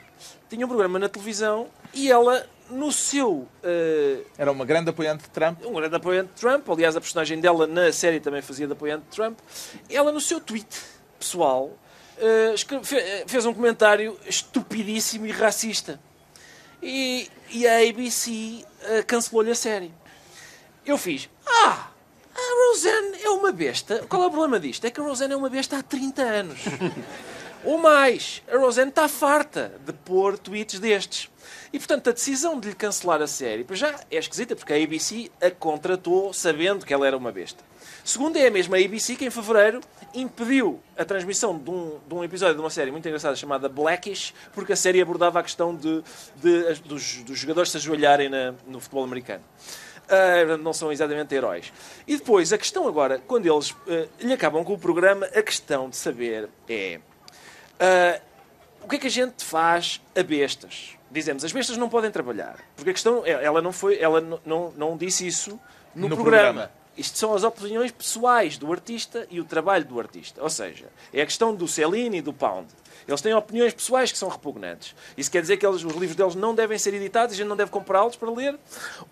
Tinha 0.49 0.65
um 0.65 0.69
programa 0.69 0.97
na 0.97 1.07
televisão 1.07 1.67
e 1.93 2.11
ela, 2.11 2.47
no 2.71 2.91
seu. 2.91 3.47
uh, 3.63 4.25
Era 4.39 4.51
uma 4.51 4.65
grande 4.65 4.89
apoiante 4.89 5.25
de 5.25 5.29
Trump. 5.29 5.63
um 5.63 5.73
grande 5.73 5.95
apoiante 5.95 6.29
de 6.33 6.41
Trump, 6.41 6.67
aliás, 6.67 6.95
a 6.95 6.99
personagem 6.99 7.39
dela 7.39 7.67
na 7.67 7.93
série 7.93 8.19
também 8.19 8.41
fazia 8.41 8.65
de 8.65 8.73
apoiante 8.73 9.03
de 9.07 9.15
Trump. 9.15 9.37
Ela, 9.87 10.11
no 10.11 10.19
seu 10.19 10.41
tweet 10.41 10.67
pessoal, 11.19 11.77
eh, 12.17 12.55
eh, 12.93 13.23
fez 13.27 13.45
um 13.45 13.53
comentário 13.53 14.17
estupidíssimo 14.25 15.25
e 15.25 15.31
racista. 15.31 15.99
E, 16.81 17.29
e 17.51 17.67
a 17.67 17.89
ABC 17.89 18.65
eh, 18.83 19.03
cancelou-lhe 19.03 19.51
a 19.51 19.55
série. 19.55 19.93
Eu 20.85 20.97
fiz, 20.97 21.29
ah, 21.45 21.91
a 22.33 22.69
Roseanne 22.69 23.21
é 23.21 23.29
uma 23.29 23.51
besta. 23.51 24.05
Qual 24.07 24.23
é 24.23 24.27
o 24.27 24.29
problema 24.29 24.59
disto? 24.59 24.85
É 24.85 24.89
que 24.89 24.99
a 24.99 25.03
Roseanne 25.03 25.33
é 25.33 25.37
uma 25.37 25.49
besta 25.49 25.77
há 25.77 25.83
30 25.83 26.21
anos. 26.21 26.59
Ou 27.63 27.77
mais, 27.77 28.41
a 28.49 28.57
Roseanne 28.57 28.89
está 28.89 29.07
farta 29.09 29.73
de 29.85 29.91
pôr 29.91 30.37
tweets 30.37 30.79
destes. 30.79 31.29
E, 31.73 31.77
portanto, 31.77 32.09
a 32.09 32.13
decisão 32.13 32.59
de 32.59 32.69
lhe 32.69 32.75
cancelar 32.75 33.21
a 33.21 33.27
série, 33.27 33.65
já 33.71 33.99
é 34.09 34.17
esquisita, 34.17 34.55
porque 34.55 34.73
a 34.73 34.77
ABC 34.77 35.29
a 35.41 35.51
contratou 35.51 36.33
sabendo 36.33 36.85
que 36.85 36.93
ela 36.93 37.05
era 37.05 37.17
uma 37.17 37.31
besta. 37.31 37.68
Segundo, 38.03 38.37
é 38.37 38.47
a 38.47 38.51
mesma 38.51 38.77
ABC 38.77 39.15
que, 39.15 39.25
em 39.25 39.29
fevereiro, 39.29 39.81
impediu 40.13 40.79
a 40.97 41.05
transmissão 41.05 41.57
de 41.57 41.69
um, 41.69 41.99
de 42.07 42.13
um 42.13 42.23
episódio 42.23 42.55
de 42.55 42.61
uma 42.61 42.69
série 42.69 42.91
muito 42.91 43.07
engraçada 43.07 43.35
chamada 43.35 43.69
Blackish, 43.69 44.33
porque 44.53 44.73
a 44.73 44.75
série 44.75 45.01
abordava 45.01 45.39
a 45.39 45.43
questão 45.43 45.75
de, 45.75 46.03
de- 46.35 46.73
dos, 46.85 47.17
dos 47.23 47.37
jogadores 47.37 47.71
se 47.71 47.77
ajoelharem 47.77 48.29
na- 48.29 48.53
no 48.67 48.79
futebol 48.79 49.03
americano. 49.03 49.43
Ah, 50.11 50.57
não 50.57 50.73
são 50.73 50.91
exatamente 50.91 51.35
heróis. 51.35 51.71
E 52.07 52.17
depois, 52.17 52.51
a 52.51 52.57
questão 52.57 52.87
agora, 52.87 53.19
quando 53.27 53.45
eles 53.45 53.75
ah, 53.87 54.07
lhe 54.19 54.33
acabam 54.33 54.63
com 54.63 54.73
o 54.73 54.77
programa, 54.79 55.27
a 55.27 55.41
questão 55.43 55.87
de 55.89 55.95
saber 55.95 56.49
é 56.67 56.99
ah, 57.79 58.19
o 58.83 58.87
que 58.87 58.95
é 58.95 58.99
que 58.99 59.07
a 59.07 59.11
gente 59.11 59.43
faz 59.45 60.01
a 60.15 60.23
bestas? 60.23 60.95
Dizemos, 61.11 61.43
as 61.43 61.51
bestas 61.51 61.77
não 61.77 61.89
podem 61.89 62.09
trabalhar. 62.11 62.57
Porque 62.75 62.89
a 62.89 62.93
questão, 62.93 63.23
é- 63.25 63.43
ela 63.43 63.61
não 63.61 63.71
foi, 63.71 63.99
ela 63.99 64.19
não, 64.21 64.39
não, 64.45 64.71
não 64.75 64.97
disse 64.97 65.27
isso 65.27 65.59
no, 65.93 66.07
No 66.09 66.15
programa. 66.15 66.43
programa. 66.53 66.78
Isto 66.99 67.17
são 67.17 67.33
as 67.33 67.43
opiniões 67.43 67.91
pessoais 67.91 68.57
do 68.57 68.69
artista 68.71 69.25
e 69.31 69.39
o 69.39 69.45
trabalho 69.45 69.85
do 69.85 69.97
artista. 69.99 70.43
Ou 70.43 70.49
seja, 70.49 70.87
é 71.13 71.21
a 71.21 71.25
questão 71.25 71.55
do 71.55 71.65
Celine 71.67 72.17
e 72.17 72.21
do 72.21 72.33
Pound. 72.33 72.67
Eles 73.07 73.21
têm 73.21 73.33
opiniões 73.33 73.73
pessoais 73.73 74.11
que 74.11 74.17
são 74.17 74.27
repugnantes. 74.27 74.93
Isso 75.17 75.31
quer 75.31 75.41
dizer 75.41 75.55
que 75.57 75.65
eles- 75.65 75.83
os 75.83 75.93
livros 75.95 76.15
deles 76.15 76.35
não 76.35 76.53
devem 76.53 76.77
ser 76.77 76.93
editados 76.93 77.33
e 77.33 77.35
a 77.35 77.37
gente 77.37 77.47
não 77.47 77.55
deve 77.55 77.71
comprá-los 77.71 78.15
para 78.17 78.29
ler. 78.29 78.59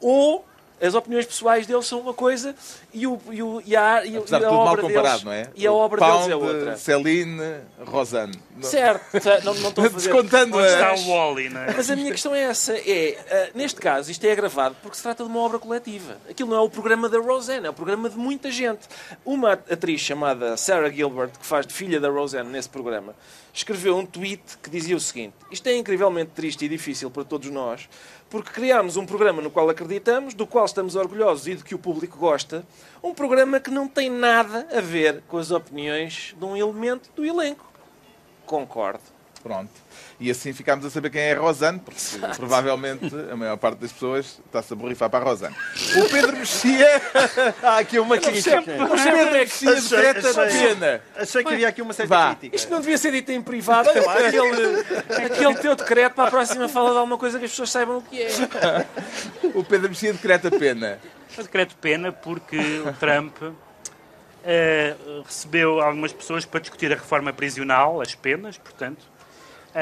Ou 0.01 0.45
as 0.81 0.93
opiniões 0.93 1.25
pessoais 1.25 1.65
deles 1.65 1.85
são 1.87 1.99
uma 1.99 2.13
coisa 2.13 2.55
e, 2.93 3.07
o, 3.07 3.19
e, 3.31 3.41
o, 3.41 3.61
e 3.65 3.75
a, 3.75 4.05
e, 4.05 4.17
Apesar 4.17 4.41
e 4.41 4.45
a 4.45 4.47
tudo 4.49 4.57
mal 4.57 4.67
obra 4.67 4.81
comparado, 4.83 5.09
deles, 5.09 5.23
não 5.23 5.31
é? 5.31 5.49
E 5.55 5.65
a 5.67 5.71
O 5.71 5.75
obra 5.75 5.99
Pound, 5.99 6.17
deles 6.27 6.31
é 6.31 6.35
outra. 6.35 6.77
Celine, 6.77 7.41
Rosanne. 7.85 8.39
Certo, 8.61 9.03
não, 9.43 9.53
não 9.55 9.69
estou 9.69 9.85
a 9.85 9.89
fazer. 9.89 10.09
Descontando 10.09 10.57
Onde 10.57 10.67
a- 10.67 10.71
está 10.91 10.93
o 10.93 11.07
Wally, 11.15 11.49
não 11.49 11.61
é? 11.61 11.73
Mas 11.75 11.89
a 11.89 11.95
minha 11.95 12.11
questão 12.11 12.33
é 12.35 12.43
essa: 12.43 12.73
é, 12.75 13.17
ah, 13.29 13.49
neste 13.55 13.79
caso, 13.79 14.11
isto 14.11 14.23
é 14.25 14.31
agravado 14.31 14.75
porque 14.81 14.97
se 14.97 15.03
trata 15.03 15.23
de 15.23 15.29
uma 15.29 15.39
obra 15.39 15.59
coletiva. 15.59 16.17
Aquilo 16.29 16.49
não 16.49 16.57
é 16.57 16.61
o 16.61 16.69
programa 16.69 17.09
da 17.09 17.19
Roseanne, 17.19 17.67
é 17.67 17.69
o 17.69 17.73
programa 17.73 18.09
de 18.09 18.17
muita 18.17 18.51
gente. 18.51 18.81
Uma 19.25 19.53
atriz 19.53 20.01
chamada 20.01 20.55
Sarah 20.57 20.89
Gilbert, 20.89 21.31
que 21.39 21.45
faz 21.45 21.65
de 21.67 21.73
filha 21.73 21.99
da 21.99 22.09
Roseanne 22.09 22.49
nesse 22.49 22.69
programa, 22.69 23.15
escreveu 23.57 23.97
um 23.97 24.05
tweet 24.05 24.57
que 24.61 24.69
dizia 24.69 24.95
o 24.95 24.99
seguinte: 24.99 25.33
Isto 25.51 25.67
é 25.67 25.75
incrivelmente 25.75 26.31
triste 26.35 26.65
e 26.65 26.69
difícil 26.69 27.09
para 27.09 27.23
todos 27.23 27.49
nós, 27.49 27.89
porque 28.29 28.51
criámos 28.51 28.97
um 28.97 29.05
programa 29.05 29.41
no 29.41 29.49
qual 29.49 29.69
acreditamos, 29.69 30.33
do 30.33 30.45
qual 30.45 30.65
estamos 30.65 30.95
orgulhosos 30.95 31.47
e 31.47 31.55
de 31.55 31.63
que 31.63 31.73
o 31.73 31.79
público 31.79 32.17
gosta, 32.17 32.65
um 33.03 33.13
programa 33.13 33.59
que 33.59 33.71
não 33.71 33.87
tem 33.87 34.09
nada 34.09 34.67
a 34.71 34.79
ver 34.79 35.23
com 35.27 35.37
as 35.37 35.51
opiniões 35.51 36.35
de 36.37 36.45
um 36.45 36.55
elemento 36.55 37.09
do 37.15 37.25
elenco. 37.25 37.65
Concordo. 38.45 39.03
Pronto. 39.41 39.71
E 40.19 40.31
assim 40.31 40.51
ficámos 40.51 40.83
a 40.83 40.89
saber 40.89 41.11
quem 41.11 41.21
é 41.21 41.33
a 41.33 41.39
Rosane, 41.39 41.79
porque 41.79 41.99
provavelmente 42.35 43.05
a 43.31 43.35
maior 43.35 43.55
parte 43.55 43.77
das 43.77 43.91
pessoas 43.91 44.39
está-se 44.45 44.73
a 44.73 44.75
borrifar 44.75 45.11
para 45.11 45.23
a 45.23 45.29
Rosane. 45.29 45.55
O 45.95 46.09
Pedro 46.09 46.35
Mexia, 46.35 47.01
Há 47.61 47.77
aqui 47.77 47.99
uma 47.99 48.17
crítica. 48.17 48.59
o 48.61 48.65
Pedro 48.65 49.31
Mexia 49.31 49.75
decreta 49.75 50.33
pena. 50.33 51.01
Achei 51.15 51.43
que 51.43 51.53
havia 51.53 51.67
aqui 51.67 51.81
uma 51.83 51.93
certa 51.93 52.15
Vá. 52.15 52.35
crítica. 52.35 52.55
Isto 52.55 52.71
não 52.71 52.79
devia 52.81 52.97
ser 52.97 53.11
dito 53.11 53.31
em 53.31 53.41
privado. 53.41 53.89
Aquele, 53.89 54.79
aquele 55.23 55.55
teu 55.55 55.75
decreto 55.75 56.15
para 56.15 56.27
a 56.27 56.31
próxima 56.31 56.67
fala 56.67 56.91
de 56.91 56.97
alguma 56.97 57.17
coisa 57.17 57.37
que 57.37 57.45
as 57.45 57.51
pessoas 57.51 57.69
saibam 57.69 57.97
o 57.99 58.01
que 58.01 58.19
é. 58.23 58.29
O 59.53 59.63
Pedro 59.63 59.89
Mexia 59.89 60.13
decreta 60.13 60.49
pena. 60.49 60.99
Eu 61.37 61.43
decreto 61.43 61.75
pena 61.75 62.11
porque 62.11 62.57
o 62.57 62.91
Trump 62.93 63.35
eh, 64.43 64.95
recebeu 65.23 65.79
algumas 65.79 66.11
pessoas 66.11 66.43
para 66.43 66.59
discutir 66.59 66.91
a 66.91 66.95
reforma 66.95 67.31
prisional, 67.31 68.01
as 68.01 68.15
penas, 68.15 68.57
portanto, 68.57 69.05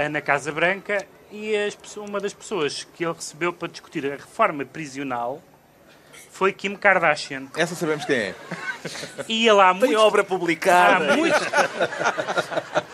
na 0.09 0.21
Casa 0.21 0.51
Branca, 0.51 1.05
e 1.31 1.53
uma 1.97 2.19
das 2.19 2.33
pessoas 2.33 2.85
que 2.95 3.03
ele 3.03 3.13
recebeu 3.13 3.51
para 3.51 3.67
discutir 3.67 4.05
a 4.05 4.15
reforma 4.15 4.63
prisional 4.65 5.41
foi 6.31 6.51
Kim 6.51 6.75
Kardashian. 6.75 7.47
Essa 7.55 7.75
sabemos 7.75 8.03
quem 8.03 8.15
é. 8.17 8.35
E 9.27 9.47
ele 9.47 9.61
há 9.61 9.71
Tem 9.71 9.79
muito, 9.79 9.99
obra 9.99 10.21
há 10.21 10.25
publicada. 10.25 11.15
muito, 11.15 11.39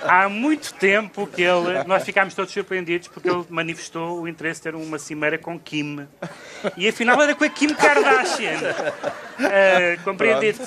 há 0.04 0.30
muito 0.30 0.74
tempo 0.76 1.26
que 1.26 1.42
ele. 1.42 1.84
Nós 1.86 2.04
ficámos 2.04 2.36
todos 2.36 2.54
surpreendidos 2.54 3.08
porque 3.08 3.28
ele 3.30 3.44
manifestou 3.50 4.22
o 4.22 4.28
interesse 4.28 4.60
de 4.60 4.64
ter 4.66 4.76
uma 4.76 5.00
cimeira 5.00 5.40
com 5.40 5.60
Kim. 5.60 6.08
E 6.78 6.88
afinal 6.88 7.20
era 7.20 7.34
com 7.34 7.44
a 7.44 7.50
Kim 7.50 7.74
Kardashian. 7.74 8.60
Uh, 9.46 10.04
compreendido. 10.04 10.60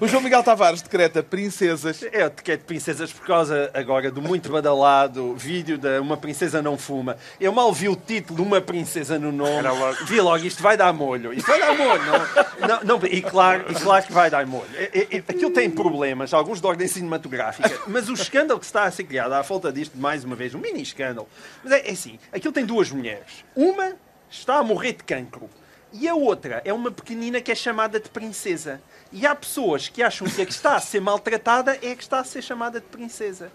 O 0.00 0.08
João 0.08 0.22
Miguel 0.22 0.42
Tavares 0.42 0.82
decreta 0.82 1.22
princesas. 1.22 2.02
É 2.12 2.26
o 2.26 2.30
de 2.30 2.58
princesas 2.58 3.12
por 3.12 3.26
causa 3.26 3.70
agora 3.74 4.10
do 4.10 4.20
muito 4.20 4.50
badalado 4.50 5.34
vídeo 5.34 5.78
da 5.78 6.00
Uma 6.00 6.16
Princesa 6.16 6.60
Não 6.60 6.76
Fuma. 6.76 7.16
Eu 7.40 7.52
mal 7.52 7.72
vi 7.72 7.88
o 7.88 7.96
título 7.96 8.42
Uma 8.42 8.60
Princesa 8.60 9.18
no 9.18 9.32
nome. 9.32 9.62
logo. 9.62 10.04
Vi 10.04 10.20
logo, 10.20 10.44
isto 10.44 10.62
vai 10.62 10.76
dar 10.76 10.92
molho. 10.92 11.32
Isto 11.32 11.46
vai 11.46 11.60
dar 11.60 11.76
molho, 11.76 12.02
não? 12.04 12.68
não, 12.68 12.98
não 12.98 13.06
e, 13.06 13.22
claro, 13.22 13.64
e 13.68 13.74
claro 13.74 14.04
que 14.04 14.12
vai 14.12 14.30
dar 14.30 14.46
molho. 14.46 14.68
É, 14.74 15.16
é, 15.16 15.18
aquilo 15.18 15.50
tem 15.50 15.70
problemas, 15.70 16.32
alguns 16.32 16.60
de 16.60 16.66
ordem 16.66 16.88
cinematográfica, 16.88 17.80
mas 17.86 18.08
o 18.08 18.14
escândalo 18.14 18.58
que 18.58 18.66
está 18.66 18.84
a 18.84 18.90
ser 18.90 19.04
criado 19.04 19.32
à 19.32 19.42
falta 19.42 19.72
disto, 19.72 19.96
mais 19.98 20.24
uma 20.24 20.36
vez, 20.36 20.54
um 20.54 20.58
mini 20.58 20.82
escândalo. 20.82 21.28
Mas 21.62 21.72
é, 21.72 21.88
é 21.88 21.92
assim, 21.92 22.18
aquilo 22.32 22.52
tem 22.52 22.64
duas 22.64 22.90
mulheres. 22.90 23.44
Uma 23.54 23.92
está 24.30 24.56
a 24.56 24.62
morrer 24.62 24.92
de 24.92 25.04
cancro. 25.04 25.48
E 25.92 26.08
a 26.08 26.14
outra 26.14 26.62
é 26.64 26.72
uma 26.72 26.90
pequenina 26.90 27.40
que 27.40 27.52
é 27.52 27.54
chamada 27.54 28.00
de 28.00 28.08
princesa. 28.08 28.80
E 29.12 29.26
há 29.26 29.34
pessoas 29.34 29.88
que 29.88 30.02
acham 30.02 30.26
que 30.26 30.40
a 30.40 30.46
que 30.46 30.52
está 30.52 30.76
a 30.76 30.80
ser 30.80 31.00
maltratada 31.00 31.78
é 31.82 31.92
a 31.92 31.96
que 31.96 32.02
está 32.02 32.20
a 32.20 32.24
ser 32.24 32.40
chamada 32.40 32.80
de 32.80 32.86
princesa. 32.86 33.52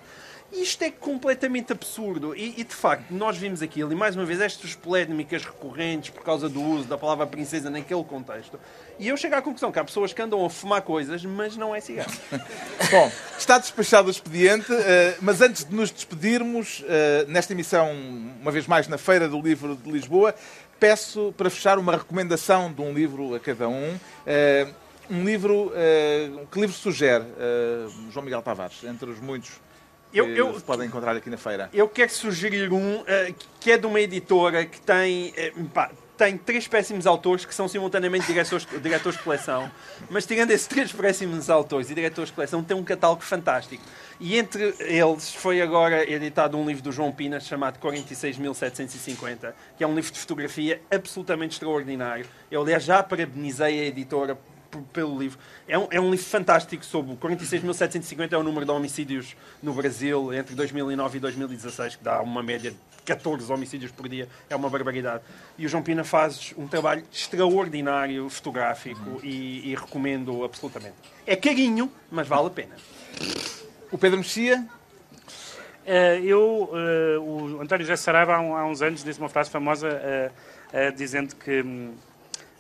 Isto 0.52 0.84
é 0.84 0.92
completamente 0.92 1.74
absurdo. 1.74 2.34
E, 2.34 2.54
e, 2.58 2.64
de 2.64 2.74
facto, 2.74 3.12
nós 3.12 3.36
vimos 3.36 3.62
aquilo, 3.62 3.92
e 3.92 3.96
mais 3.96 4.16
uma 4.16 4.24
vez, 4.24 4.40
estas 4.40 4.74
polémicas 4.74 5.44
recorrentes 5.44 6.10
por 6.10 6.24
causa 6.24 6.48
do 6.48 6.62
uso 6.62 6.88
da 6.88 6.98
palavra 6.98 7.28
princesa 7.28 7.70
naquele 7.70 8.04
contexto. 8.06 8.58
E 8.98 9.10
eu 9.10 9.18
chego 9.18 9.36
à 9.36 9.42
conclusão 9.42 9.74
que 9.74 9.80
há 9.80 9.84
pessoas 9.84 10.14
que 10.14 10.22
andam 10.22 10.46
a 10.46 10.50
fumar 10.50 10.82
coisas, 10.84 11.26
mas 11.26 11.58
não 11.58 11.76
é 11.76 11.82
cigarro. 11.82 12.12
Bom, 12.90 13.12
está 13.38 13.58
despachado 13.58 14.08
o 14.08 14.12
expediente, 14.12 14.72
eh, 14.72 15.18
mas 15.22 15.42
antes 15.42 15.66
de 15.66 15.76
nos 15.76 15.92
despedirmos, 15.92 16.84
eh, 16.88 17.26
nesta 17.28 17.52
emissão, 17.52 17.92
uma 18.42 18.52
vez 18.52 18.68
mais 18.68 18.88
na 18.88 18.98
Feira 18.98 19.28
do 19.28 19.42
Livro 19.42 19.76
de 19.76 19.92
Lisboa, 19.92 20.34
peço 20.80 21.34
para 21.38 21.50
fechar 21.50 21.78
uma 21.78 21.96
recomendação 21.96 22.72
de 22.72 22.82
um 22.82 22.94
livro 22.94 23.36
a 23.36 23.40
cada 23.40 23.68
um. 23.68 23.94
Uh, 23.96 24.74
um 25.10 25.24
livro, 25.24 25.68
uh, 25.68 26.48
que 26.48 26.60
livro 26.60 26.76
sugere, 26.76 27.24
uh, 27.24 28.12
João 28.12 28.26
Miguel 28.26 28.42
Tavares, 28.42 28.84
entre 28.84 29.10
os 29.10 29.20
muitos 29.20 29.52
que 30.12 30.20
eu, 30.20 30.28
eu, 30.30 30.62
podem 30.62 30.88
encontrar 30.88 31.16
aqui 31.16 31.30
na 31.30 31.38
feira? 31.38 31.70
Eu 31.74 31.88
quero 31.88 32.12
sugerir 32.12 32.72
um 32.72 33.04
que 33.60 33.72
é 33.72 33.78
de 33.78 33.86
uma 33.86 34.00
editora 34.00 34.66
que 34.66 34.80
tem. 34.80 35.34
Pá, 35.74 35.92
tem 36.18 36.38
três 36.38 36.68
péssimos 36.68 37.06
autores 37.06 37.46
que 37.46 37.54
são 37.54 37.68
simultaneamente 37.68 38.26
diretores, 38.26 38.68
diretores 38.82 39.18
de 39.18 39.24
coleção, 39.24 39.72
mas 40.10 40.26
tirando 40.26 40.52
esses 40.52 40.68
três 40.68 40.92
péssimos 40.92 41.50
autores 41.50 41.90
e 41.90 41.96
diretores 41.96 42.30
de 42.30 42.36
coleção, 42.36 42.64
tem 42.64 42.76
um 42.76 42.84
catálogo 42.84 43.22
fantástico. 43.22 43.84
E 44.20 44.38
entre 44.38 44.74
eles 44.80 45.34
foi 45.34 45.62
agora 45.62 46.10
editado 46.10 46.58
um 46.58 46.66
livro 46.66 46.82
do 46.82 46.92
João 46.92 47.12
Pinas 47.12 47.46
chamado 47.46 47.80
46.750, 47.80 49.54
que 49.78 49.84
é 49.84 49.88
um 49.88 49.94
livro 49.94 50.12
de 50.12 50.20
fotografia 50.20 50.82
absolutamente 50.90 51.54
extraordinário. 51.54 52.26
Eu, 52.50 52.62
aliás, 52.62 52.84
já 52.84 53.04
parabenizei 53.04 53.82
a 53.82 53.86
editora 53.86 54.38
pelo 54.92 55.18
livro. 55.18 55.40
É 55.68 55.78
um, 55.78 55.88
é 55.92 56.00
um 56.00 56.10
livro 56.10 56.26
fantástico 56.26 56.84
sobre 56.84 57.16
46.750 57.16 58.34
é 58.34 58.38
o 58.38 58.44
número 58.44 58.66
de 58.66 58.72
homicídios 58.72 59.36
no 59.62 59.74
Brasil 59.74 60.34
entre 60.34 60.56
2009 60.56 61.18
e 61.18 61.22
2016, 61.22 61.96
que 61.98 62.04
dá 62.04 62.22
uma 62.22 62.44
média 62.44 62.72
de 62.72 62.78
14 63.08 63.52
homicídios 63.52 63.92
por 63.92 64.08
dia. 64.10 64.28
É 64.50 64.56
uma 64.56 64.70
barbaridade. 64.70 65.24
E 65.58 65.66
o 65.66 65.70
João 65.70 65.82
Pina 65.82 66.04
faz 66.04 66.54
um 66.58 66.68
trabalho 66.68 67.04
extraordinário 67.12 68.30
fotográfico 68.30 69.10
uhum. 69.10 69.20
e, 69.24 69.72
e 69.72 69.76
recomendo 69.76 70.44
absolutamente. 70.44 70.96
É 71.26 71.36
carinho, 71.36 71.90
mas 72.12 72.28
vale 72.28 72.48
a 72.48 72.50
pena. 72.50 72.76
O 73.90 73.98
Pedro 73.98 74.18
Mexia? 74.18 74.68
Uh, 75.86 76.22
eu, 76.22 76.70
uh, 76.74 77.56
o 77.56 77.62
António 77.62 77.86
José 77.86 77.96
Saraiva, 77.96 78.36
há, 78.36 78.42
um, 78.42 78.58
há, 78.58 78.66
uns 78.66 78.82
anos, 78.82 79.06
disse 79.06 79.20
uma 79.20 79.30
frase 79.30 79.50
famosa 79.50 79.88
uh, 79.88 80.92
dizendo 80.98 81.34
que 81.34 81.62
um, 81.62 81.94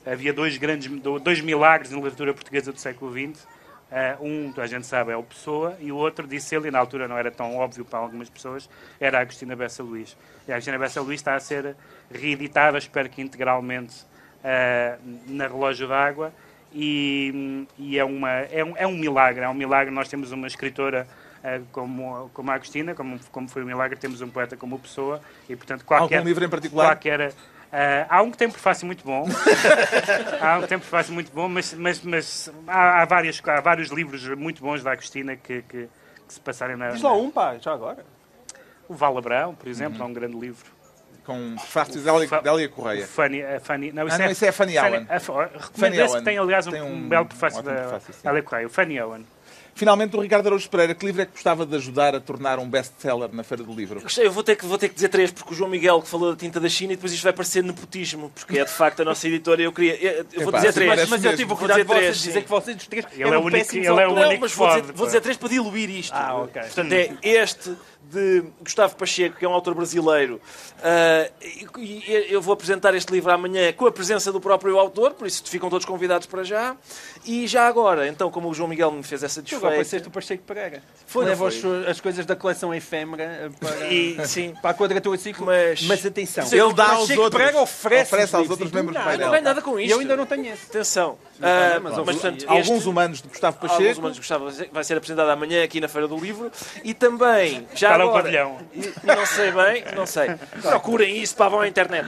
havia 0.06 0.32
dois 0.32 0.58
grandes, 0.58 0.89
dois 1.22 1.41
milagres 1.41 1.91
na 1.91 1.98
literatura 1.98 2.34
portuguesa 2.34 2.72
do 2.72 2.80
século 2.80 3.12
XX. 3.12 3.45
Um, 4.20 4.54
a 4.58 4.68
gente 4.68 4.86
sabe, 4.86 5.12
é 5.12 5.16
o 5.16 5.24
Pessoa, 5.24 5.78
e 5.80 5.92
o 5.92 5.96
outro, 5.96 6.28
disse 6.28 6.56
ele, 6.56 6.68
e 6.68 6.72
na 6.72 6.80
altura 6.80 7.08
não 7.08 7.18
era 7.18 7.32
tão 7.32 7.56
óbvio 7.56 7.86
para 7.86 8.00
algumas 8.00 8.30
pessoas, 8.30 8.70
era 9.00 9.20
a 9.20 9.22
Agostina 9.22 9.56
Bessa 9.56 9.82
Luís. 9.82 10.18
E 10.48 10.52
a 10.52 10.56
Agostina 10.56 10.78
Bessa 10.78 11.02
Luís 11.02 11.20
está 11.20 11.36
a 11.36 11.40
ser 11.40 11.76
reeditada, 12.12 12.78
espero 12.78 13.10
que 13.10 13.22
integralmente, 13.22 14.06
na 15.28 15.48
Relógio 15.48 15.88
d'Água, 15.88 16.32
e, 16.74 17.66
e 17.78 17.98
é, 17.98 18.04
uma, 18.04 18.30
é, 18.30 18.64
um, 18.64 18.78
é 18.78 18.86
um 18.86 18.96
milagre, 18.96 19.44
é 19.44 19.50
um 19.50 19.54
milagre. 19.54 19.94
Nós 19.94 20.08
temos 20.08 20.32
uma 20.32 20.48
escritora 20.48 21.08
uh, 21.44 21.66
como, 21.72 22.30
como 22.34 22.52
a 22.52 22.56
Agostina, 22.56 22.94
como, 22.94 23.20
como 23.32 23.48
foi 23.48 23.64
o 23.64 23.66
milagre, 23.66 23.98
temos 23.98 24.22
um 24.22 24.30
poeta 24.30 24.56
como 24.58 24.76
o 24.76 24.80
Pessoa, 24.80 25.22
e 25.50 25.56
portanto 25.56 25.86
qualquer... 25.86 26.18
Algum 26.18 26.28
livro 26.28 26.46
em 26.46 26.50
particular? 26.50 26.88
Qualquer, 26.88 27.34
Uh, 27.68 28.07
há 28.07 28.22
um 28.22 28.32
que 28.32 28.38
tem 28.38 28.49
prefácio 28.49 28.86
muito 28.86 29.03
bom. 29.03 29.26
há 30.41 30.57
um 30.57 30.61
que 30.61 30.68
tem 30.68 30.80
prefácio 30.80 31.13
muito 31.13 31.32
bom, 31.34 31.49
mas, 31.49 31.74
mas, 31.74 32.01
mas 32.01 32.51
há, 32.68 33.01
há, 33.01 33.05
vários, 33.05 33.41
há 33.45 33.59
vários 33.59 33.89
livros 33.89 34.28
muito 34.36 34.61
bons 34.61 34.84
da 34.84 34.91
Agostina 34.93 35.36
que, 35.36 35.61
que, 35.63 35.89
que 36.28 36.34
se 36.34 36.39
passarem 36.39 36.78
na. 36.78 36.91
Diz 36.91 37.01
lá 37.01 37.13
um, 37.13 37.30
pá, 37.30 37.57
já 37.57 37.74
agora. 37.74 38.05
O 38.88 38.93
Val 38.93 39.18
Abrão, 39.18 39.53
por 39.53 39.68
exemplo, 39.68 39.99
uhum. 39.99 40.05
é 40.05 40.09
um 40.09 40.13
grande 40.13 40.38
livro 40.38 40.78
com 41.26 41.55
prefácios 41.57 41.97
de 41.97 42.41
Délia 42.41 42.70
Correia. 42.70 43.05
Fanny, 43.05 43.43
a 43.43 43.59
Fanny, 43.59 43.91
não, 43.91 44.07
isso, 44.07 44.15
ah, 44.15 44.22
é, 44.22 44.26
não, 44.26 44.32
isso 44.32 44.45
é 44.45 44.51
Fanny 44.53 44.78
Owen. 44.80 45.05
Fanny 45.74 45.99
Owen. 45.99 46.13
que 46.13 46.22
tem, 46.24 46.38
aliás, 46.38 46.68
um, 46.68 46.72
um, 46.74 46.93
um 46.93 47.09
belo 47.09 47.26
prefácio 47.26 47.61
da 47.61 47.99
Délia 48.24 48.43
Correia, 48.43 48.68
o 48.68 48.70
Fanny 48.70 49.01
Owen. 49.01 49.26
Finalmente, 49.78 50.18
o 50.18 50.20
Ricardo 50.20 50.48
Araújo 50.48 50.68
Pereira, 50.72 50.96
que 50.96 51.06
livro 51.06 51.22
é 51.22 51.26
que 51.26 51.34
gostava 51.34 51.64
de 51.64 51.76
ajudar 51.76 52.16
a 52.16 52.20
tornar 52.20 52.58
um 52.58 52.68
best-seller 52.68 53.30
na 53.32 53.44
Feira 53.44 53.64
do 53.64 53.72
Livro? 53.72 54.02
Eu 54.18 54.32
vou 54.32 54.44
ter, 54.44 54.56
que, 54.56 54.66
vou 54.66 54.76
ter 54.76 54.90
que 54.90 54.96
dizer 54.96 55.08
três, 55.08 55.30
porque 55.30 55.54
o 55.54 55.56
João 55.56 55.70
Miguel 55.70 56.02
que 56.02 56.08
falou 56.08 56.32
da 56.32 56.36
tinta 56.36 56.60
da 56.60 56.68
China 56.68 56.94
e 56.94 56.96
depois 56.96 57.14
isto 57.14 57.22
vai 57.22 57.32
parecer 57.32 57.64
nepotismo, 57.64 58.32
porque 58.34 58.58
é 58.58 58.66
de 58.66 58.72
facto 58.72 59.02
a 59.02 59.06
nossa 59.06 59.28
editora. 59.28 59.62
Eu 59.62 59.72
queria. 59.72 59.96
Eu, 59.96 60.26
eu 60.34 60.44
vou 60.46 60.52
dizer 60.52 60.74
três. 60.74 60.90
Mas, 60.90 61.10
mas 61.10 61.24
eu 61.24 61.36
tive 61.36 61.54
o 61.54 61.56
cuidado 61.56 61.78
de 61.78 61.84
vocês 61.84 62.18
dizer 62.24 62.42
que 62.42 62.50
vocês 62.50 62.76
dos 62.76 62.88
três. 62.88 63.06
Ele 63.14 63.24
é 63.24 63.38
o 63.38 63.42
único, 63.42 63.76
ele 63.76 63.88
é 63.88 64.08
o 64.08 64.14
único 64.14 64.42
mas 64.42 64.52
vou 64.54 64.68
dizer, 64.68 64.94
vou 64.94 65.06
dizer 65.06 65.22
três 65.22 65.38
para 65.38 65.50
diluir 65.50 65.92
isto. 65.92 66.14
Ah, 66.16 66.38
ok. 66.38 66.60
Portanto, 66.60 66.94
é 66.94 67.18
este 67.22 67.78
de 68.04 68.43
Gustavo 68.62 68.95
Pacheco, 68.95 69.38
que 69.38 69.45
é 69.45 69.50
um 69.50 69.54
autor 69.54 69.74
brasileiro. 69.74 70.39
Uh, 70.78 71.32
e, 71.80 71.82
e 71.82 72.28
eu 72.30 72.41
vou 72.41 72.54
apresentar 72.54 72.93
este 72.95 73.12
livro 73.12 73.32
amanhã 73.32 73.74
com 73.74 73.86
a 73.86 73.91
presença 73.91 74.32
do 74.32 74.39
próprio 74.39 74.80
autor, 74.80 75.12
por 75.14 75.28
isso 75.28 75.43
ficam 75.45 75.70
todos 75.70 75.86
convidados 75.86 76.28
para 76.28 76.43
já. 76.43 76.76
E 77.26 77.48
já 77.48 77.68
agora, 77.68 78.08
então, 78.08 78.32
como 78.32 78.50
o 78.50 78.54
João 78.54 78.70
Miguel 78.70 78.91
me 78.91 79.04
fez 79.04 79.24
essa 79.24 79.41
desfeita... 79.41 79.66
Tu 79.66 79.68
apareceste 79.68 80.08
o 80.08 80.12
Pacheco 80.12 80.43
Pereira. 80.43 80.82
Foi, 81.06 81.26
Leva 81.26 81.52
foi. 81.52 81.88
as 81.88 82.00
coisas 82.00 82.26
da 82.26 82.36
coleção 82.36 82.74
efêmera 82.74 83.52
para, 83.60 83.88
e, 83.88 84.26
sim. 84.26 84.54
para 84.62 84.70
a 84.70 84.74
quadratura 84.74 85.18
ciclo. 85.18 85.45
Mas, 85.45 85.82
mas 85.84 86.06
atenção, 86.06 86.48
ele 86.50 86.74
dá 86.74 86.91
aos 86.91 87.10
outros, 87.10 87.30
Pereira 87.30 87.62
oferece, 87.62 88.14
oferece 88.14 88.36
aos 88.36 88.50
outros 88.50 88.72
membros 88.72 88.95
do 88.95 89.04
painel. 89.04 89.26
Não 89.26 89.32
ganho 89.32 89.43
nada 89.43 89.62
com 89.62 89.80
isto. 89.80 89.89
E 89.89 89.91
eu 89.91 90.00
ainda 90.00 90.16
não 90.16 90.26
tenho 90.26 90.45
esse. 90.54 90.66
Atenção. 90.70 91.18
Uh, 91.38 91.82
mas, 91.84 91.98
mas, 91.98 92.06
portanto, 92.06 92.45
alguns 92.48 92.70
este, 92.70 92.89
humanos 92.89 93.22
de 93.22 93.28
Gustavo 93.28 93.58
Pacheco. 93.58 93.82
Alguns 93.82 93.98
humanos 93.98 94.16
de 94.16 94.22
Gustavo 94.22 94.50
vai 94.72 94.84
ser 94.84 94.98
apresentado 94.98 95.30
amanhã 95.30 95.64
aqui 95.64 95.80
na 95.80 95.88
Feira 95.88 96.08
do 96.08 96.18
Livro. 96.18 96.52
E 96.84 96.93
também, 96.93 97.68
já 97.76 97.87
para 97.88 98.04
agora... 98.04 98.10
o 98.10 98.14
pavilhão. 98.14 98.58
Não 99.04 99.26
sei 99.26 99.52
bem, 99.52 99.84
não 99.96 100.06
sei. 100.06 100.30
Procurem 100.62 101.18
isso, 101.18 101.36
pá, 101.36 101.48
vão 101.50 101.62
à 101.62 101.68
internet. 101.68 102.08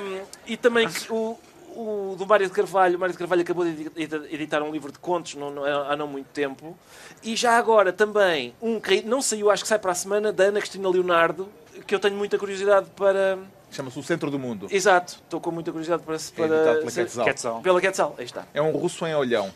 Um, 0.00 0.20
e 0.46 0.56
também 0.56 0.88
o, 1.08 1.38
o 1.74 2.14
do 2.16 2.26
Mário 2.26 2.46
de 2.46 2.52
Carvalho. 2.52 2.96
O 2.96 3.00
Mário 3.00 3.12
de 3.12 3.18
Carvalho 3.18 3.42
acabou 3.42 3.64
de 3.64 3.90
editar 4.30 4.62
um 4.62 4.70
livro 4.70 4.92
de 4.92 4.98
contos 4.98 5.34
não, 5.34 5.50
não, 5.50 5.64
há 5.64 5.96
não 5.96 6.06
muito 6.06 6.28
tempo. 6.28 6.76
E 7.22 7.36
já 7.36 7.56
agora 7.56 7.92
também, 7.92 8.54
um 8.60 8.80
que 8.80 9.02
não 9.02 9.20
saiu, 9.22 9.50
acho 9.50 9.62
que 9.62 9.68
sai 9.68 9.78
para 9.78 9.92
a 9.92 9.94
semana, 9.94 10.32
da 10.32 10.44
Ana 10.44 10.60
Cristina 10.60 10.88
Leonardo, 10.88 11.48
que 11.86 11.94
eu 11.94 11.98
tenho 11.98 12.16
muita 12.16 12.38
curiosidade 12.38 12.86
para. 12.96 13.38
Chama-se 13.70 13.98
O 13.98 14.02
Centro 14.02 14.30
do 14.30 14.38
Mundo. 14.38 14.66
Exato, 14.70 15.20
estou 15.22 15.40
com 15.40 15.50
muita 15.50 15.70
curiosidade 15.70 16.02
para. 16.02 16.18
para 16.36 16.44
é 16.44 16.74
pela 16.76 16.90
Quetzal. 16.90 17.24
Quetzal. 17.24 17.60
Pela 17.60 17.80
Quetzal, 17.80 18.14
aí 18.18 18.24
está. 18.24 18.44
É 18.52 18.60
um 18.60 18.72
russo 18.72 19.06
em 19.06 19.14
olhão. 19.14 19.50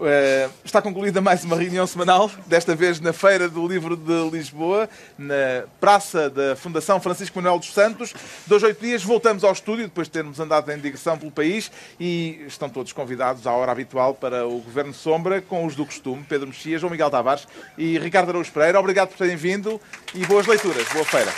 Uh, 0.00 0.50
está 0.64 0.80
concluída 0.80 1.20
mais 1.20 1.44
uma 1.44 1.54
reunião 1.54 1.86
semanal, 1.86 2.30
desta 2.46 2.74
vez 2.74 3.00
na 3.00 3.12
Feira 3.12 3.50
do 3.50 3.68
Livro 3.68 3.94
de 3.94 4.30
Lisboa, 4.30 4.88
na 5.18 5.64
Praça 5.78 6.30
da 6.30 6.56
Fundação 6.56 6.98
Francisco 6.98 7.36
Manuel 7.36 7.58
dos 7.58 7.74
Santos. 7.74 8.14
Dois, 8.46 8.62
oito 8.62 8.80
dias, 8.80 9.02
voltamos 9.04 9.44
ao 9.44 9.52
estúdio, 9.52 9.84
depois 9.84 10.06
de 10.08 10.12
termos 10.12 10.40
andado 10.40 10.72
em 10.72 10.78
digressão 10.78 11.18
pelo 11.18 11.30
país, 11.30 11.70
e 12.00 12.42
estão 12.46 12.70
todos 12.70 12.94
convidados 12.94 13.46
à 13.46 13.52
hora 13.52 13.72
habitual 13.72 14.14
para 14.14 14.46
o 14.46 14.60
Governo 14.60 14.94
Sombra, 14.94 15.42
com 15.42 15.66
os 15.66 15.76
do 15.76 15.84
costume, 15.84 16.24
Pedro 16.26 16.46
Mexias, 16.48 16.80
João 16.80 16.90
Miguel 16.90 17.10
Tavares 17.10 17.46
e 17.76 17.98
Ricardo 17.98 18.30
Araújo 18.30 18.50
Pereira. 18.52 18.80
Obrigado 18.80 19.08
por 19.08 19.18
terem 19.18 19.36
vindo 19.36 19.78
e 20.14 20.24
boas 20.24 20.46
leituras. 20.46 20.88
Boa 20.94 21.04
feira. 21.04 21.30